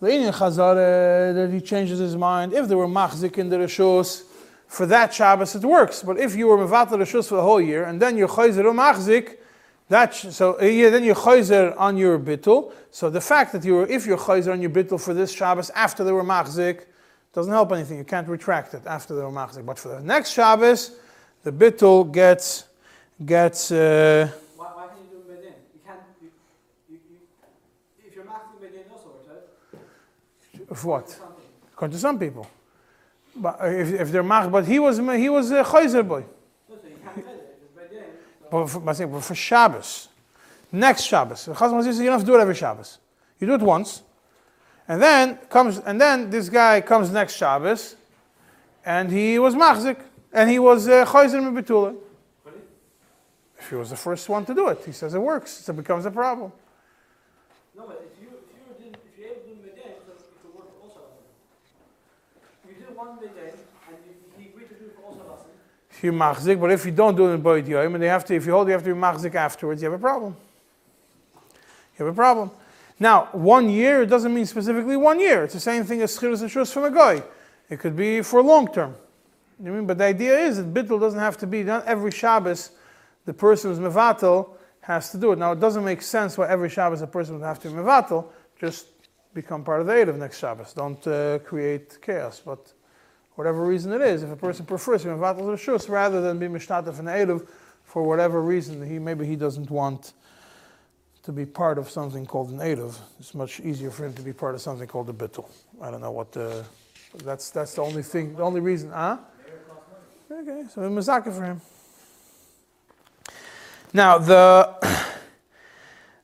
Leinin 0.02 0.32
chazara 0.32 1.34
that 1.36 1.50
he 1.52 1.60
changes 1.60 2.00
his 2.00 2.16
mind. 2.16 2.54
If 2.54 2.70
there 2.70 2.78
were 2.78 2.88
machzik 2.88 3.38
in 3.38 3.50
the 3.50 3.58
rishos 3.58 4.24
for 4.70 4.86
that 4.86 5.14
Shabbos, 5.14 5.56
it 5.56 5.66
works. 5.66 6.04
But 6.04 6.18
if 6.22 6.38
you 6.38 6.48
were 6.48 6.58
mevatel 6.58 7.00
rishos 7.00 7.28
for 7.28 7.36
the 7.36 7.44
whole 7.44 7.60
year 7.60 7.84
and 7.84 8.02
then 8.02 8.16
you're 8.16 8.30
chayzer 8.30 8.64
machzik, 8.74 9.40
that 9.92 10.16
so 10.16 10.60
uh, 10.60 10.66
yeah, 10.66 10.90
then 10.90 11.04
you're 11.04 11.24
chayzer 11.28 11.76
on 11.78 11.98
your 11.98 12.18
bittul. 12.18 12.74
So 12.90 13.10
the 13.10 13.22
fact 13.22 13.52
that 13.54 13.64
you 13.64 13.74
were 13.76 13.88
if 13.88 14.06
you're 14.08 14.18
chayzer 14.18 14.52
on 14.52 14.62
your 14.62 14.72
bittul 14.72 15.00
for 15.00 15.14
this 15.14 15.32
Shabbos 15.32 15.70
after 15.72 16.04
they 16.04 16.12
were 16.12 16.24
machzik 16.24 16.78
doesn't 17.34 17.54
help 17.54 17.72
anything. 17.72 17.98
You 17.98 18.04
can't 18.04 18.28
retract 18.28 18.74
it 18.74 18.84
after 18.86 19.16
they 19.16 19.22
were 19.22 19.38
machzik. 19.42 19.66
But 19.66 19.78
for 19.78 19.90
the 19.90 20.02
next 20.02 20.32
Shabbos, 20.32 20.92
the 21.44 21.52
bittul 21.52 22.12
gets 22.12 22.66
gets. 23.24 23.72
Uh, 23.72 24.30
Why, 24.56 24.66
why 24.66 24.88
can't 24.88 25.00
you 25.04 25.10
do 25.12 25.18
it 25.20 25.28
by? 25.28 25.54
You 25.76 25.82
can't, 25.86 26.00
you, 26.22 26.30
you, 26.90 26.98
you, 27.12 27.20
if 28.08 28.16
you're 28.16 28.26
by 28.26 28.40
then 28.62 28.86
also 28.92 29.10
right? 29.30 30.72
of 30.72 30.86
what? 30.86 31.20
According 31.74 31.94
to 31.94 32.00
some 32.00 32.18
people. 32.18 32.48
But 33.36 33.60
if, 33.64 33.94
if 34.02 34.12
they're 34.12 34.24
mach, 34.24 34.52
but 34.52 34.66
he 34.66 34.80
was 34.80 34.98
he 34.98 35.30
was 35.30 35.52
a 35.52 35.64
chayzer 35.64 36.06
boy. 36.08 36.24
Listen, 36.70 36.90
you 36.90 36.98
can't 37.04 37.16
say 37.16 37.22
that, 37.22 37.60
because 37.60 37.74
by 37.76 37.86
then, 37.94 38.10
so 38.41 38.41
But 38.52 38.68
for, 38.68 39.34
Shabbos, 39.34 40.10
next 40.74 41.04
Shabbos, 41.04 41.46
the 41.46 41.54
Chazal 41.54 41.82
says 41.84 41.98
you 41.98 42.06
don't 42.06 42.20
have 42.20 42.22
to 42.22 42.26
do 42.26 42.36
it 42.36 42.42
every 42.42 42.54
Shabbos. 42.54 43.00
You 43.40 43.48
do 43.48 43.54
it 43.54 43.62
once, 43.62 44.04
and 44.90 45.02
then 45.02 45.38
comes 45.50 45.80
and 45.80 46.00
then 46.00 46.30
this 46.30 46.50
guy 46.50 46.82
comes 46.82 47.10
next 47.12 47.38
Shabbos, 47.38 47.96
and 48.86 49.10
he 49.10 49.40
was 49.40 49.56
machzik, 49.56 49.98
and 50.34 50.50
he 50.50 50.60
was 50.60 50.90
uh, 50.90 51.06
chayzer. 51.06 51.96
But 52.44 52.54
If 53.58 53.70
he 53.70 53.76
was 53.76 53.90
the 53.90 53.96
first 53.96 54.28
one 54.28 54.46
to 54.46 54.54
do 54.54 54.68
it, 54.68 54.84
he 54.86 54.92
says 54.92 55.14
it 55.14 55.22
works, 55.22 55.52
so 55.52 55.72
it 55.72 55.78
becomes 55.78 56.06
a 56.06 56.12
problem. 56.12 56.52
No, 57.74 57.88
but 57.88 58.06
if 58.06 58.22
you, 58.22 58.28
if 58.28 58.80
you 58.80 58.92
did, 58.92 58.98
if 58.98 59.18
you're 59.18 59.30
able 59.30 59.42
to 59.42 59.48
do 59.48 59.70
it 59.70 59.76
then, 59.78 59.94
it 59.94 60.56
work 60.58 60.68
also. 60.84 61.00
You 62.68 62.74
did 62.74 62.96
one 62.98 63.16
by 63.16 63.28
then, 63.34 63.54
and 63.88 63.98
you, 64.06 64.14
he 64.38 64.50
agreed 64.50 64.68
to 64.68 64.76
do 64.76 64.86
it 64.88 64.96
for 64.98 65.04
also 65.04 65.24
lesson. 65.32 65.52
If 65.90 65.91
you 66.04 66.12
machzik, 66.12 66.60
but 66.60 66.72
if 66.72 66.86
you 66.86 66.92
don't 66.92 67.16
do 67.16 67.30
it 67.30 67.34
in 67.34 67.42
Boyd 67.42 67.66
Yoim, 67.66 67.94
and 67.94 68.04
they 68.04 68.08
have 68.08 68.26
to, 68.26 68.36
if 68.36 68.46
you 68.46 68.52
hold, 68.52 68.68
you 68.68 68.74
have 68.74 68.84
to 68.84 68.94
be 68.94 69.00
machzik 69.00 69.36
afterwards, 69.36 69.82
you 69.82 69.90
have 69.90 70.00
a 70.00 70.02
problem. 70.02 70.36
You 71.98 72.06
have 72.06 72.14
a 72.14 72.16
problem. 72.16 72.52
Now, 73.00 73.30
one 73.32 73.70
year, 73.70 74.06
doesn't 74.06 74.34
mean 74.34 74.46
specifically 74.46 74.96
one 74.96 75.20
year. 75.20 75.44
It's 75.44 75.56
the 75.56 75.60
same 75.60 75.84
thing 75.86 76.02
as 76.02 76.18
Schirus 76.18 76.42
and 76.42 76.52
Shus 76.52 76.72
from 76.72 76.84
a 76.84 76.92
guy. 76.92 77.24
It 77.70 77.80
could 77.80 77.96
be 77.96 78.22
for 78.22 78.44
long 78.44 78.72
term. 78.72 78.96
You 79.60 79.66
know 79.66 79.74
I 79.74 79.76
mean? 79.78 79.88
But 79.88 79.98
the 79.98 80.06
idea 80.06 80.38
is 80.38 80.58
that 80.58 80.74
Bittul 80.74 81.00
doesn't 81.00 81.20
have 81.20 81.38
to 81.38 81.48
be, 81.48 81.64
not 81.64 81.86
every 81.86 82.12
Shabbos, 82.12 82.72
the 83.26 83.34
person 83.34 83.72
who's 83.72 83.80
Mevatel 83.80 84.50
has 84.82 85.12
to 85.12 85.18
do 85.18 85.32
it. 85.32 85.40
Now, 85.40 85.52
it 85.52 85.60
doesn't 85.60 85.84
make 85.84 86.02
sense 86.02 86.38
why 86.38 86.48
every 86.48 86.70
Shabbos 86.70 87.02
a 87.02 87.08
person 87.08 87.40
would 87.40 87.46
have 87.46 87.60
to 87.62 87.70
be 87.70 87.76
Mevatel, 87.76 88.26
just 88.60 88.88
become 89.34 89.64
part 89.64 89.82
of 89.82 89.88
the 89.88 89.94
Eid 89.94 90.10
of 90.10 90.18
next 90.18 90.40
Shabbos. 90.40 90.74
Don't 90.74 91.06
uh, 91.08 91.40
create 91.40 92.02
chaos. 92.02 92.42
But 92.44 92.74
whatever 93.42 93.66
reason 93.66 93.92
it 93.92 94.02
is, 94.02 94.22
if 94.22 94.30
a 94.30 94.36
person 94.36 94.68
prefers 94.68 95.02
the 95.02 95.10
Shus 95.10 95.90
rather 95.90 96.22
than 96.22 96.38
be 96.38 96.46
Mishtatef 96.46 97.00
in 97.00 97.08
Eid 97.08 97.42
for 97.84 98.04
whatever 98.04 98.40
reason, 98.40 98.88
he 98.88 99.00
maybe 99.00 99.26
he 99.26 99.36
doesn't 99.36 99.72
want 99.72 100.14
to 101.24 101.32
be 101.32 101.44
part 101.44 101.80
of 101.80 101.90
something 101.90 102.24
called 102.24 102.52
an 102.52 102.62
Eid 102.62 102.78
It's 103.20 103.34
much 103.34 103.60
easier 103.62 103.90
for 103.90 104.06
him 104.06 104.14
to 104.14 104.22
be 104.22 104.32
part 104.32 104.54
of 104.54 104.62
something 104.62 104.88
called 104.88 105.10
a 105.10 105.14
Bittul. 105.14 105.50
I 105.82 105.90
don't 105.90 106.02
know 106.02 106.12
what 106.12 106.32
the, 106.32 106.64
that's, 107.26 107.50
that's 107.50 107.74
the 107.74 107.82
only 107.82 108.04
thing, 108.04 108.36
the 108.36 108.44
only 108.44 108.62
reason, 108.62 108.92
huh? 108.92 109.18
Okay, 110.32 110.66
so 110.72 110.84
a 110.84 110.90
mazaka 110.90 111.36
for 111.36 111.44
him. 111.44 111.62
Now 113.92 114.20
the 114.20 114.76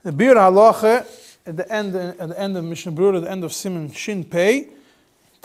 the 0.04 0.12
Biur 0.12 0.36
Halacha 0.36 1.04
at 1.48 1.58
the 1.58 1.74
end 1.74 1.96
at 1.96 2.30
the 2.30 2.40
end 2.40 2.56
of 2.56 2.64
Mishnah 2.64 2.92
Berurah, 2.92 3.18
at 3.18 3.24
the 3.24 3.32
end 3.32 3.44
of 3.44 3.52
Simon 3.54 3.92
Shin 3.92 4.24
Pei, 4.24 4.70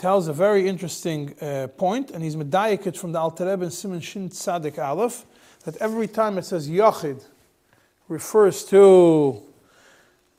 tells 0.03 0.27
a 0.27 0.33
very 0.33 0.67
interesting 0.67 1.33
uh, 1.39 1.65
point, 1.77 2.11
and 2.11 2.21
he's 2.21 2.35
medayikit 2.35 2.97
from 2.97 3.13
the 3.13 3.19
Alter 3.19 3.49
Rebbe 3.49 3.63
in 3.63 3.71
Simon 3.71 4.01
Shin 4.01 4.29
Tzadik 4.29 4.77
Aleph, 4.77 5.25
that 5.63 5.77
every 5.77 6.09
time 6.09 6.37
it 6.37 6.43
says 6.43 6.69
Yachid 6.69 7.23
refers 8.09 8.65
to 8.65 9.41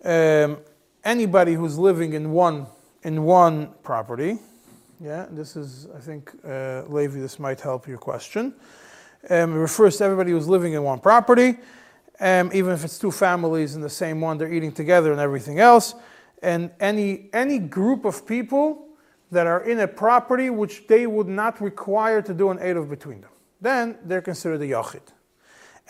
um, 0.04 0.58
anybody 1.02 1.54
who's 1.54 1.78
living 1.78 2.12
in 2.12 2.30
one 2.32 2.66
in 3.04 3.24
one 3.24 3.70
property. 3.82 4.38
Yeah, 5.00 5.28
this 5.30 5.56
is, 5.56 5.88
I 5.96 5.98
think, 5.98 6.30
uh, 6.46 6.82
Levi, 6.86 7.18
this 7.20 7.38
might 7.38 7.58
help 7.62 7.88
your 7.88 7.96
question. 7.96 8.52
Um, 9.30 9.56
it 9.56 9.58
refers 9.58 9.96
to 9.96 10.04
everybody 10.04 10.32
who's 10.32 10.46
living 10.46 10.74
in 10.74 10.82
one 10.82 10.98
property, 10.98 11.56
um, 12.20 12.50
even 12.52 12.74
if 12.74 12.84
it's 12.84 12.98
two 12.98 13.10
families 13.10 13.76
in 13.76 13.80
the 13.80 13.88
same 13.88 14.20
one, 14.20 14.36
they're 14.36 14.52
eating 14.52 14.72
together 14.72 15.10
and 15.10 15.22
everything 15.22 15.58
else. 15.58 15.94
And 16.42 16.70
any, 16.80 17.30
any 17.32 17.58
group 17.58 18.04
of 18.04 18.26
people 18.26 18.83
that 19.34 19.46
are 19.46 19.62
in 19.62 19.80
a 19.80 19.86
property 19.86 20.48
which 20.50 20.86
they 20.86 21.06
would 21.06 21.28
not 21.28 21.60
require 21.60 22.22
to 22.22 22.32
do 22.32 22.50
an 22.50 22.58
Eid 22.58 22.88
between 22.88 23.20
them, 23.20 23.30
then 23.60 23.98
they're 24.04 24.22
considered 24.22 24.62
a 24.62 24.66
Yachid. 24.66 25.02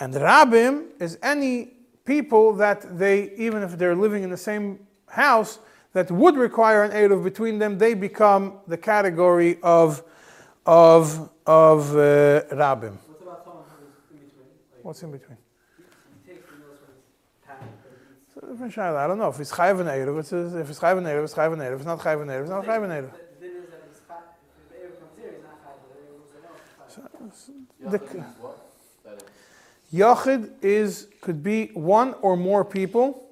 And 0.00 0.12
Rabim 0.12 0.88
is 1.00 1.18
any 1.22 1.74
people 2.04 2.52
that 2.54 2.98
they, 2.98 3.30
even 3.36 3.62
if 3.62 3.78
they're 3.78 3.94
living 3.94 4.22
in 4.22 4.30
the 4.30 4.36
same 4.36 4.80
house, 5.06 5.58
that 5.94 6.10
would 6.10 6.36
require 6.36 6.82
an 6.82 6.90
Eruv 6.90 7.22
between 7.24 7.58
them, 7.58 7.78
they 7.78 7.94
become 7.94 8.58
the 8.66 8.76
category 8.76 9.58
of, 9.62 10.02
of, 10.66 11.30
of 11.46 11.90
uh, 11.92 12.42
Rabim. 12.50 12.98
What 12.98 13.22
about 13.22 13.44
someone 13.44 13.64
who's 14.10 14.10
in 14.10 14.18
between? 14.18 14.48
Like, 14.74 14.84
What's 14.84 15.02
in 15.02 15.12
between? 15.12 15.38
he 16.26 16.32
takes 16.32 16.50
the 16.50 16.56
notes 16.58 16.80
when 16.82 16.98
it's 16.98 17.46
time, 17.46 17.68
but 17.82 17.92
it's. 17.94 18.36
It's 18.36 18.44
a 18.44 18.50
different 18.50 18.74
shaila. 18.74 18.96
I 18.96 19.06
don't 19.06 19.18
know. 19.18 19.28
If 19.28 19.38
it's 19.38 19.52
Chayv 19.52 19.78
and 19.80 19.88
Eruv, 19.88 20.18
it's 20.18 20.32
a, 20.32 20.60
if 20.60 20.68
it's 20.68 20.80
Chayv 20.80 20.98
and 20.98 21.06
Eruv, 21.06 21.24
it's 21.24 21.34
Chayv 21.34 21.52
and 21.52 21.62
Eruv. 21.62 21.74
If 21.74 21.80
it's 21.80 21.86
not 21.86 22.00
Chayv 22.00 22.22
and 22.22 22.30
Eruv, 22.30 22.40
it's 22.42 22.50
not 22.50 22.64
Chayv 22.64 22.84
and 22.84 22.92
Eruv. 22.92 23.12
The 23.12 23.18
thing 23.38 23.56
is 23.62 23.70
that 23.70 23.82
it's 23.88 24.00
fine, 24.00 24.18
if 24.58 24.68
the 24.68 24.82
air 24.82 24.90
comes 24.98 25.14
here, 25.16 25.30
it's 25.30 25.44
not 25.46 25.62
fine, 25.62 25.78
but 25.78 25.94
the 25.94 26.02
air 26.02 26.10
goes 26.10 26.26
there, 26.34 26.42
it's 27.30 27.46
fine. 27.46 27.66
The- 27.90 27.98
Yachid 27.98 28.14
means 28.14 28.26
what? 28.40 28.58
That 29.04 30.48
is- 30.62 31.06
could 31.20 31.42
be 31.42 31.70
one 31.74 32.14
or 32.22 32.36
more 32.36 32.64
people, 32.64 33.24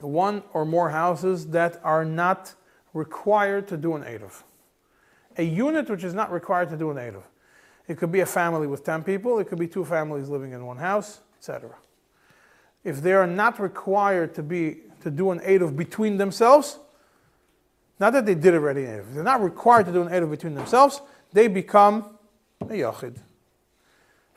one 0.00 0.42
or 0.52 0.64
more 0.64 0.90
houses 0.90 1.48
that 1.48 1.80
are 1.82 2.04
not 2.04 2.54
required 2.94 3.68
to 3.68 3.76
do 3.76 3.94
an 3.94 4.02
Eruv. 4.02 4.42
A 5.38 5.42
unit 5.42 5.88
which 5.88 6.04
is 6.04 6.14
not 6.14 6.32
required 6.32 6.70
to 6.70 6.76
do 6.76 6.90
an 6.90 6.96
Eruv. 6.96 7.22
It 7.88 7.98
could 7.98 8.12
be 8.12 8.20
a 8.20 8.26
family 8.26 8.66
with 8.66 8.84
10 8.84 9.02
people, 9.02 9.38
it 9.38 9.48
could 9.48 9.58
be 9.58 9.66
two 9.66 9.84
families 9.84 10.28
living 10.28 10.52
in 10.52 10.64
one 10.64 10.76
house, 10.76 11.20
etc. 11.38 11.70
If 12.84 13.02
they 13.02 13.12
are 13.12 13.26
not 13.26 13.58
required 13.60 14.34
to 14.34 14.42
be 14.42 14.82
to 15.02 15.10
do 15.10 15.30
an 15.30 15.40
Eruv 15.40 15.76
between 15.76 16.18
themselves, 16.18 16.78
not 17.98 18.12
that 18.12 18.26
they 18.26 18.34
did 18.34 18.54
already 18.54 18.84
an 18.84 18.98
Eruv, 18.98 19.08
if 19.08 19.14
they're 19.14 19.24
not 19.24 19.42
required 19.42 19.86
to 19.86 19.92
do 19.92 20.02
an 20.02 20.08
Eruv 20.08 20.30
between 20.30 20.54
themselves, 20.54 21.00
they 21.32 21.48
become 21.48 22.18
a 22.60 22.66
Yachid 22.66 23.16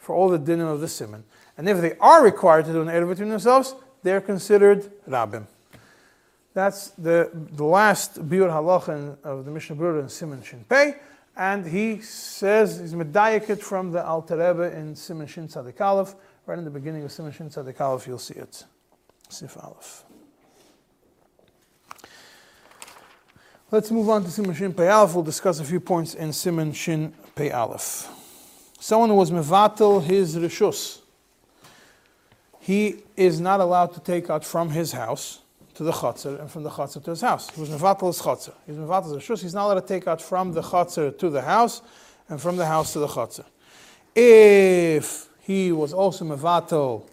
for 0.04 0.14
all 0.14 0.28
the 0.28 0.38
dinim 0.38 0.72
of 0.72 0.82
the 0.82 0.88
simon. 0.88 1.24
And 1.58 1.70
if 1.70 1.80
they 1.80 1.95
are 1.99 2.24
required 2.24 2.66
to 2.66 2.74
do 2.74 2.82
an 2.82 2.89
Eruv 2.89 3.10
between 3.10 3.30
themselves, 3.30 3.74
they're 4.04 4.20
considered 4.20 4.91
Rabbim. 5.08 5.45
That's 6.54 6.89
the, 6.89 7.32
the 7.34 7.64
last 7.64 8.22
Biur 8.28 8.49
Halacha 8.49 9.18
of 9.24 9.45
the 9.45 9.51
Mishnah 9.51 9.78
Berurah 9.78 10.01
in 10.01 10.10
Simon 10.10 10.43
Shin 10.43 10.66
Pei. 10.68 10.95
And 11.38 11.66
he 11.66 12.01
says, 12.01 12.80
he's 12.80 12.93
medayikit 12.93 13.60
from 13.60 13.91
the 13.91 14.06
Alter 14.06 14.36
Rebbe 14.36 14.78
in 14.78 14.95
Simon 14.95 15.26
Shin 15.26 15.47
Tzadik 15.47 15.80
Aleph. 15.80 16.16
Right 16.45 16.58
in 16.58 16.66
the 16.66 16.70
beginning 16.70 17.04
of 17.06 17.12
Simon 17.12 17.32
Shin 17.32 17.49
Tzadik 17.49 17.80
Aleph, 17.80 18.06
you'll 18.06 18.20
see 18.20 18.36
it. 18.36 18.66
Sif 19.30 19.58
Aleph. 19.58 20.04
Let's 23.72 23.89
move 23.89 24.10
on 24.10 24.26
to 24.26 24.30
Simon 24.30 24.54
Shin 24.54 24.74
Pei 24.74 24.89
Aleph. 24.89 25.16
We'll 25.16 25.24
discuss 25.24 25.62
a 25.62 25.64
few 25.64 25.80
points 25.80 26.14
in 26.14 26.34
Simon 26.34 26.74
Shin 26.74 27.14
Pei 27.36 27.51
Aleph. 27.51 28.10
Someone 28.84 29.07
who 29.07 29.15
was 29.15 29.31
mevatel 29.31 30.03
his 30.03 30.36
rishus, 30.36 30.99
he 32.59 32.97
is 33.15 33.39
not 33.39 33.61
allowed 33.61 33.93
to 33.93 34.01
take 34.01 34.29
out 34.29 34.43
from 34.43 34.71
his 34.71 34.91
house 34.91 35.39
to 35.75 35.84
the 35.84 35.93
chatzar 35.93 36.38
and 36.41 36.51
from 36.51 36.63
the 36.63 36.69
chatzar 36.69 37.01
to 37.01 37.11
his 37.11 37.21
house. 37.21 37.49
He 37.51 37.61
was 37.61 37.69
mevatel 37.69 38.07
his 38.07 38.21
chatzar. 38.21 38.51
He's 38.67 38.75
mevatel 38.75 39.15
his 39.15 39.23
rishus. 39.23 39.41
He's 39.41 39.53
not 39.53 39.67
allowed 39.67 39.79
to 39.79 39.88
take 39.88 40.05
out 40.05 40.21
from 40.21 40.51
the 40.51 40.61
chatzar 40.61 41.17
to 41.17 41.29
the 41.29 41.43
house 41.43 41.81
and 42.27 42.41
from 42.41 42.57
the 42.57 42.65
house 42.65 42.91
to 42.91 42.99
the 42.99 43.07
chatzar. 43.07 43.45
If 44.13 45.29
he 45.39 45.71
was 45.71 45.93
also 45.93 46.25
mevatel 46.25 47.03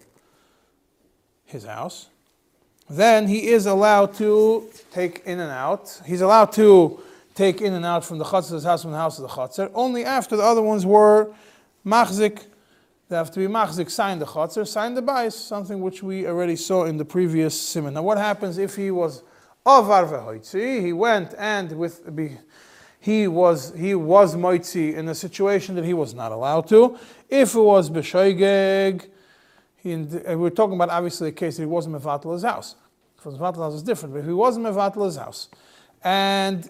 his 1.45 1.63
house, 1.63 2.09
then 2.89 3.29
he 3.29 3.47
is 3.47 3.65
allowed 3.65 4.13
to 4.15 4.69
take 4.91 5.23
in 5.25 5.39
and 5.39 5.49
out. 5.49 6.01
He's 6.05 6.19
allowed 6.19 6.51
to 6.51 6.99
take 7.33 7.61
in 7.61 7.73
and 7.73 7.85
out 7.85 8.03
from 8.03 8.17
the 8.17 8.25
chutzner 8.25 8.49
to 8.49 8.55
his 8.55 8.65
house, 8.65 8.81
from 8.81 8.91
the 8.91 8.97
house 8.97 9.15
to 9.15 9.21
the 9.21 9.29
chutzner, 9.29 9.71
only 9.73 10.03
after 10.03 10.35
the 10.35 10.43
other 10.43 10.61
ones 10.61 10.85
were 10.85 11.33
machzik. 11.85 12.45
They 13.09 13.17
have 13.17 13.31
to 13.31 13.39
be 13.39 13.47
machzik, 13.47 13.89
sign 13.89 14.19
the 14.19 14.25
chutzner, 14.25 14.65
sign 14.65 14.93
the 14.93 15.01
bais, 15.03 15.33
something 15.33 15.81
which 15.81 16.01
we 16.01 16.25
already 16.25 16.55
saw 16.55 16.85
in 16.85 16.97
the 16.97 17.05
previous 17.05 17.59
simon. 17.59 17.93
Now, 17.93 18.03
what 18.03 18.17
happens 18.17 18.57
if 18.57 18.75
he 18.75 18.89
was 18.89 19.23
avar 19.65 20.05
vehoitzi? 20.05 20.81
He 20.81 20.93
went 20.93 21.33
and 21.37 21.71
with 21.73 22.01
he 22.99 23.27
was 23.27 23.73
he 23.75 23.95
was 23.95 24.35
moitzi 24.35 24.93
in 24.93 25.09
a 25.09 25.15
situation 25.15 25.75
that 25.75 25.83
he 25.83 25.93
was 25.93 26.13
not 26.13 26.31
allowed 26.31 26.67
to. 26.69 26.97
If 27.29 27.55
it 27.55 27.59
was 27.59 27.89
b'shoigeg, 27.89 29.09
we're 29.83 30.49
talking 30.51 30.75
about 30.75 30.89
obviously 30.89 31.29
a 31.29 31.31
case 31.31 31.57
that 31.57 31.63
he 31.63 31.67
wasn't 31.67 31.95
mevatel 31.95 32.33
his 32.33 32.43
house. 32.43 32.75
Was 33.25 33.37
mevatel 33.37 33.57
house, 33.57 33.73
is 33.73 33.83
different. 33.83 34.13
But 34.13 34.19
if 34.19 34.25
he 34.25 34.33
wasn't 34.33 34.65
mevatel 34.67 35.05
his 35.05 35.17
house, 35.17 35.49
and 36.03 36.69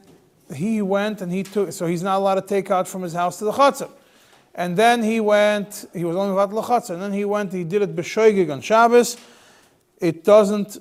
he 0.55 0.82
went 0.82 1.22
and 1.22 1.32
he 1.32 1.43
took, 1.43 1.72
so 1.72 1.86
he's 1.86 2.01
not 2.01 2.18
allowed 2.18 2.36
to 2.36 2.41
take 2.41 2.72
out 2.72 2.88
from 2.88 3.03
his 3.03 3.14
house 3.14 3.38
to 3.39 3.45
the 3.45 3.51
chatzar. 3.51 3.89
And 4.53 4.75
then 4.75 5.01
he 5.01 5.19
went, 5.19 5.85
he 5.93 6.03
was 6.03 6.15
only 6.15 6.35
the 6.35 6.61
chatzar, 6.61 6.91
and 6.91 7.01
then 7.01 7.13
he 7.13 7.23
went, 7.23 7.53
he 7.53 7.63
did 7.63 7.81
it 7.81 7.95
b'shoigeg 7.95 8.51
on 8.51 8.61
Shabbos. 8.61 9.17
It 9.99 10.23
doesn't 10.23 10.77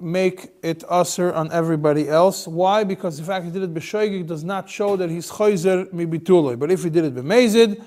make 0.00 0.50
it 0.62 0.82
usher 0.88 1.32
on 1.32 1.52
everybody 1.52 2.08
else. 2.08 2.48
Why? 2.48 2.84
Because 2.84 3.18
the 3.18 3.24
fact 3.24 3.44
he 3.44 3.50
did 3.50 3.62
it 3.62 3.74
b'shoigig 3.74 4.26
does 4.26 4.44
not 4.44 4.68
show 4.68 4.96
that 4.96 5.10
he's 5.10 5.30
chayzer 5.30 5.86
mibituloi. 5.92 6.58
But 6.58 6.70
if 6.70 6.84
he 6.84 6.90
did 6.90 7.04
it 7.04 7.14
b'mezid, 7.14 7.82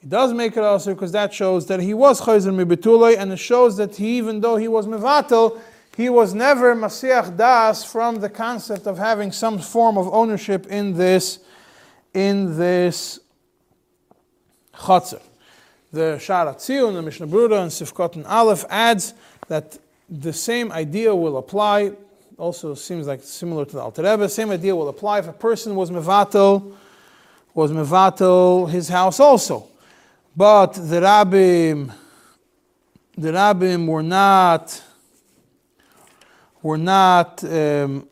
it 0.00 0.08
does 0.08 0.32
make 0.32 0.56
it 0.56 0.62
usher 0.62 0.94
because 0.94 1.10
that 1.12 1.34
shows 1.34 1.66
that 1.66 1.80
he 1.80 1.92
was 1.92 2.20
chayzer 2.20 2.54
mibituloi, 2.54 3.18
and 3.18 3.32
it 3.32 3.38
shows 3.38 3.76
that 3.78 3.96
he, 3.96 4.16
even 4.18 4.40
though 4.40 4.56
he 4.56 4.68
was 4.68 4.86
mevatel, 4.86 5.60
he 5.96 6.08
was 6.08 6.34
never 6.34 6.76
masiach 6.76 7.36
das 7.36 7.82
from 7.82 8.20
the 8.20 8.30
concept 8.30 8.86
of 8.86 8.96
having 8.96 9.32
some 9.32 9.58
form 9.58 9.98
of 9.98 10.06
ownership 10.14 10.68
in 10.68 10.96
this, 10.96 11.40
in 12.14 12.56
this 12.56 13.18
chatzar. 14.78 15.20
The 15.92 16.18
Sharat 16.20 16.56
Tzion, 16.56 16.94
the 16.94 17.02
Mishnah 17.02 17.26
Brura, 17.26 17.62
and 17.62 17.70
Sifkot 17.70 18.16
and 18.16 18.26
Aleph 18.26 18.64
adds 18.68 19.14
that 19.48 19.78
the 20.08 20.32
same 20.32 20.70
idea 20.72 21.14
will 21.14 21.38
apply. 21.38 21.92
Also 22.36 22.74
seems 22.74 23.06
like 23.06 23.22
similar 23.22 23.64
to 23.64 23.72
the 23.72 23.80
Alter 23.80 24.02
Rebbe. 24.02 24.28
Same 24.28 24.50
idea 24.50 24.76
will 24.76 24.88
apply 24.88 25.18
if 25.20 25.28
a 25.28 25.32
person 25.32 25.74
was 25.74 25.90
mevatel, 25.90 26.74
was 27.54 27.72
mevatel 27.72 28.70
his 28.70 28.88
house 28.88 29.18
also, 29.18 29.66
but 30.36 30.74
the 30.74 31.00
rabbim, 31.00 31.92
the 33.16 33.32
rabbim 33.32 33.86
were 33.86 34.02
not, 34.02 34.80
were 36.62 36.78
not, 36.78 37.42
um, 37.42 38.06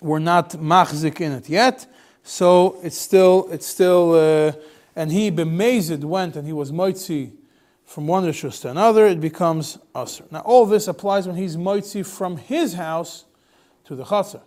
were 0.00 0.20
not 0.20 0.50
machzik 0.52 1.20
in 1.20 1.32
it 1.32 1.48
yet. 1.48 1.86
So 2.22 2.78
it's 2.82 2.96
still, 2.96 3.48
it's 3.50 3.66
still, 3.66 4.12
uh, 4.12 4.52
and 4.96 5.10
he 5.10 5.30
bemazed 5.30 6.04
went 6.04 6.36
and 6.36 6.46
he 6.46 6.52
was 6.52 6.72
moitzi 6.72 7.32
from 7.84 8.06
one 8.06 8.24
rishus 8.24 8.60
to 8.62 8.70
another, 8.70 9.06
it 9.06 9.20
becomes 9.20 9.78
aser. 9.94 10.24
Now, 10.30 10.40
all 10.40 10.66
this 10.66 10.88
applies 10.88 11.26
when 11.26 11.36
he's 11.36 11.56
moitzi 11.56 12.04
from 12.06 12.36
his 12.38 12.74
house 12.74 13.24
to 13.84 13.94
the 13.94 14.04
chatzar. 14.04 14.40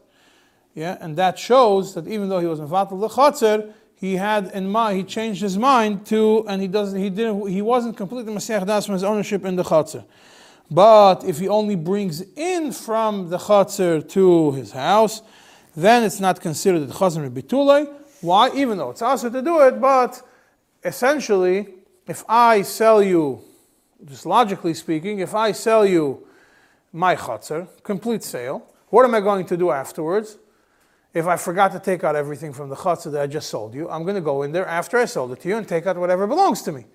Yeah, 0.73 0.97
and 0.99 1.15
that 1.17 1.37
shows 1.39 1.93
that 1.95 2.07
even 2.07 2.29
though 2.29 2.39
he 2.39 2.47
was 2.47 2.59
mevatel 2.59 2.99
the 2.99 3.09
chatzar, 3.09 3.73
he 3.95 4.15
had 4.15 4.51
in 4.53 4.69
mind, 4.69 4.97
he 4.97 5.03
changed 5.03 5.41
his 5.41 5.57
mind 5.57 6.05
to, 6.07 6.45
and 6.47 6.61
he 6.61 6.67
doesn't, 6.67 6.99
he 6.99 7.09
didn't, 7.09 7.47
he 7.47 7.61
wasn't 7.61 7.97
completely 7.97 8.33
masech 8.33 8.65
das 8.65 8.85
from 8.85 8.93
his 8.93 9.03
ownership 9.03 9.43
in 9.45 9.55
the 9.55 9.63
chatzar. 9.63 10.05
But 10.69 11.23
if 11.23 11.39
he 11.39 11.47
only 11.47 11.75
brings 11.75 12.21
in 12.35 12.71
from 12.71 13.29
the 13.29 13.37
chatzar 13.37 14.07
to 14.09 14.51
his 14.53 14.71
house, 14.71 15.21
then 15.75 16.03
it's 16.03 16.19
not 16.19 16.41
considered 16.41 16.81
the 16.87 16.93
chatzar 16.93 17.29
bitulay. 17.29 17.91
Why? 18.21 18.51
Even 18.55 18.77
though 18.77 18.89
it's 18.89 19.01
also 19.01 19.29
to 19.29 19.41
do 19.41 19.61
it, 19.61 19.79
but 19.79 20.21
essentially 20.87 21.67
if 22.07 22.23
I 22.29 22.61
sell 22.61 23.03
you, 23.03 23.41
just 24.05 24.25
logically 24.25 24.73
speaking, 24.73 25.19
if 25.19 25.35
I 25.35 25.51
sell 25.51 25.85
you 25.85 26.25
my 26.93 27.15
chutzner, 27.15 27.67
complete 27.83 28.23
sale, 28.23 28.65
what 28.87 29.03
am 29.03 29.13
I 29.13 29.19
going 29.19 29.45
to 29.47 29.57
do 29.57 29.71
afterwards? 29.71 30.37
If 31.13 31.27
I 31.27 31.35
forgot 31.35 31.73
to 31.73 31.79
take 31.79 32.03
out 32.03 32.15
everything 32.15 32.53
from 32.53 32.69
the 32.69 32.75
chutzner 32.75 33.11
that 33.11 33.21
I 33.21 33.27
just 33.27 33.49
sold 33.49 33.73
you, 33.75 33.89
I'm 33.89 34.03
going 34.03 34.15
to 34.15 34.21
go 34.21 34.43
in 34.43 34.53
there 34.53 34.65
after 34.65 34.97
I 34.97 35.05
sold 35.05 35.33
it 35.33 35.41
to 35.41 35.49
you 35.49 35.57
and 35.57 35.67
take 35.67 35.85
out 35.85 35.97
whatever 35.97 36.25
belongs 36.25 36.61
to 36.63 36.71
me. 36.71 36.85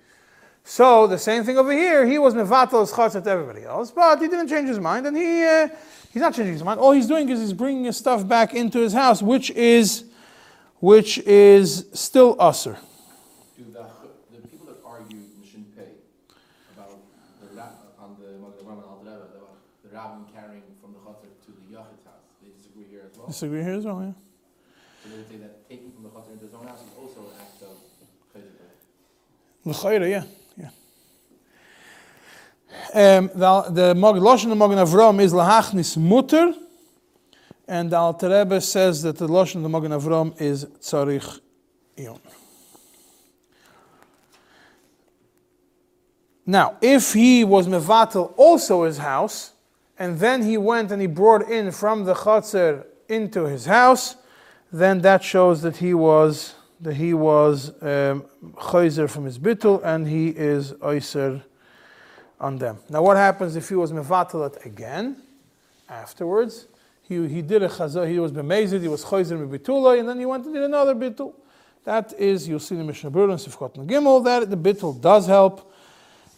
So 0.63 1.07
the 1.07 1.17
same 1.17 1.43
thing 1.43 1.57
over 1.57 1.73
here. 1.73 2.07
He 2.07 2.17
was 2.17 2.33
mevatel 2.33 2.81
his 2.81 2.91
chutzner 2.91 3.23
to 3.23 3.29
everybody 3.29 3.63
else, 3.63 3.91
but 3.91 4.19
he 4.19 4.27
didn't 4.27 4.47
change 4.47 4.67
his 4.69 4.79
mind, 4.79 5.05
and 5.05 5.15
he 5.15 5.43
uh, 5.43 5.67
he's 6.11 6.21
not 6.21 6.33
changing 6.33 6.53
his 6.53 6.63
mind. 6.63 6.79
All 6.79 6.93
he's 6.93 7.07
doing 7.07 7.27
is 7.29 7.39
he's 7.39 7.53
bringing 7.53 7.83
his 7.83 7.97
stuff 7.97 8.25
back 8.25 8.53
into 8.53 8.79
his 8.79 8.93
house, 8.93 9.21
which 9.21 9.51
is 9.51 10.05
which 10.79 11.17
is 11.19 11.85
still 11.93 12.37
usher. 12.39 12.77
Disagree 23.33 23.63
here 23.63 23.73
as 23.73 23.83
well, 23.83 23.99
yeah. 23.99 24.11
So 25.01 25.09
they 25.09 25.17
would 25.17 25.27
say 25.27 25.37
that 25.37 25.67
taking 25.67 25.91
from 25.91 26.03
the 26.03 26.09
chutzner 26.09 26.33
into 26.33 26.45
his 26.45 26.53
own 26.53 26.67
house 26.67 26.81
is 26.81 26.89
also 26.95 27.21
an 27.21 27.25
act 27.41 27.63
of 29.65 29.71
chayzer. 29.81 30.07
yeah, 30.07 30.23
yeah. 32.93 33.17
Um, 33.17 33.31
the 33.33 33.61
the 33.71 33.95
Lashon 33.95 34.51
of 34.51 34.57
Magen 34.59 34.77
Avram 34.77 35.19
is 35.19 35.33
lahachnis 35.33 35.97
mutter, 35.97 36.53
and 37.67 37.89
the 37.89 37.97
Alter 37.97 38.29
Rebbe 38.29 38.61
says 38.61 39.01
that 39.01 39.17
the 39.17 39.27
Lashon 39.27 39.55
of 39.55 39.63
the 39.63 39.69
Magen 39.69 39.93
Avram 39.93 40.39
is 40.39 40.65
tzarich 40.65 41.39
ion. 41.97 42.19
Now, 46.45 46.77
if 46.81 47.13
he 47.13 47.43
was 47.43 47.67
mevatel 47.67 48.31
also 48.37 48.83
his 48.83 48.99
house, 48.99 49.53
and 49.97 50.19
then 50.19 50.43
he 50.43 50.55
went 50.55 50.91
and 50.91 51.01
he 51.01 51.07
brought 51.07 51.49
in 51.49 51.71
from 51.71 52.03
the 52.03 52.13
chatzar 52.13 52.85
into 53.09 53.45
his 53.45 53.65
house, 53.65 54.15
then 54.71 55.01
that 55.01 55.23
shows 55.23 55.61
that 55.61 55.77
he 55.77 55.93
was 55.93 56.55
that 56.83 56.95
he 56.95 57.13
was 57.13 57.71
um, 57.81 58.25
from 59.07 59.25
his 59.25 59.39
bittul 59.39 59.81
and 59.83 60.07
he 60.07 60.29
is 60.29 60.73
oiser 60.73 61.41
on 62.39 62.57
them. 62.57 62.77
Now, 62.89 63.01
what 63.01 63.15
happens 63.15 63.55
if 63.55 63.69
he 63.69 63.75
was 63.75 63.93
mevatalat 63.93 64.65
again 64.65 65.21
afterwards? 65.87 66.67
He, 67.03 67.25
he 67.27 67.41
did 67.41 67.63
a 67.63 67.69
chazah, 67.69 68.09
he 68.09 68.19
was 68.19 68.31
bemazed, 68.31 68.81
he 68.81 68.87
was 68.87 69.05
chayzer 69.05 69.37
mebitullah, 69.37 69.99
and 69.99 70.09
then 70.09 70.19
he 70.19 70.25
went 70.25 70.45
and 70.45 70.53
did 70.53 70.63
another 70.63 70.93
bittul. 70.93 71.33
That 71.85 72.13
is, 72.17 72.47
you'll 72.47 72.59
see 72.59 72.75
the 72.75 72.83
Mishnah 72.83 73.11
Berurah 73.11 73.31
and 73.31 73.39
Sifkot 73.39 73.75
Gimel, 73.87 74.23
that 74.23 74.49
the 74.49 74.57
bittul 74.57 74.99
does 74.99 75.27
help. 75.27 75.71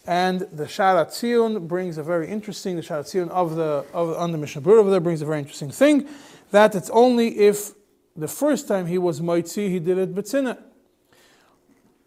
And 0.08 0.40
the 0.40 0.64
Sharat 0.64 1.08
Tzion 1.08 1.66
brings 1.66 1.98
a 1.98 2.02
very 2.02 2.28
interesting, 2.28 2.76
the 2.76 2.82
Sharat 2.82 3.04
Tzion 3.04 3.28
of 3.30 3.56
the, 3.56 3.84
of, 3.92 4.16
on 4.16 4.30
the 4.30 4.38
Mishnah 4.38 4.62
Berurah 4.62 4.88
there 4.90 5.00
brings 5.00 5.22
a 5.22 5.26
very 5.26 5.38
interesting 5.38 5.70
thing 5.70 6.08
that 6.50 6.74
it's 6.74 6.90
only 6.90 7.38
if 7.38 7.72
the 8.16 8.28
first 8.28 8.66
time 8.68 8.86
he 8.86 8.98
was 8.98 9.20
Moitzi, 9.20 9.68
he 9.68 9.78
did 9.78 9.98
it 9.98 10.14
Betzina. 10.14 10.58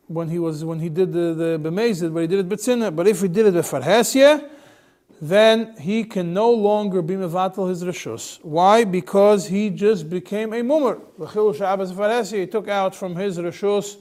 When 0.08 0.30
he 0.30 0.40
was 0.40 0.66
when 0.66 0.80
he 0.80 0.90
did 0.90 1.14
the, 1.14 1.34
the 1.34 1.60
Bemezid, 1.62 2.14
but 2.14 2.22
he 2.22 2.28
did 2.28 2.40
it 2.40 2.50
Betzina. 2.50 2.96
But 2.96 3.08
if 3.08 3.22
he 3.22 3.28
did 3.28 3.46
it 3.46 3.54
Befarhesya, 3.54 4.50
then 5.22 5.76
he 5.78 6.04
can 6.04 6.34
no 6.34 6.50
longer 6.52 7.02
be 7.02 7.16
Mevatel 7.16 7.70
his 7.70 7.84
Rishus. 7.84 8.40
Why? 8.42 8.86
Because 8.86 9.48
he 9.48 9.70
just 9.70 10.10
became 10.10 10.54
a 10.54 10.62
Mumar. 10.62 11.00
He 12.32 12.48
took 12.48 12.68
out 12.70 12.96
from 12.96 13.16
his 13.16 13.38
Rishus 13.38 13.98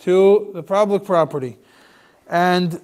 to 0.00 0.50
the 0.54 0.62
public 0.62 1.04
property. 1.04 1.56
And 2.28 2.80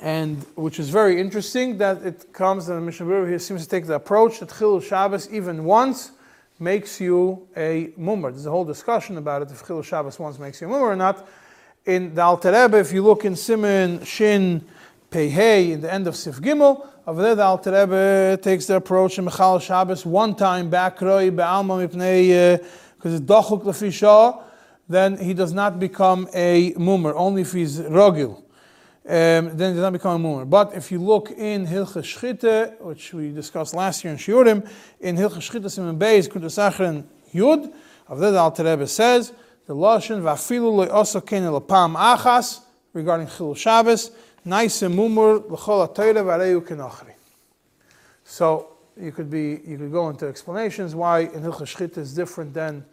and 0.00 0.44
which 0.54 0.78
is 0.78 0.90
very 0.90 1.20
interesting 1.20 1.78
that 1.78 2.02
it 2.02 2.32
comes 2.32 2.68
and 2.68 2.78
the 2.78 2.82
Mishnah 2.82 3.06
Berurah 3.06 3.28
here 3.28 3.38
seems 3.38 3.62
to 3.62 3.68
take 3.68 3.86
the 3.86 3.94
approach 3.94 4.40
that 4.40 4.50
Chilul 4.50 4.82
Shabbos 4.82 5.30
even 5.30 5.64
once 5.64 6.12
makes 6.58 7.00
you 7.00 7.48
a 7.56 7.90
mummer. 7.96 8.30
There's 8.30 8.46
a 8.46 8.50
whole 8.50 8.64
discussion 8.64 9.18
about 9.18 9.42
it 9.42 9.50
if 9.50 9.62
Chilul 9.62 9.84
Shabbos 9.84 10.18
once 10.18 10.38
makes 10.38 10.60
you 10.60 10.68
a 10.68 10.70
mummer 10.70 10.86
or 10.86 10.96
not. 10.96 11.26
In 11.86 12.14
the 12.14 12.22
Alter 12.22 12.52
Rebbe, 12.52 12.78
if 12.78 12.92
you 12.92 13.02
look 13.02 13.24
in 13.24 13.36
Simon 13.36 14.04
Shin 14.04 14.64
Pei 15.10 15.72
in 15.72 15.80
the 15.80 15.92
end 15.92 16.06
of 16.06 16.16
Sif 16.16 16.36
Gimel, 16.36 16.86
Over 17.06 17.20
there, 17.20 17.34
the 17.34 17.44
Alter 17.44 17.70
Rebbe 17.70 18.38
takes 18.42 18.64
the 18.64 18.76
approach 18.76 19.18
in 19.18 19.26
Mechal 19.26 19.60
Shabbos 19.60 20.06
one 20.06 20.34
time 20.34 20.70
back 20.70 21.00
roi 21.02 21.30
be'alma 21.30 21.86
mipnei 21.86 22.54
uh, 22.54 22.64
because 22.96 23.20
it's 23.20 23.26
dochuk 23.26 23.62
lefisha, 23.64 24.42
then 24.88 25.18
he 25.18 25.34
does 25.34 25.52
not 25.52 25.78
become 25.78 26.26
a 26.32 26.72
mummer, 26.78 27.14
only 27.14 27.42
if 27.42 27.52
he's 27.52 27.78
rogil. 27.80 28.43
Um, 29.06 29.54
then 29.58 29.72
he 29.72 29.74
does 29.74 29.82
not 29.82 29.92
become 29.92 30.24
a 30.24 30.28
mumer. 30.28 30.48
But 30.48 30.74
if 30.74 30.90
you 30.90 30.98
look 30.98 31.30
in 31.30 31.66
Hilchas 31.66 32.04
Shchite, 32.04 32.80
which 32.80 33.12
we 33.12 33.32
discussed 33.32 33.74
last 33.74 34.02
year 34.02 34.14
in 34.14 34.18
Shiurim, 34.18 34.66
in 34.98 35.16
Hilchas 35.16 35.50
Shchite 35.50 35.70
Simon 35.70 35.98
Beis 35.98 36.26
Kudasachrin 36.26 37.04
Yud, 37.34 37.70
of 38.08 38.18
that 38.20 38.34
Alter 38.34 38.64
Rebbe 38.64 38.86
says 38.86 39.34
the 39.66 39.74
lashon 39.74 40.22
vafilu 40.22 40.90
also 40.90 41.20
ken 41.20 41.42
lapam 41.42 41.96
achas 41.96 42.60
regarding 42.94 43.26
Chilul 43.26 43.56
Shabbos. 43.56 44.10
Nice 44.44 44.82
mumur 44.82 45.50
l'chol 45.50 45.86
atayre 45.86 46.24
v'areyu 46.24 46.62
kenachri. 46.62 47.12
So 48.24 48.68
you 48.98 49.12
could 49.12 49.30
be 49.30 49.60
you 49.66 49.76
could 49.76 49.92
go 49.92 50.08
into 50.08 50.26
explanations 50.26 50.94
why 50.94 51.20
in 51.20 51.42
Hilchas 51.42 51.76
Shchita 51.76 51.98
is 51.98 52.14
different 52.14 52.54
than 52.54 52.86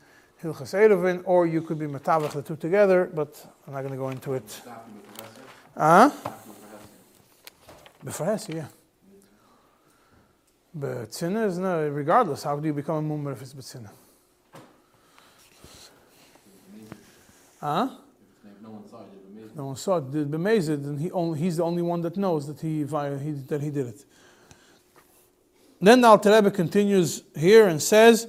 Hilchas 0.44 0.74
Eruvin, 0.74 1.22
or 1.26 1.46
you 1.46 1.62
could 1.62 1.78
be 1.80 1.86
metavach 1.86 2.34
the 2.34 2.42
two 2.42 2.56
together, 2.56 3.10
but 3.14 3.46
I'm 3.68 3.74
not 3.74 3.82
going 3.82 3.94
to 3.94 3.98
go 3.98 4.10
into 4.10 4.34
it. 4.34 4.62
Professor. 5.74 6.12
B'faresi, 8.06 8.56
yeah. 8.56 8.68
But 10.74 11.12
tzina 11.12 11.48
is 11.48 11.58
no, 11.58 11.88
regardless, 11.90 12.44
how 12.44 12.58
do 12.58 12.66
you 12.66 12.74
become 12.74 12.96
a 12.98 13.02
mummer 13.02 13.34
if 13.34 13.42
it's 13.42 13.54
b'tzina? 13.54 13.90
Huh? 17.60 17.90
No 18.64 18.70
one 18.70 18.90
saw 18.90 19.00
you. 19.00 19.52
No 19.56 19.66
one 19.66 19.76
saw 19.76 19.98
it. 19.98 20.12
Did 20.12 20.32
b'mezid, 20.32 20.84
and 20.84 21.00
he 21.00 21.12
only, 21.12 21.40
he's 21.40 21.58
the 21.58 21.64
only 21.64 21.82
one 21.82 22.02
that 22.02 22.18
knows 22.18 22.48
that 22.48 22.60
he, 22.60 22.80
he 22.80 22.84
that 22.84 23.62
he 23.62 23.70
did 23.70 23.88
it. 23.88 24.06
Then 25.80 26.02
the 26.02 26.08
Alter 26.08 26.32
Rebbe 26.32 26.52
continues 26.52 27.24
here 27.36 27.68
and 27.68 27.82
says, 27.82 28.28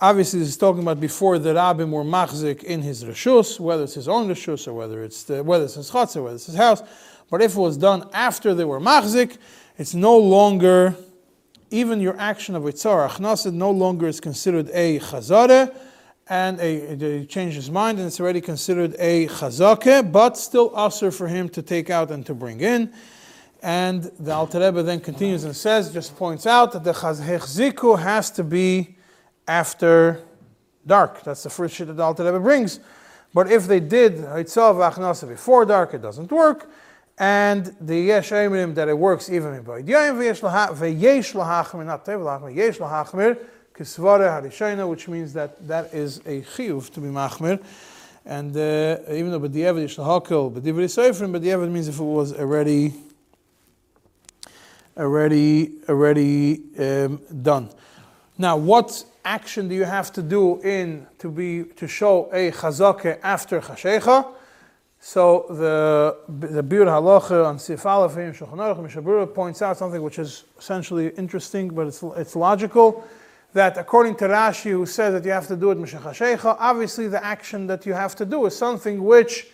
obviously 0.00 0.40
is 0.40 0.56
talking 0.56 0.82
about 0.82 0.98
before 0.98 1.38
the 1.38 1.54
rabbim 1.54 1.90
were 1.90 2.04
machzik 2.04 2.64
in 2.64 2.82
his 2.82 3.04
reshus, 3.04 3.60
whether 3.60 3.84
it's 3.84 3.94
his 3.94 4.08
own 4.08 4.28
reshus 4.28 4.66
or 4.66 4.72
whether 4.72 5.02
it's 5.04 5.24
the, 5.24 5.42
whether 5.42 5.64
it's 5.64 5.74
his 5.74 5.90
chutzah, 5.90 6.22
whether 6.22 6.36
it's 6.36 6.46
his 6.46 6.56
house. 6.56 6.82
But 7.30 7.42
if 7.42 7.56
it 7.56 7.60
was 7.60 7.76
done 7.76 8.08
after 8.12 8.54
they 8.54 8.64
were 8.64 8.80
machzik, 8.80 9.36
it's 9.76 9.94
no 9.94 10.16
longer 10.16 10.96
even 11.70 12.00
your 12.00 12.18
action 12.18 12.56
of 12.56 12.64
itzar 12.64 13.08
achnasa 13.08 13.52
no 13.52 13.70
longer 13.70 14.08
is 14.08 14.20
considered 14.20 14.68
a 14.72 14.98
chazare, 14.98 15.74
and 16.28 16.60
a, 16.60 16.96
he 17.20 17.26
changed 17.26 17.56
his 17.56 17.70
mind, 17.70 17.98
and 17.98 18.06
it's 18.06 18.20
already 18.20 18.40
considered 18.40 18.96
a 18.98 19.26
chazake, 19.28 20.10
but 20.10 20.36
still 20.36 20.72
usher 20.74 21.10
for 21.10 21.28
him 21.28 21.48
to 21.48 21.62
take 21.62 21.90
out 21.90 22.10
and 22.10 22.24
to 22.26 22.34
bring 22.34 22.60
in. 22.60 22.92
And 23.62 24.04
the 24.18 24.32
Alter 24.32 24.60
Rebbe 24.60 24.82
then 24.82 25.00
continues 25.00 25.44
and 25.44 25.54
says, 25.54 25.92
just 25.92 26.16
points 26.16 26.46
out 26.46 26.72
that 26.72 26.82
the 26.82 26.92
chaz- 26.92 27.20
hechziku 27.20 27.98
has 27.98 28.30
to 28.32 28.42
be 28.42 28.96
after 29.50 30.22
dark. 30.86 31.24
That's 31.24 31.42
the 31.42 31.50
first 31.50 31.74
shit 31.74 31.88
that 31.88 31.98
Alter 31.98 32.24
Rebbe 32.24 32.38
brings. 32.38 32.78
But 33.34 33.50
if 33.50 33.66
they 33.66 33.80
did 33.80 34.18
Hitzah 34.18 34.74
v'achnasa 34.74 35.28
before 35.28 35.64
dark, 35.64 35.92
it 35.92 36.02
doesn't 36.02 36.30
work. 36.30 36.70
And 37.18 37.74
the 37.80 37.98
Yesh 37.98 38.30
Emrim 38.30 38.76
that 38.76 38.88
it 38.88 38.96
works 38.96 39.28
even 39.28 39.52
in 39.54 39.64
Ba'id 39.64 39.86
Yayim 39.86 40.16
v'yesh 40.16 40.40
laha- 40.40 40.72
v'yesh 40.72 41.34
lahachmir, 41.34 41.84
not 41.84 42.04
tev 42.04 42.20
lahachmir, 42.20 42.54
yesh 42.54 42.78
lahachmir, 42.78 43.38
kisvara 43.74 44.40
harishayna, 44.40 44.88
which 44.88 45.08
means 45.08 45.32
that 45.32 45.66
that 45.66 45.92
is 45.92 46.18
a 46.18 46.42
chiyuv 46.42 46.88
to 46.92 47.00
be 47.00 47.08
machmir. 47.08 47.62
And 48.24 48.56
uh, 48.56 48.98
even 49.10 49.32
though 49.32 49.40
b'diavad 49.40 49.82
yesh 49.82 49.96
lahakil, 49.96 50.52
b'divrei 50.52 50.86
seifrim, 50.86 51.36
b'diavad 51.36 51.70
means 51.70 51.88
if 51.88 51.98
it 51.98 52.04
was 52.04 52.32
already 52.32 52.94
already 54.96 55.72
already 55.88 56.62
um, 56.78 57.20
done. 57.42 57.68
Now, 58.38 58.56
what 58.56 59.04
action 59.24 59.68
do 59.68 59.74
you 59.74 59.84
have 59.84 60.12
to 60.12 60.22
do 60.22 60.60
in 60.62 61.06
to 61.18 61.30
be 61.30 61.64
to 61.76 61.86
show 61.86 62.30
a 62.32 62.50
chazake 62.50 63.18
after 63.22 63.60
chashecha? 63.60 64.26
So 65.00 65.46
the 65.48 66.16
the 66.28 66.62
Biur 66.62 66.86
Halacha 66.86 67.46
on 67.46 67.58
Sif 67.58 67.84
Aleph 67.86 68.16
in 68.18 68.32
Shulchan 68.32 68.56
Aruch 68.56 68.86
Mishabura 68.86 69.32
points 69.34 69.62
out 69.62 69.76
something 69.76 70.02
which 70.02 70.18
is 70.18 70.44
essentially 70.58 71.08
interesting, 71.16 71.68
but 71.68 71.86
it's 71.86 72.02
it's 72.16 72.36
logical. 72.36 73.04
That 73.52 73.76
according 73.78 74.14
to 74.16 74.28
Rashi, 74.28 74.70
who 74.70 74.86
says 74.86 75.12
that 75.14 75.24
you 75.24 75.32
have 75.32 75.48
to 75.48 75.56
do 75.56 75.70
it 75.72 75.78
Mishachashecha, 75.78 76.56
obviously 76.58 77.08
the 77.08 77.24
action 77.24 77.66
that 77.66 77.84
you 77.86 77.94
have 77.94 78.14
to 78.16 78.24
do 78.24 78.46
is 78.46 78.56
something 78.56 79.02
which 79.02 79.48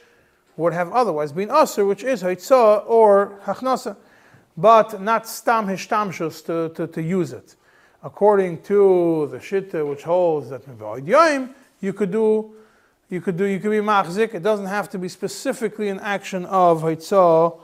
would 0.57 0.73
have 0.73 0.93
otherwise 0.93 1.33
been 1.33 1.49
Asr, 1.49 1.87
which 1.87 2.05
is 2.05 2.23
Haitzah 2.23 2.85
or 2.87 3.41
Hachnasa 3.45 3.97
but 4.57 5.01
not 5.01 5.29
stam 5.29 5.67
hishtamshus 5.67 6.45
to, 6.47 6.75
to, 6.75 6.87
to 6.87 7.03
use 7.03 7.33
it. 7.33 7.57
According 8.07 8.63
to 8.63 9.27
the 9.33 9.39
shitta 9.39 9.85
which 9.85 10.05
holds 10.05 10.51
that 10.51 10.65
mevoid 10.65 11.07
yoim, 11.07 11.53
you 11.81 11.93
could 11.93 12.13
do, 12.13 12.55
you 13.11 13.21
could 13.21 13.37
do, 13.37 13.45
you 13.47 13.59
could 13.59 13.73
be 13.73 13.79
machzik. 13.79 14.33
It 14.33 14.45
doesn't 14.45 14.67
have 14.67 14.89
to 14.91 14.99
be 14.99 15.09
specifically 15.09 15.89
an 15.89 15.99
action 15.99 16.45
of 16.45 16.83
hitzah 16.83 17.59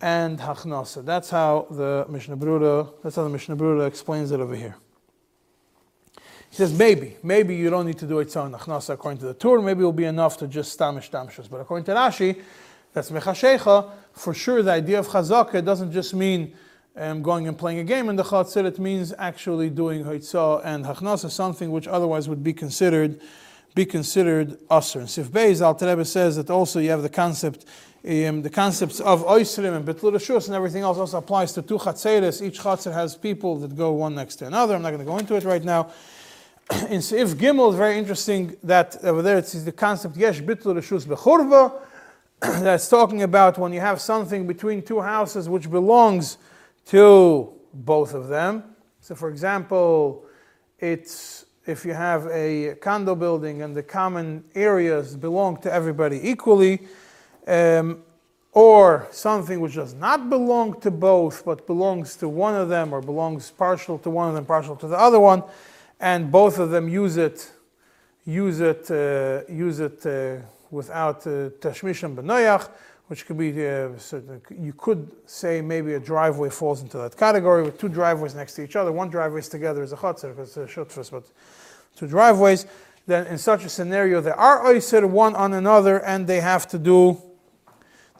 and 0.00 0.38
hachnasa. 0.38 1.04
That's 1.04 1.28
how 1.28 1.66
the 1.70 2.06
Mishnah 2.08 2.38
Brura, 2.38 2.90
that's 3.02 3.16
how 3.16 3.24
the 3.24 3.28
Mishnah 3.28 3.54
Brura 3.54 3.86
explains 3.86 4.30
it 4.30 4.40
over 4.40 4.56
here. 4.56 4.76
He 6.48 6.56
says 6.56 6.72
maybe, 6.72 7.18
maybe 7.22 7.54
you 7.54 7.68
don't 7.68 7.84
need 7.84 7.98
to 7.98 8.06
do 8.06 8.14
hitzah 8.14 8.46
and 8.46 8.54
hachnasa 8.54 8.94
according 8.94 9.18
to 9.18 9.26
the 9.26 9.34
Tur. 9.34 9.60
Maybe 9.60 9.82
it 9.82 9.84
will 9.84 9.92
be 9.92 10.06
enough 10.06 10.38
to 10.38 10.46
just 10.46 10.72
stam 10.72 10.96
hishtamshus. 10.96 11.50
But 11.50 11.60
according 11.60 11.84
to 11.84 11.92
Rashi, 11.92 12.40
that's 12.94 13.10
mechashecha. 13.10 13.90
For 14.14 14.32
sure, 14.32 14.62
the 14.62 14.72
idea 14.72 15.00
of 15.00 15.08
chazaka 15.08 15.62
doesn't 15.62 15.92
just 15.92 16.14
mean 16.14 16.54
um, 16.96 17.22
going 17.22 17.48
and 17.48 17.56
playing 17.56 17.78
a 17.78 17.84
game 17.84 18.08
in 18.08 18.16
the 18.16 18.22
chatzir. 18.22 18.64
It 18.64 18.78
means 18.78 19.14
actually 19.18 19.70
doing 19.70 20.04
haitzah 20.04 20.62
and 20.64 20.84
hachnasa, 20.84 21.30
something 21.30 21.70
which 21.70 21.88
otherwise 21.88 22.28
would 22.28 22.42
be 22.42 22.52
considered 22.52 23.20
be 23.74 23.86
considered 23.86 24.58
usher. 24.70 25.00
And 25.00 25.10
Sif 25.10 25.28
Beis, 25.28 25.60
Al 25.60 25.74
Rebbe 25.74 26.04
says 26.04 26.36
that 26.36 26.50
also 26.50 26.78
you 26.78 26.90
have 26.90 27.02
the 27.02 27.08
concept, 27.08 27.64
um, 28.04 28.42
the 28.42 28.50
concepts 28.50 29.00
of 29.00 29.24
oisrim 29.24 29.74
and 29.76 29.86
betlur 29.86 30.12
shus 30.14 30.46
and 30.46 30.54
everything 30.54 30.82
else 30.82 30.98
also 30.98 31.18
applies 31.18 31.52
to 31.54 31.62
two 31.62 31.78
chatzeres. 31.78 32.42
Each 32.42 32.60
chatzir 32.60 32.92
has 32.92 33.16
people 33.16 33.56
that 33.60 33.76
go 33.76 33.92
one 33.92 34.14
next 34.14 34.36
to 34.36 34.46
another. 34.46 34.74
I'm 34.74 34.82
not 34.82 34.90
going 34.90 35.00
to 35.00 35.10
go 35.10 35.18
into 35.18 35.36
it 35.36 35.44
right 35.44 35.64
now. 35.64 35.90
In 36.90 37.00
Sif 37.00 37.30
Gimel, 37.30 37.68
it's 37.68 37.78
very 37.78 37.98
interesting 37.98 38.56
that 38.62 39.02
over 39.04 39.22
there 39.22 39.38
it's 39.38 39.52
the 39.52 39.72
concept 39.72 40.16
yesh 40.16 40.40
betlur 40.42 40.76
shus 40.76 41.06
bechurva 41.06 41.72
that's 42.62 42.88
talking 42.88 43.22
about 43.22 43.56
when 43.56 43.72
you 43.72 43.80
have 43.80 44.00
something 44.00 44.46
between 44.46 44.82
two 44.82 45.00
houses 45.00 45.48
which 45.48 45.70
belongs 45.70 46.36
to 46.86 47.52
both 47.72 48.14
of 48.14 48.28
them. 48.28 48.64
So, 49.00 49.14
for 49.14 49.28
example, 49.28 50.24
it's 50.78 51.46
if 51.66 51.84
you 51.84 51.92
have 51.92 52.26
a 52.26 52.74
condo 52.80 53.14
building 53.14 53.62
and 53.62 53.74
the 53.74 53.82
common 53.82 54.44
areas 54.54 55.16
belong 55.16 55.58
to 55.58 55.72
everybody 55.72 56.20
equally, 56.28 56.80
um, 57.46 58.02
or 58.52 59.08
something 59.10 59.60
which 59.60 59.74
does 59.76 59.94
not 59.94 60.28
belong 60.28 60.78
to 60.80 60.90
both 60.90 61.44
but 61.44 61.66
belongs 61.66 62.16
to 62.16 62.28
one 62.28 62.54
of 62.54 62.68
them 62.68 62.92
or 62.92 63.00
belongs 63.00 63.50
partial 63.50 63.98
to 63.98 64.10
one 64.10 64.28
of 64.28 64.34
them, 64.34 64.44
partial 64.44 64.76
to 64.76 64.86
the 64.86 64.98
other 64.98 65.20
one, 65.20 65.42
and 66.00 66.30
both 66.30 66.58
of 66.58 66.70
them 66.70 66.88
use 66.88 67.16
it, 67.16 67.50
use 68.26 68.60
it, 68.60 68.90
uh, 68.90 69.42
use 69.50 69.80
it. 69.80 70.04
Uh, 70.04 70.44
without 70.72 71.26
uh, 71.26 71.50
tashmish 71.60 72.02
and 72.02 72.16
benoyach, 72.16 72.68
which 73.12 73.26
could 73.26 73.36
be, 73.36 73.50
uh, 73.68 73.90
certain, 73.98 74.40
you 74.58 74.72
could 74.72 75.06
say 75.26 75.60
maybe 75.60 75.92
a 75.92 76.00
driveway 76.00 76.48
falls 76.48 76.80
into 76.80 76.96
that 76.96 77.14
category 77.14 77.62
with 77.62 77.76
two 77.76 77.90
driveways 77.90 78.34
next 78.34 78.54
to 78.54 78.64
each 78.64 78.74
other. 78.74 78.90
One 78.90 79.10
driveway 79.10 79.40
is 79.40 79.50
together 79.50 79.82
is 79.82 79.92
a 79.92 79.98
chutzner 79.98 80.34
because 80.34 80.56
it's 80.56 80.78
a 80.78 80.80
shutfus, 80.80 81.10
but 81.10 81.24
two 81.94 82.06
driveways. 82.06 82.64
Then 83.06 83.26
in 83.26 83.36
such 83.36 83.66
a 83.66 83.68
scenario, 83.68 84.22
there 84.22 84.34
are 84.34 84.64
oiser 84.64 85.06
one 85.06 85.34
on 85.36 85.52
another, 85.52 86.02
and 86.02 86.26
they 86.26 86.40
have 86.40 86.66
to 86.68 86.78
do, 86.78 87.20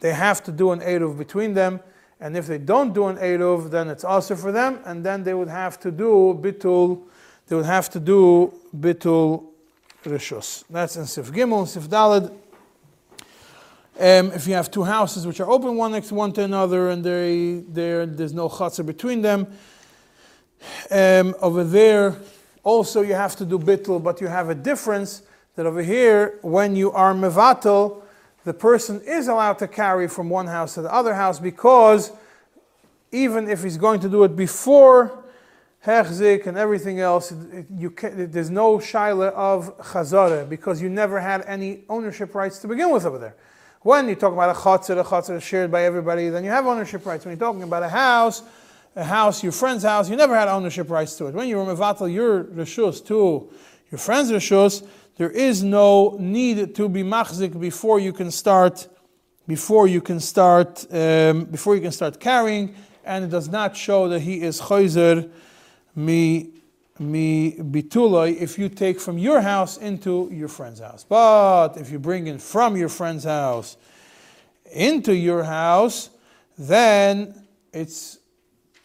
they 0.00 0.12
have 0.12 0.44
to 0.44 0.52
do 0.52 0.72
an 0.72 0.80
eruv 0.80 1.16
between 1.16 1.54
them. 1.54 1.80
And 2.20 2.36
if 2.36 2.46
they 2.46 2.58
don't 2.58 2.92
do 2.92 3.06
an 3.06 3.16
eruv, 3.16 3.70
then 3.70 3.88
it's 3.88 4.04
also 4.04 4.36
for 4.36 4.52
them, 4.52 4.80
and 4.84 5.02
then 5.02 5.22
they 5.22 5.32
would 5.32 5.48
have 5.48 5.80
to 5.80 5.90
do 5.90 6.38
bitul, 6.38 7.04
they 7.46 7.56
would 7.56 7.64
have 7.64 7.88
to 7.88 7.98
do 7.98 8.52
bitul 8.76 9.46
rishus. 10.04 10.64
That's 10.68 10.96
in 10.96 11.06
Sif 11.06 11.32
Gimel, 11.32 11.66
Sif 11.66 11.88
Dalad. 11.88 12.30
Um, 14.02 14.32
if 14.32 14.48
you 14.48 14.54
have 14.54 14.68
two 14.68 14.82
houses 14.82 15.28
which 15.28 15.38
are 15.38 15.48
open 15.48 15.76
one 15.76 15.92
next 15.92 16.08
to 16.08 16.16
one 16.16 16.32
to 16.32 16.42
another 16.42 16.90
and 16.90 17.04
they, 17.04 17.62
there's 17.68 18.32
no 18.32 18.48
chutzah 18.48 18.84
between 18.84 19.22
them, 19.22 19.46
um, 20.90 21.36
over 21.40 21.62
there 21.62 22.16
also 22.64 23.02
you 23.02 23.14
have 23.14 23.36
to 23.36 23.44
do 23.44 23.60
bittul, 23.60 24.02
but 24.02 24.20
you 24.20 24.26
have 24.26 24.48
a 24.48 24.56
difference 24.56 25.22
that 25.54 25.66
over 25.66 25.84
here, 25.84 26.40
when 26.42 26.74
you 26.74 26.90
are 26.90 27.14
mevatel, 27.14 28.02
the 28.42 28.52
person 28.52 29.00
is 29.06 29.28
allowed 29.28 29.60
to 29.60 29.68
carry 29.68 30.08
from 30.08 30.28
one 30.28 30.48
house 30.48 30.74
to 30.74 30.82
the 30.82 30.92
other 30.92 31.14
house 31.14 31.38
because 31.38 32.10
even 33.12 33.48
if 33.48 33.62
he's 33.62 33.76
going 33.76 34.00
to 34.00 34.08
do 34.08 34.24
it 34.24 34.34
before 34.34 35.16
hechzik 35.86 36.48
and 36.48 36.58
everything 36.58 36.98
else, 36.98 37.30
it, 37.30 37.66
you 37.78 37.92
can, 37.92 38.32
there's 38.32 38.50
no 38.50 38.78
shaila 38.78 39.30
of 39.34 39.78
chazara 39.78 40.48
because 40.48 40.82
you 40.82 40.88
never 40.88 41.20
had 41.20 41.44
any 41.46 41.84
ownership 41.88 42.34
rights 42.34 42.58
to 42.58 42.66
begin 42.66 42.90
with 42.90 43.06
over 43.06 43.18
there. 43.18 43.36
When 43.82 44.08
you 44.08 44.14
talk 44.14 44.32
about 44.32 44.54
a 44.54 44.58
chatzir, 44.58 45.00
a 45.00 45.02
chatzir 45.02 45.38
is 45.38 45.42
shared 45.42 45.72
by 45.72 45.82
everybody, 45.82 46.28
then 46.28 46.44
you 46.44 46.50
have 46.50 46.66
ownership 46.66 47.04
rights. 47.04 47.24
When 47.24 47.36
you're 47.36 47.48
talking 47.48 47.64
about 47.64 47.82
a 47.82 47.88
house, 47.88 48.44
a 48.94 49.02
house, 49.02 49.42
your 49.42 49.50
friend's 49.50 49.82
house, 49.82 50.08
you 50.08 50.14
never 50.14 50.36
had 50.36 50.46
ownership 50.46 50.88
rights 50.88 51.16
to 51.16 51.26
it. 51.26 51.34
When 51.34 51.48
you 51.48 51.56
were 51.56 51.64
mevatel 51.64 52.12
your 52.12 52.44
reshus 52.44 53.04
to 53.06 53.50
your 53.90 53.98
friend's 53.98 54.30
reshus, 54.30 54.86
there 55.16 55.30
is 55.30 55.64
no 55.64 56.16
need 56.20 56.76
to 56.76 56.88
be 56.88 57.02
machzik 57.02 57.58
before 57.58 57.98
you 57.98 58.12
can 58.12 58.30
start, 58.30 58.86
before 59.48 59.88
you 59.88 60.00
can 60.00 60.20
start, 60.20 60.86
um, 60.92 61.46
before 61.46 61.74
you 61.74 61.80
can 61.80 61.90
start 61.90 62.20
carrying, 62.20 62.76
and 63.04 63.24
it 63.24 63.30
does 63.30 63.48
not 63.48 63.76
show 63.76 64.08
that 64.08 64.20
he 64.20 64.42
is 64.42 64.60
chayzer 64.60 65.28
mi 65.96 66.50
mi 66.98 67.52
bituloi 67.52 68.36
if 68.40 68.58
you 68.58 68.68
take 68.68 69.00
from 69.00 69.18
your 69.18 69.40
house 69.40 69.76
into 69.78 70.28
your 70.32 70.48
friend's 70.48 70.80
house. 70.80 71.04
But 71.04 71.76
if 71.76 71.90
you 71.90 71.98
bring 71.98 72.26
in 72.26 72.38
from 72.38 72.76
your 72.76 72.88
friend's 72.88 73.24
house 73.24 73.76
into 74.72 75.14
your 75.14 75.44
house, 75.44 76.10
then 76.58 77.46
it 77.72 77.90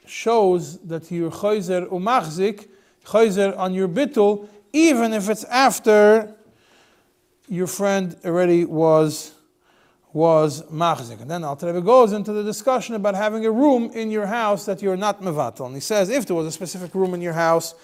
shows 0.05 0.79
that 0.79 1.11
you're 1.11 1.31
chayzer 1.31 1.87
umachzik, 1.87 2.67
chayzer 3.05 3.57
on 3.57 3.73
your 3.73 3.87
bitul, 3.87 4.47
even 4.73 5.13
if 5.13 5.29
it's 5.29 5.43
after 5.45 6.33
your 7.47 7.67
friend 7.67 8.15
already 8.25 8.65
was 8.65 9.33
was 10.13 10.63
machzik. 10.63 11.21
And 11.21 11.29
then 11.29 11.43
Rebbe 11.43 11.81
goes 11.81 12.11
into 12.11 12.33
the 12.33 12.43
discussion 12.43 12.95
about 12.95 13.13
having 13.13 13.45
a 13.45 13.51
room 13.51 13.91
in 13.93 14.09
your 14.09 14.25
house 14.25 14.65
that 14.65 14.81
you're 14.81 14.97
not 14.97 15.21
mevatel. 15.21 15.67
And 15.67 15.75
he 15.75 15.81
says 15.81 16.09
if 16.09 16.25
there 16.25 16.35
was 16.35 16.47
a 16.47 16.51
specific 16.51 16.95
room 16.95 17.13
in 17.13 17.21
your 17.21 17.33
house 17.33 17.75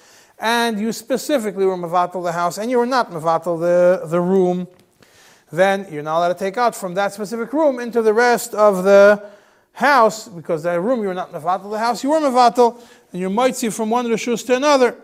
and 0.43 0.77
you 0.77 0.91
specifically 0.91 1.65
were 1.65 1.77
mevatel 1.77 2.21
the 2.21 2.33
house 2.33 2.57
and 2.57 2.69
you 2.69 2.77
were 2.77 2.85
not 2.85 3.09
mevatel 3.09 3.57
the, 3.57 4.05
the 4.07 4.19
room, 4.19 4.67
then 5.53 5.87
you're 5.89 6.03
not 6.03 6.17
allowed 6.17 6.33
to 6.33 6.39
take 6.39 6.57
out 6.57 6.75
from 6.75 6.93
that 6.95 7.13
specific 7.13 7.53
room 7.53 7.79
into 7.79 8.01
the 8.01 8.13
rest 8.13 8.53
of 8.53 8.83
the 8.83 9.23
house, 9.71 10.27
because 10.27 10.61
that 10.63 10.81
room 10.81 11.01
you 11.01 11.07
were 11.07 11.13
not 11.13 11.31
mevatel 11.31 11.71
the 11.71 11.79
house, 11.79 12.03
you 12.03 12.09
were 12.09 12.19
mevatel, 12.19 12.77
and 13.13 13.21
you 13.21 13.29
might 13.29 13.55
see 13.55 13.69
from 13.69 13.89
one 13.89 14.05
rishus 14.05 14.45
to 14.45 14.57
another. 14.57 14.97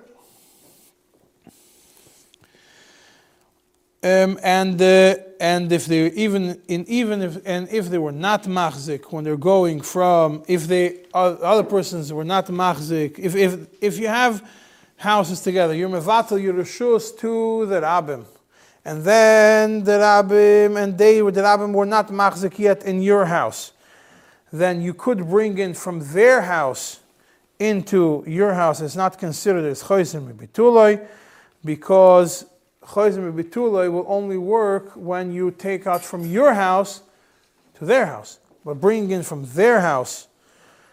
Um, 4.03 4.39
and 4.43 4.81
uh, 4.81 5.15
and 5.39 5.71
if 5.71 5.85
they 5.85 6.07
even 6.11 6.61
in 6.67 6.85
even 6.87 7.21
if 7.21 7.41
and 7.45 7.67
if 7.69 7.89
they 7.89 7.97
were 7.97 8.13
not 8.13 8.43
machzik 8.43 9.11
when 9.11 9.25
they're 9.25 9.35
going 9.35 9.81
from 9.81 10.43
if 10.47 10.67
they 10.67 11.03
uh, 11.13 11.35
other 11.41 11.63
persons 11.63 12.13
were 12.13 12.23
not 12.23 12.47
machzik 12.47 13.19
if 13.19 13.35
if 13.35 13.67
if 13.81 13.99
you 13.99 14.07
have 14.07 14.41
houses 14.99 15.41
together 15.41 15.73
you're 15.73 15.89
mevatel 15.89 16.41
your 16.41 16.53
rishus 16.53 17.17
to 17.17 17.65
the 17.65 17.81
rabbim 17.81 18.25
and 18.85 19.03
then 19.03 19.83
the 19.83 19.93
rabbim 19.93 20.81
and 20.81 20.97
they 20.97 21.19
the 21.19 21.41
rabbim 21.41 21.73
were 21.73 21.85
not 21.85 22.09
machzik 22.09 22.59
yet 22.59 22.83
in 22.83 23.01
your 23.01 23.25
house 23.25 23.73
then 24.51 24.81
you 24.81 24.93
could 24.93 25.27
bring 25.27 25.57
in 25.57 25.73
from 25.73 25.99
their 26.13 26.41
house 26.41 26.99
into 27.59 28.23
your 28.25 28.53
house. 28.53 28.81
It's 28.81 28.95
not 28.95 29.19
considered 29.19 29.65
as 29.65 29.83
chosim 29.83 30.33
bituloi 30.33 31.05
because 31.63 32.45
chosim 32.81 33.31
bituloi 33.33 33.91
will 33.91 34.05
only 34.07 34.37
work 34.37 34.91
when 34.95 35.31
you 35.31 35.51
take 35.51 35.85
out 35.85 36.03
from 36.03 36.25
your 36.25 36.53
house 36.53 37.01
to 37.75 37.85
their 37.85 38.05
house. 38.05 38.39
But 38.65 38.75
bringing 38.75 39.11
in 39.11 39.23
from 39.23 39.45
their 39.53 39.81
house, 39.81 40.27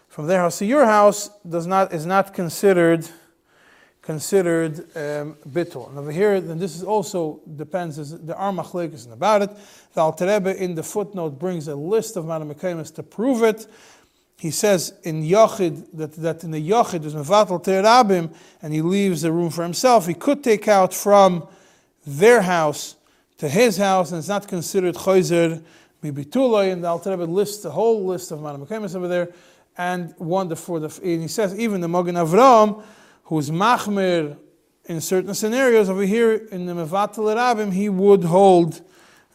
from 0.08 0.26
their 0.26 0.40
house 0.40 0.58
to 0.58 0.66
your 0.66 0.84
house, 0.84 1.30
does 1.48 1.66
not 1.66 1.92
is 1.92 2.04
not 2.04 2.34
considered 2.34 3.08
considered 4.06 4.78
um, 4.96 5.36
bittul. 5.48 5.88
And 5.88 5.98
over 5.98 6.12
here, 6.12 6.40
then 6.40 6.60
this 6.60 6.76
is 6.76 6.84
also 6.84 7.40
depends. 7.56 8.16
There 8.20 8.36
are 8.36 8.52
machlekes 8.52 9.12
about 9.12 9.42
it. 9.42 9.50
The 9.94 10.00
Alter 10.00 10.28
Rebbe 10.28 10.62
in 10.62 10.76
the 10.76 10.84
footnote 10.84 11.40
brings 11.40 11.66
a 11.66 11.74
list 11.74 12.16
of 12.16 12.24
Madam 12.24 12.54
to 12.54 13.02
prove 13.02 13.42
it. 13.42 13.66
He 14.38 14.52
says 14.52 14.94
in 15.02 15.24
Yochid 15.24 15.86
that, 15.94 16.12
that 16.12 16.44
in 16.44 16.52
the 16.52 16.70
Yochid 16.70 17.00
there's 17.00 17.16
Mevatel 17.16 17.64
Terabim 17.64 18.32
and 18.62 18.72
he 18.72 18.80
leaves 18.80 19.22
the 19.22 19.32
room 19.32 19.50
for 19.50 19.64
himself. 19.64 20.06
He 20.06 20.14
could 20.14 20.44
take 20.44 20.68
out 20.68 20.94
from 20.94 21.48
their 22.06 22.42
house 22.42 22.94
to 23.38 23.48
his 23.48 23.76
house 23.76 24.12
and 24.12 24.20
it's 24.20 24.28
not 24.28 24.46
considered 24.46 24.94
Choizer 24.94 25.60
Mibitulay. 26.04 26.72
And 26.72 26.84
the 26.84 26.88
Alter 26.88 27.10
Rebbe 27.10 27.24
lists 27.24 27.64
the 27.64 27.72
whole 27.72 28.06
list 28.06 28.30
of 28.30 28.40
Madam 28.40 28.62
over 28.70 29.08
there 29.08 29.32
and 29.76 30.14
one 30.18 30.54
for 30.54 30.78
the, 30.78 30.96
and 31.02 31.22
he 31.22 31.28
says 31.28 31.58
even 31.58 31.80
the 31.80 31.88
Mogen 31.88 32.14
Avram 32.14 32.84
who's 33.26 33.50
machmir 33.50 34.36
in 34.86 35.00
certain 35.00 35.34
scenarios, 35.34 35.90
over 35.90 36.02
here 36.02 36.32
in 36.32 36.66
the 36.66 36.72
Mevatel 36.72 37.34
Rabim, 37.34 37.72
he 37.72 37.88
would 37.88 38.24
hold 38.24 38.82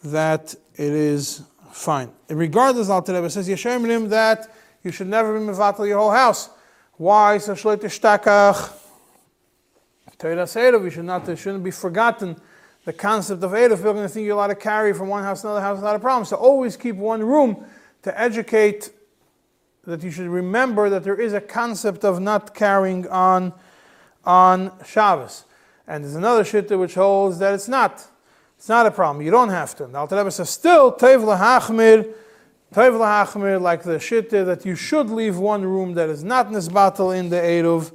that 0.03 0.55
it 0.75 0.91
is 0.93 1.43
fine. 1.71 2.09
And 2.29 2.39
regardless, 2.39 2.89
Al 2.89 3.01
Rebbe 3.01 3.29
says 3.29 3.49
Yeshemrim 3.49 4.09
that 4.09 4.53
you 4.83 4.91
should 4.91 5.07
never 5.07 5.37
be 5.37 5.45
Mevatel 5.45 5.87
your 5.87 5.99
whole 5.99 6.11
house. 6.11 6.49
Why? 6.93 7.37
So 7.37 7.53
Shloit 7.53 7.81
Ishtakach. 7.81 8.77
Teiras 10.17 10.55
Erev, 10.55 10.83
you 10.83 10.89
should 10.89 11.05
not, 11.05 11.27
it 11.27 11.35
shouldn't 11.37 11.63
be 11.63 11.71
forgotten 11.71 12.39
the 12.85 12.93
concept 12.93 13.43
of 13.43 13.51
Erev. 13.51 13.83
Going 13.83 13.97
to 13.97 14.07
think 14.07 14.25
you're 14.25 14.35
allowed 14.35 14.47
to 14.47 14.55
carry 14.55 14.93
from 14.93 15.09
one 15.09 15.23
house 15.23 15.41
to 15.41 15.47
another 15.47 15.61
house 15.61 15.77
without 15.77 15.95
a 15.95 15.99
problem. 15.99 16.25
So 16.25 16.37
always 16.37 16.77
keep 16.77 16.95
one 16.95 17.23
room 17.23 17.65
to 18.03 18.19
educate 18.19 18.91
that 19.83 20.03
you 20.03 20.11
should 20.11 20.27
remember 20.27 20.89
that 20.89 21.03
there 21.03 21.19
is 21.19 21.33
a 21.33 21.41
concept 21.41 22.05
of 22.05 22.21
not 22.21 22.53
carrying 22.53 23.07
on 23.09 23.51
on 24.25 24.71
Shabbos. 24.85 25.45
And 25.87 26.03
there's 26.03 26.15
another 26.15 26.43
shitta 26.43 26.79
which 26.79 26.95
holds 26.95 27.39
that 27.39 27.53
it's 27.53 27.67
not. 27.67 28.07
It's 28.57 28.69
not 28.69 28.85
a 28.85 28.91
problem. 28.91 29.25
You 29.25 29.31
don't 29.31 29.49
have 29.49 29.75
to. 29.77 29.87
The 29.87 29.97
Alter 29.97 30.17
Rebbe 30.17 30.31
says 30.31 30.49
still 30.49 30.93
teiv 30.93 31.23
lahachmir, 31.23 32.13
teiv 32.73 32.93
lahachmir, 32.93 33.59
like 33.59 33.83
the 33.83 33.97
shitta 33.97 34.45
that 34.45 34.65
you 34.65 34.75
should 34.75 35.09
leave 35.09 35.37
one 35.37 35.63
room 35.63 35.93
that 35.95 36.09
is 36.09 36.23
not 36.23 36.49
nisbatel 36.49 37.17
in 37.17 37.29
the 37.29 37.37
eruv, 37.37 37.91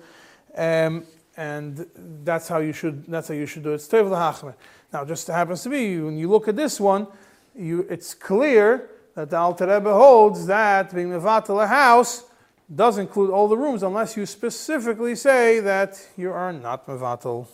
um, 0.56 1.04
and 1.36 1.86
that's 2.24 2.48
how 2.48 2.58
you 2.58 2.72
should. 2.72 3.06
That's 3.06 3.28
how 3.28 3.34
you 3.34 3.46
should 3.46 3.62
do 3.62 3.70
it. 3.70 3.74
It's 3.76 3.88
teiv 3.88 4.10
lahachmir. 4.10 4.54
Now, 4.92 5.04
just 5.04 5.26
happens 5.28 5.62
to 5.62 5.68
be 5.68 6.00
when 6.00 6.18
you 6.18 6.28
look 6.28 6.48
at 6.48 6.56
this 6.56 6.80
one, 6.80 7.06
you, 7.54 7.86
it's 7.88 8.14
clear 8.14 8.90
that 9.14 9.30
the 9.30 9.36
Alter 9.36 9.66
Rebbe 9.66 9.92
holds 9.92 10.46
that 10.46 10.94
being 10.94 11.08
mevatel 11.08 11.62
a 11.62 11.66
house 11.66 12.24
does 12.74 12.98
include 12.98 13.30
all 13.30 13.48
the 13.48 13.56
rooms 13.56 13.82
unless 13.82 14.16
you 14.16 14.26
specifically 14.26 15.14
say 15.14 15.60
that 15.60 16.04
you 16.16 16.32
are 16.32 16.52
not 16.52 16.86
mevatel. 16.86 17.46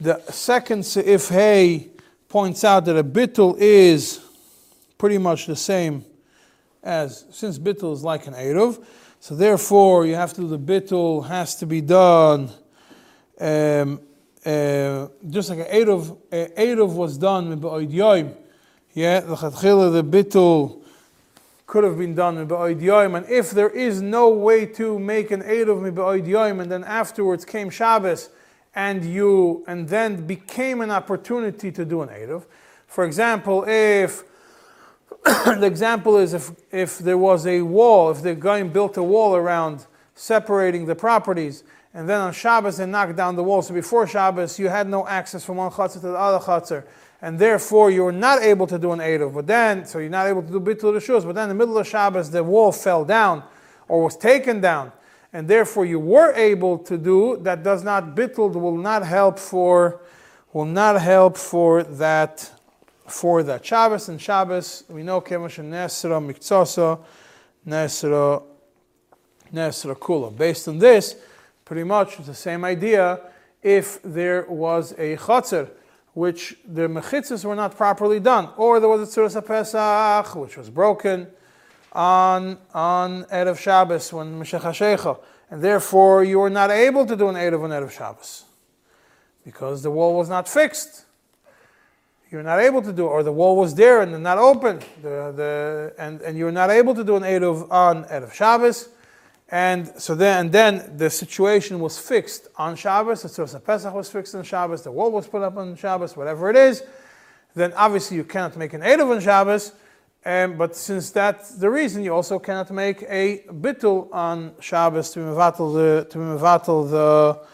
The 0.00 0.20
second 0.30 0.80
Seif 0.80 1.30
Hay 1.30 1.88
points 2.28 2.64
out 2.64 2.84
that 2.86 2.96
a 2.96 3.04
bittul 3.04 3.56
is 3.58 4.20
pretty 4.98 5.18
much 5.18 5.46
the 5.46 5.56
same 5.56 6.04
as, 6.82 7.24
since 7.30 7.58
bittul 7.58 7.92
is 7.92 8.02
like 8.02 8.26
an 8.26 8.34
Eruv, 8.34 8.84
so 9.20 9.34
therefore 9.34 10.06
you 10.06 10.14
have 10.14 10.32
to 10.34 10.42
the 10.42 10.58
bittul 10.58 11.26
has 11.26 11.56
to 11.56 11.66
be 11.66 11.80
done 11.80 12.50
um, 13.38 14.00
uh, 14.46 15.08
just 15.28 15.50
like 15.50 15.58
an 15.58 15.66
Eruv, 15.66 16.16
uh, 16.32 16.36
Eruv 16.56 16.94
was 16.94 17.18
done 17.18 17.48
with 17.50 17.60
Ba'oid 17.60 18.34
Yeah, 18.94 19.20
the 19.20 19.34
the 19.34 20.04
bittul 20.04 20.84
could 21.66 21.82
have 21.82 21.98
been 21.98 22.14
done 22.14 22.46
Ba'oid 22.46 23.16
And 23.16 23.28
if 23.28 23.50
there 23.50 23.70
is 23.70 24.00
no 24.00 24.28
way 24.28 24.66
to 24.66 24.98
make 24.98 25.30
an 25.30 25.42
Eruv 25.42 25.82
mi 25.82 25.90
Ba'oid 25.90 26.60
and 26.60 26.70
then 26.70 26.84
afterwards 26.84 27.44
came 27.44 27.70
Shabbos, 27.70 28.30
and 28.74 29.04
you, 29.04 29.64
and 29.66 29.88
then 29.88 30.26
became 30.26 30.82
an 30.82 30.90
opportunity 30.90 31.72
to 31.72 31.84
do 31.84 32.02
an 32.02 32.10
aid 32.10 32.28
of. 32.28 32.46
For 32.86 33.04
example, 33.04 33.64
if, 33.66 34.22
the 35.24 35.66
example 35.66 36.18
is 36.18 36.34
if, 36.34 36.50
if 36.70 36.98
there 36.98 37.16
was 37.16 37.46
a 37.46 37.62
wall, 37.62 38.10
if 38.10 38.22
the 38.22 38.34
guy 38.34 38.62
built 38.64 38.98
a 38.98 39.02
wall 39.02 39.34
around 39.34 39.86
separating 40.14 40.84
the 40.84 40.94
properties, 40.94 41.64
and 41.94 42.06
then 42.06 42.20
on 42.20 42.34
Shabbos 42.34 42.76
they 42.76 42.84
knocked 42.84 43.16
down 43.16 43.34
the 43.34 43.42
wall. 43.42 43.62
So 43.62 43.72
before 43.72 44.06
Shabbos, 44.06 44.58
you 44.58 44.68
had 44.68 44.88
no 44.88 45.08
access 45.08 45.42
from 45.42 45.56
one 45.56 45.70
chutzner 45.70 45.94
to 46.02 46.08
the 46.08 46.14
other 46.14 46.44
chutzner 46.44 46.84
and 47.22 47.38
therefore 47.38 47.90
you're 47.90 48.12
not 48.12 48.42
able 48.42 48.66
to 48.66 48.78
do 48.78 48.92
an 48.92 48.98
Eruv. 48.98 49.34
But 49.34 49.46
then, 49.46 49.86
so 49.86 49.98
you're 49.98 50.10
not 50.10 50.26
able 50.26 50.42
to 50.42 50.50
do 50.50 50.60
Bittul 50.60 50.94
Rishus, 50.94 51.24
but 51.24 51.34
then 51.34 51.44
in 51.44 51.48
the 51.50 51.54
middle 51.54 51.78
of 51.78 51.86
Shabbos, 51.86 52.30
the 52.30 52.42
wall 52.44 52.72
fell 52.72 53.04
down 53.04 53.42
or 53.88 54.04
was 54.04 54.16
taken 54.16 54.60
down, 54.60 54.92
and 55.32 55.48
therefore 55.48 55.84
you 55.84 56.00
were 56.00 56.32
able 56.32 56.78
to 56.78 56.98
do, 56.98 57.38
that 57.42 57.62
does 57.62 57.84
not, 57.84 58.14
Bittul 58.14 58.52
will 58.54 58.76
not 58.76 59.06
help 59.06 59.38
for, 59.38 60.00
will 60.52 60.64
not 60.64 61.00
help 61.00 61.36
for 61.36 61.82
that, 61.82 62.50
for 63.06 63.42
that. 63.42 63.64
Shabbos 63.64 64.08
and 64.08 64.20
Shabbos, 64.20 64.84
we 64.88 65.02
know 65.02 65.20
Kemosh 65.20 65.58
and 65.58 65.72
Nesra, 65.72 66.20
Miktsosa, 66.20 66.98
Nesra, 67.66 68.42
Nesra 69.54 69.94
Kula. 69.94 70.36
Based 70.36 70.66
on 70.68 70.78
this, 70.78 71.16
pretty 71.64 71.84
much 71.84 72.18
the 72.18 72.34
same 72.34 72.64
idea 72.64 73.20
if 73.62 74.02
there 74.02 74.46
was 74.48 74.92
a 74.92 75.16
Chatzar, 75.16 75.70
which 76.16 76.56
the 76.66 76.88
mechitzas 76.88 77.44
were 77.44 77.54
not 77.54 77.76
properly 77.76 78.18
done, 78.18 78.48
or 78.56 78.80
there 78.80 78.88
was 78.88 79.02
a 79.02 79.20
tzuras 79.20 79.38
Pesach 79.46 80.34
which 80.34 80.56
was 80.56 80.70
broken 80.70 81.26
on 81.92 82.56
on 82.72 83.24
erev 83.24 83.58
Shabbos 83.58 84.14
when 84.14 84.38
Meshech 84.38 84.62
Hashecha, 84.62 85.18
and 85.50 85.60
therefore 85.62 86.24
you 86.24 86.38
were 86.38 86.48
not 86.48 86.70
able 86.70 87.04
to 87.04 87.16
do 87.16 87.28
an 87.28 87.34
erev 87.34 87.62
on 87.62 87.68
erev 87.68 87.90
Shabbos 87.90 88.44
because 89.44 89.82
the 89.82 89.90
wall 89.90 90.16
was 90.16 90.30
not 90.30 90.48
fixed. 90.48 91.04
you're 92.30 92.42
not 92.42 92.60
able 92.60 92.80
to 92.80 92.94
do, 92.94 93.06
or 93.06 93.22
the 93.22 93.30
wall 93.30 93.54
was 93.54 93.74
there 93.74 94.00
and 94.00 94.22
not 94.22 94.38
open, 94.38 94.80
the, 95.02 95.34
the, 95.36 95.94
and, 95.98 96.22
and 96.22 96.38
you're 96.38 96.50
not 96.50 96.70
able 96.70 96.94
to 96.94 97.04
do 97.04 97.16
an 97.16 97.24
Eruv 97.24 97.70
on 97.70 98.04
Erev 98.04 98.32
Shabbos. 98.32 98.88
And 99.48 99.92
so 99.96 100.16
then, 100.16 100.46
and 100.46 100.52
then 100.52 100.96
the 100.96 101.08
situation 101.08 101.78
was 101.78 101.98
fixed 101.98 102.48
on 102.56 102.74
Shabbos, 102.74 103.22
the 103.22 103.28
Tzuras 103.28 103.62
Pesach 103.64 103.94
was 103.94 104.10
fixed 104.10 104.34
on 104.34 104.42
Shabbos, 104.42 104.82
the 104.82 104.90
wall 104.90 105.12
was 105.12 105.28
put 105.28 105.42
up 105.42 105.56
on 105.56 105.76
Shabbos, 105.76 106.16
whatever 106.16 106.50
it 106.50 106.56
is, 106.56 106.82
then 107.54 107.72
obviously 107.74 108.16
you 108.16 108.24
cannot 108.24 108.56
make 108.56 108.72
an 108.72 108.80
Eruv 108.80 109.14
on 109.14 109.20
Shabbos, 109.20 109.72
um, 110.24 110.56
but 110.56 110.74
since 110.74 111.10
that's 111.10 111.54
the 111.54 111.70
reason, 111.70 112.02
you 112.02 112.12
also 112.12 112.40
cannot 112.40 112.72
make 112.72 113.02
a 113.08 113.44
bittul 113.48 114.12
on 114.12 114.52
Shabbos 114.58 115.12
to 115.12 115.20
be 115.20 115.24
mevatel 115.26 115.72
the, 115.72 116.08
to 116.10 116.18
be 116.18 116.24
mevatel 116.24 116.90
the, 116.90 117.46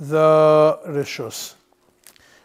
the 0.00 0.78
Rishus. 0.88 1.56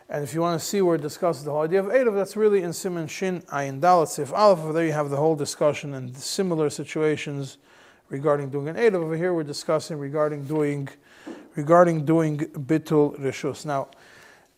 And 0.10 0.26
if 0.26 0.34
you 0.34 0.42
want 0.42 0.60
to 0.60 0.66
see 0.66 0.82
where 0.82 0.96
it 0.96 1.02
discusses 1.02 1.46
the 1.46 1.52
whole 1.52 1.62
idea 1.62 1.80
of 1.80 1.86
Eruv, 1.86 2.16
that's 2.16 2.36
really 2.36 2.64
in 2.64 2.74
Simon 2.74 3.08
Shin 3.08 3.42
Ayin 3.44 3.80
Dalet 3.80 4.10
Sif 4.10 4.34
Aleph. 4.34 4.74
There 4.74 4.86
you 4.86 4.92
have 4.92 5.10
the 5.10 5.18
whole 5.18 5.38
discussion 5.38 5.94
and 5.94 6.18
similar 6.18 6.70
situations 6.70 7.58
regarding 8.10 8.50
doing 8.50 8.68
an 8.68 8.76
Eruv. 8.76 8.96
Over 8.96 9.16
here 9.16 9.34
we're 9.34 9.44
discussing 9.44 9.98
regarding 9.98 10.46
doing 10.46 10.90
regarding 11.56 12.06
doing 12.06 12.38
Bitul 12.38 13.20
Rishus. 13.20 13.66
Now, 13.66 13.90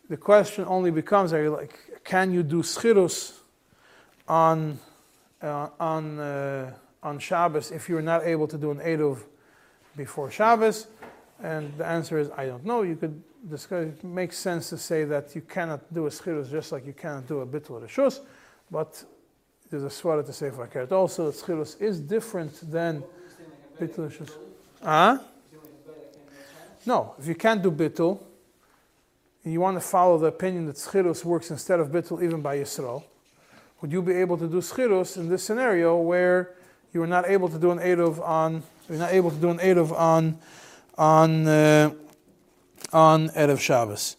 the 0.08 0.16
question 0.16 0.64
only 0.66 0.90
becomes, 0.90 1.32
are 1.32 1.42
you 1.42 1.50
like, 1.50 1.78
can 2.04 2.32
you 2.32 2.42
do 2.42 2.62
Schirus 2.62 3.38
on, 4.28 4.78
uh, 5.40 5.68
on, 5.80 6.18
uh, 6.18 6.72
on 7.02 7.18
Shabbos 7.18 7.70
if 7.70 7.88
you're 7.88 8.02
not 8.02 8.24
able 8.24 8.46
to 8.46 8.58
do 8.58 8.70
an 8.70 8.78
Eruv 8.78 9.24
before 9.96 10.30
Shabbos? 10.30 10.86
And 11.42 11.76
the 11.76 11.86
answer 11.86 12.18
is, 12.18 12.30
I 12.36 12.46
don't 12.46 12.64
know. 12.64 12.82
You 12.82 12.96
could 12.96 13.20
discuss, 13.48 13.86
it 13.86 14.04
makes 14.04 14.38
sense 14.38 14.68
to 14.70 14.78
say 14.78 15.04
that 15.04 15.34
you 15.34 15.40
cannot 15.40 15.92
do 15.92 16.06
a 16.06 16.10
schirus 16.10 16.50
just 16.50 16.70
like 16.70 16.86
you 16.86 16.92
cannot 16.92 17.26
do 17.26 17.40
a 17.40 17.46
bittul 17.46 17.82
reshus, 17.82 18.20
but 18.70 19.02
there's 19.70 19.82
a 19.82 19.88
swara 19.88 20.24
to 20.24 20.32
say 20.32 20.50
for 20.50 20.66
akeret 20.66 20.92
also 20.92 21.30
that 21.30 21.34
schirus 21.34 21.80
is 21.80 21.98
different 21.98 22.70
than 22.70 23.02
reshus. 23.80 24.30
Huh? 24.82 25.18
No, 26.84 27.14
if 27.18 27.26
you 27.26 27.34
can't 27.34 27.62
do 27.62 27.70
bittul, 27.70 28.20
and 29.44 29.52
you 29.52 29.60
want 29.60 29.76
to 29.76 29.80
follow 29.80 30.18
the 30.18 30.26
opinion 30.26 30.66
that 30.66 30.76
schirus 30.76 31.24
works 31.24 31.50
instead 31.50 31.80
of 31.80 31.88
bittul 31.88 32.22
even 32.22 32.42
by 32.42 32.58
Yisrael, 32.58 33.04
would 33.80 33.92
you 33.92 34.02
be 34.02 34.12
able 34.12 34.36
to 34.38 34.46
do 34.46 34.58
schirus 34.58 35.16
in 35.16 35.28
this 35.28 35.44
scenario 35.44 35.96
where 35.96 36.54
you 36.92 37.02
are 37.02 37.06
not 37.06 37.28
able 37.28 37.48
to 37.48 37.58
do 37.58 37.70
an 37.70 37.78
eruv 37.78 38.20
on, 38.20 38.62
you're 38.88 38.98
not 38.98 39.12
able 39.12 39.30
to 39.30 39.36
do 39.36 39.50
an 39.50 39.58
eruv 39.58 39.92
on, 39.92 40.38
on, 40.98 41.46
uh, 41.46 41.90
on 42.92 43.28
Erev 43.30 43.60
Shabbos. 43.60 44.16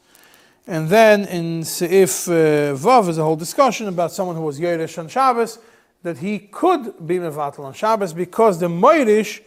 And 0.66 0.88
then 0.90 1.26
in 1.26 1.62
Seif 1.62 2.28
uh, 2.30 2.76
Vav 2.76 3.10
is 3.10 3.18
a 3.18 3.24
whole 3.24 3.36
discussion 3.36 3.88
about 3.88 4.12
someone 4.12 4.36
who 4.36 4.44
was 4.44 4.60
Yerush 4.60 4.98
on 4.98 5.10
Shabbos, 5.10 5.60
that 6.04 6.18
he 6.18 6.40
could 6.40 7.08
be 7.08 7.18
Mevatel 7.18 7.60
on 7.60 7.74
Shabbos 7.74 8.14
because 8.14 8.60
the 8.60 8.68
Moirish 8.68 9.42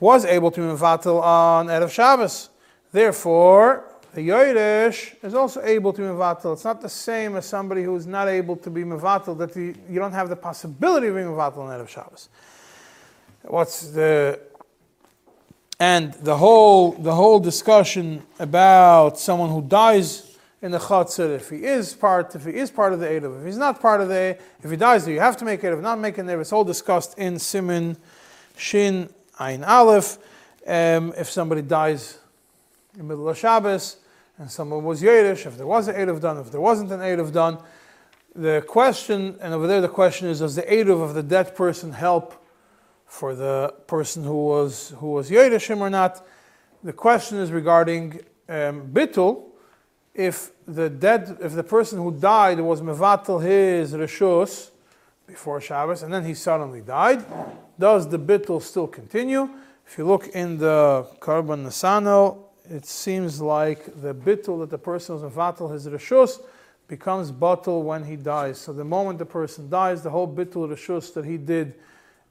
was 0.00 0.24
able 0.24 0.50
to 0.50 0.60
be 0.60 0.66
Mevatel 0.66 1.22
on 1.22 1.66
Erev 1.66 1.90
Shabbos. 1.90 2.48
Therefore, 2.90 3.84
the 4.14 4.28
Yerush 4.28 5.14
is 5.22 5.34
also 5.34 5.62
able 5.62 5.92
to 5.92 6.00
be 6.00 6.08
Mevatel. 6.08 6.54
It's 6.54 6.64
not 6.64 6.80
the 6.80 6.88
same 6.88 7.36
as 7.36 7.46
somebody 7.46 7.84
who 7.84 7.94
is 7.94 8.06
not 8.06 8.28
able 8.28 8.56
to 8.56 8.70
be 8.70 8.82
Mevatel, 8.82 9.38
that 9.38 9.54
you, 9.54 9.74
you 9.88 10.00
don't 10.00 10.12
have 10.12 10.28
the 10.28 10.36
possibility 10.36 11.08
of 11.08 11.14
being 11.14 11.28
Mevatel 11.28 11.58
on 11.58 11.78
Erev 11.78 11.88
Shabbos. 11.88 12.28
What's 13.42 13.88
the 13.88 14.40
and 15.78 16.12
the 16.14 16.36
whole 16.36 16.92
the 16.92 17.14
whole 17.14 17.40
discussion 17.40 18.22
about 18.38 19.18
someone 19.18 19.48
who 19.48 19.62
dies 19.62 20.29
in 20.62 20.72
the 20.72 20.78
chatzir, 20.78 21.34
if 21.34 21.48
he 21.50 21.64
is 21.64 21.94
part, 21.94 22.34
if 22.34 22.44
he 22.44 22.52
is 22.52 22.70
part 22.70 22.92
of 22.92 23.00
the 23.00 23.06
Erev, 23.06 23.40
if 23.40 23.46
he's 23.46 23.56
not 23.56 23.80
part 23.80 24.00
of 24.00 24.08
the, 24.08 24.38
if 24.62 24.70
he 24.70 24.76
dies 24.76 25.04
there, 25.04 25.14
you 25.14 25.20
have 25.20 25.36
to 25.38 25.44
make 25.44 25.62
Erev, 25.62 25.80
not 25.80 25.98
make 25.98 26.18
an 26.18 26.26
Erev. 26.26 26.42
It's 26.42 26.52
all 26.52 26.64
discussed 26.64 27.18
in 27.18 27.38
Simin 27.38 27.96
Shin 28.56 29.08
Ein 29.38 29.64
Aleph. 29.64 30.18
Um, 30.66 31.14
if 31.16 31.30
somebody 31.30 31.62
dies 31.62 32.18
in 32.92 32.98
the 32.98 33.04
middle 33.04 33.28
of 33.28 33.38
Shabbos 33.38 33.96
and 34.38 34.50
someone 34.50 34.84
was 34.84 35.02
Yerush, 35.02 35.46
if 35.46 35.56
there 35.56 35.66
was 35.66 35.88
an 35.88 35.94
Erev 35.94 36.20
done, 36.20 36.36
if 36.38 36.50
there 36.50 36.60
wasn't 36.60 36.92
an 36.92 37.00
Erev 37.00 37.32
done, 37.32 37.58
the 38.34 38.62
question, 38.68 39.36
and 39.40 39.54
over 39.54 39.66
there 39.66 39.80
the 39.80 39.88
question 39.88 40.28
is, 40.28 40.40
does 40.40 40.54
the 40.54 40.62
Erev 40.62 41.02
of 41.02 41.14
the 41.14 41.22
dead 41.22 41.56
person 41.56 41.92
help 41.92 42.40
for 43.10 43.34
the 43.34 43.74
person 43.88 44.22
who 44.22 44.46
was 44.46 44.94
who 44.98 45.10
was 45.10 45.30
Yerushim 45.30 45.80
or 45.80 45.90
not. 45.90 46.24
The 46.84 46.92
question 46.92 47.38
is 47.38 47.50
regarding 47.50 48.20
um, 48.48 48.88
Bittul. 48.92 49.49
If 50.14 50.50
the 50.66 50.90
dead, 50.90 51.38
if 51.40 51.52
the 51.52 51.62
person 51.62 51.98
who 51.98 52.12
died 52.12 52.60
was 52.60 52.80
mevatel 52.80 53.42
his 53.42 53.92
reshus 53.92 54.70
before 55.26 55.60
Shabbos, 55.60 56.02
and 56.02 56.12
then 56.12 56.24
he 56.24 56.34
suddenly 56.34 56.80
died, 56.80 57.24
does 57.78 58.08
the 58.08 58.18
Bittul 58.18 58.60
still 58.60 58.88
continue? 58.88 59.48
If 59.86 59.98
you 59.98 60.06
look 60.06 60.28
in 60.28 60.58
the 60.58 61.06
Korban 61.20 61.64
Nesanel, 61.64 62.38
it 62.68 62.86
seems 62.86 63.40
like 63.40 63.84
the 64.00 64.14
Bittul 64.14 64.60
that 64.60 64.70
the 64.70 64.78
person 64.78 65.20
was 65.20 65.22
mevatel 65.22 65.72
his 65.72 65.86
reshus 65.86 66.40
becomes 66.88 67.30
batal 67.30 67.82
when 67.82 68.04
he 68.04 68.16
dies. 68.16 68.58
So 68.58 68.72
the 68.72 68.84
moment 68.84 69.20
the 69.20 69.26
person 69.26 69.70
dies, 69.70 70.02
the 70.02 70.10
whole 70.10 70.26
Bittul 70.26 70.68
reshus 70.68 71.14
that 71.14 71.24
he 71.24 71.36
did 71.36 71.74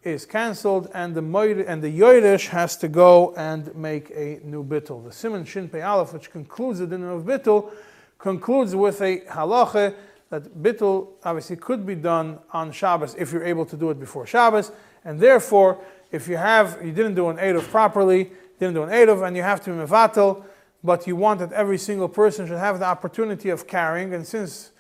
is 0.04 0.26
cancelled, 0.26 0.90
and 0.94 1.14
the 1.14 1.22
Moir, 1.22 1.60
and 1.68 1.82
the 1.82 2.00
Yoirish 2.00 2.48
has 2.48 2.78
to 2.78 2.88
go 2.88 3.34
and 3.36 3.76
make 3.76 4.10
a 4.12 4.40
new 4.44 4.64
bittul. 4.64 5.04
The 5.04 5.12
Simon 5.12 5.44
Shin 5.44 5.68
Pei 5.68 5.82
Aleph, 5.82 6.14
which 6.14 6.32
concludes 6.32 6.80
the 6.80 6.88
dinner 6.88 7.12
of 7.12 7.24
bittul, 7.24 7.72
concludes 8.18 8.76
with 8.76 9.02
a 9.02 9.20
halacha 9.22 9.96
that 10.30 10.62
bittul 10.62 11.10
obviously 11.24 11.58
could 11.58 11.86
be 11.86 11.96
done 11.96 12.40
on 12.52 12.72
Shabbos 12.72 13.16
if 13.16 13.34
you're 13.34 13.44
able 13.44 13.66
to 13.66 13.76
do 13.76 13.90
it 13.90 14.00
before 14.00 14.26
Shabbos, 14.26 14.72
and 15.04 15.20
therefore, 15.20 15.80
if 16.12 16.28
you 16.28 16.38
have 16.38 16.80
you 16.84 16.92
didn't 16.92 17.16
do 17.16 17.30
an 17.30 17.38
eruv 17.38 17.70
properly, 17.70 18.32
didn't 18.60 18.76
do 18.76 18.84
an 18.84 18.90
eruv, 18.90 19.28
and 19.28 19.36
you 19.36 19.44
have 19.44 19.62
to 19.64 19.72
be 19.72 19.78
mevatel, 19.78 20.44
but 20.84 21.08
you 21.08 21.16
want 21.16 21.40
that 21.40 21.52
every 21.52 21.78
single 21.78 22.08
person 22.08 22.48
should 22.48 22.58
have 22.58 22.80
the 22.80 22.86
opportunity 22.86 23.50
of 23.50 23.68
carrying, 23.68 24.14
and 24.14 24.26
since 24.26 24.72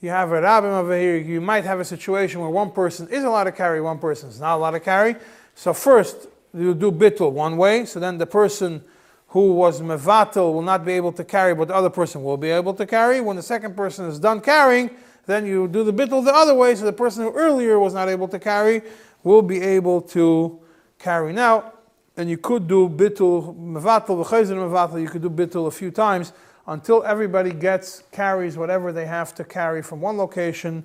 you 0.00 0.08
have 0.08 0.32
a 0.32 0.40
rabbin 0.40 0.70
over 0.70 0.98
here, 0.98 1.16
you 1.16 1.40
might 1.40 1.64
have 1.64 1.78
a 1.78 1.84
situation 1.84 2.40
where 2.40 2.48
one 2.48 2.70
person 2.70 3.06
is 3.08 3.22
allowed 3.22 3.44
to 3.44 3.52
carry, 3.52 3.80
one 3.80 3.98
person 3.98 4.30
is 4.30 4.40
not 4.40 4.56
allowed 4.56 4.70
to 4.70 4.80
carry. 4.80 5.16
So 5.54 5.74
first, 5.74 6.28
you 6.54 6.74
do 6.74 6.90
bittul 6.90 7.32
one 7.32 7.56
way, 7.56 7.84
so 7.84 8.00
then 8.00 8.16
the 8.16 8.26
person 8.26 8.82
who 9.28 9.52
was 9.52 9.80
mevatel 9.80 10.52
will 10.52 10.62
not 10.62 10.84
be 10.84 10.92
able 10.92 11.12
to 11.12 11.22
carry, 11.22 11.54
but 11.54 11.68
the 11.68 11.74
other 11.74 11.90
person 11.90 12.24
will 12.24 12.38
be 12.38 12.50
able 12.50 12.74
to 12.74 12.86
carry. 12.86 13.20
When 13.20 13.36
the 13.36 13.42
second 13.42 13.76
person 13.76 14.06
is 14.06 14.18
done 14.18 14.40
carrying, 14.40 14.90
then 15.26 15.44
you 15.46 15.68
do 15.68 15.84
the 15.84 15.92
bittul 15.92 16.24
the 16.24 16.34
other 16.34 16.54
way, 16.54 16.74
so 16.74 16.84
the 16.84 16.92
person 16.92 17.24
who 17.24 17.32
earlier 17.32 17.78
was 17.78 17.92
not 17.92 18.08
able 18.08 18.26
to 18.28 18.38
carry 18.38 18.82
will 19.22 19.42
be 19.42 19.60
able 19.60 20.00
to 20.00 20.58
carry 20.98 21.32
now. 21.32 21.74
And 22.16 22.28
you 22.28 22.38
could 22.38 22.66
do 22.66 22.88
bittul 22.88 23.54
mevatel, 23.54 24.24
mevatel, 24.24 25.00
you 25.00 25.08
could 25.08 25.22
do 25.22 25.30
bittul 25.30 25.66
a 25.66 25.70
few 25.70 25.90
times 25.90 26.32
until 26.70 27.02
everybody 27.02 27.50
gets 27.50 28.04
carries 28.12 28.56
whatever 28.56 28.92
they 28.92 29.04
have 29.04 29.34
to 29.34 29.42
carry 29.42 29.82
from 29.82 30.00
one 30.00 30.16
location 30.16 30.84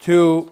to 0.00 0.42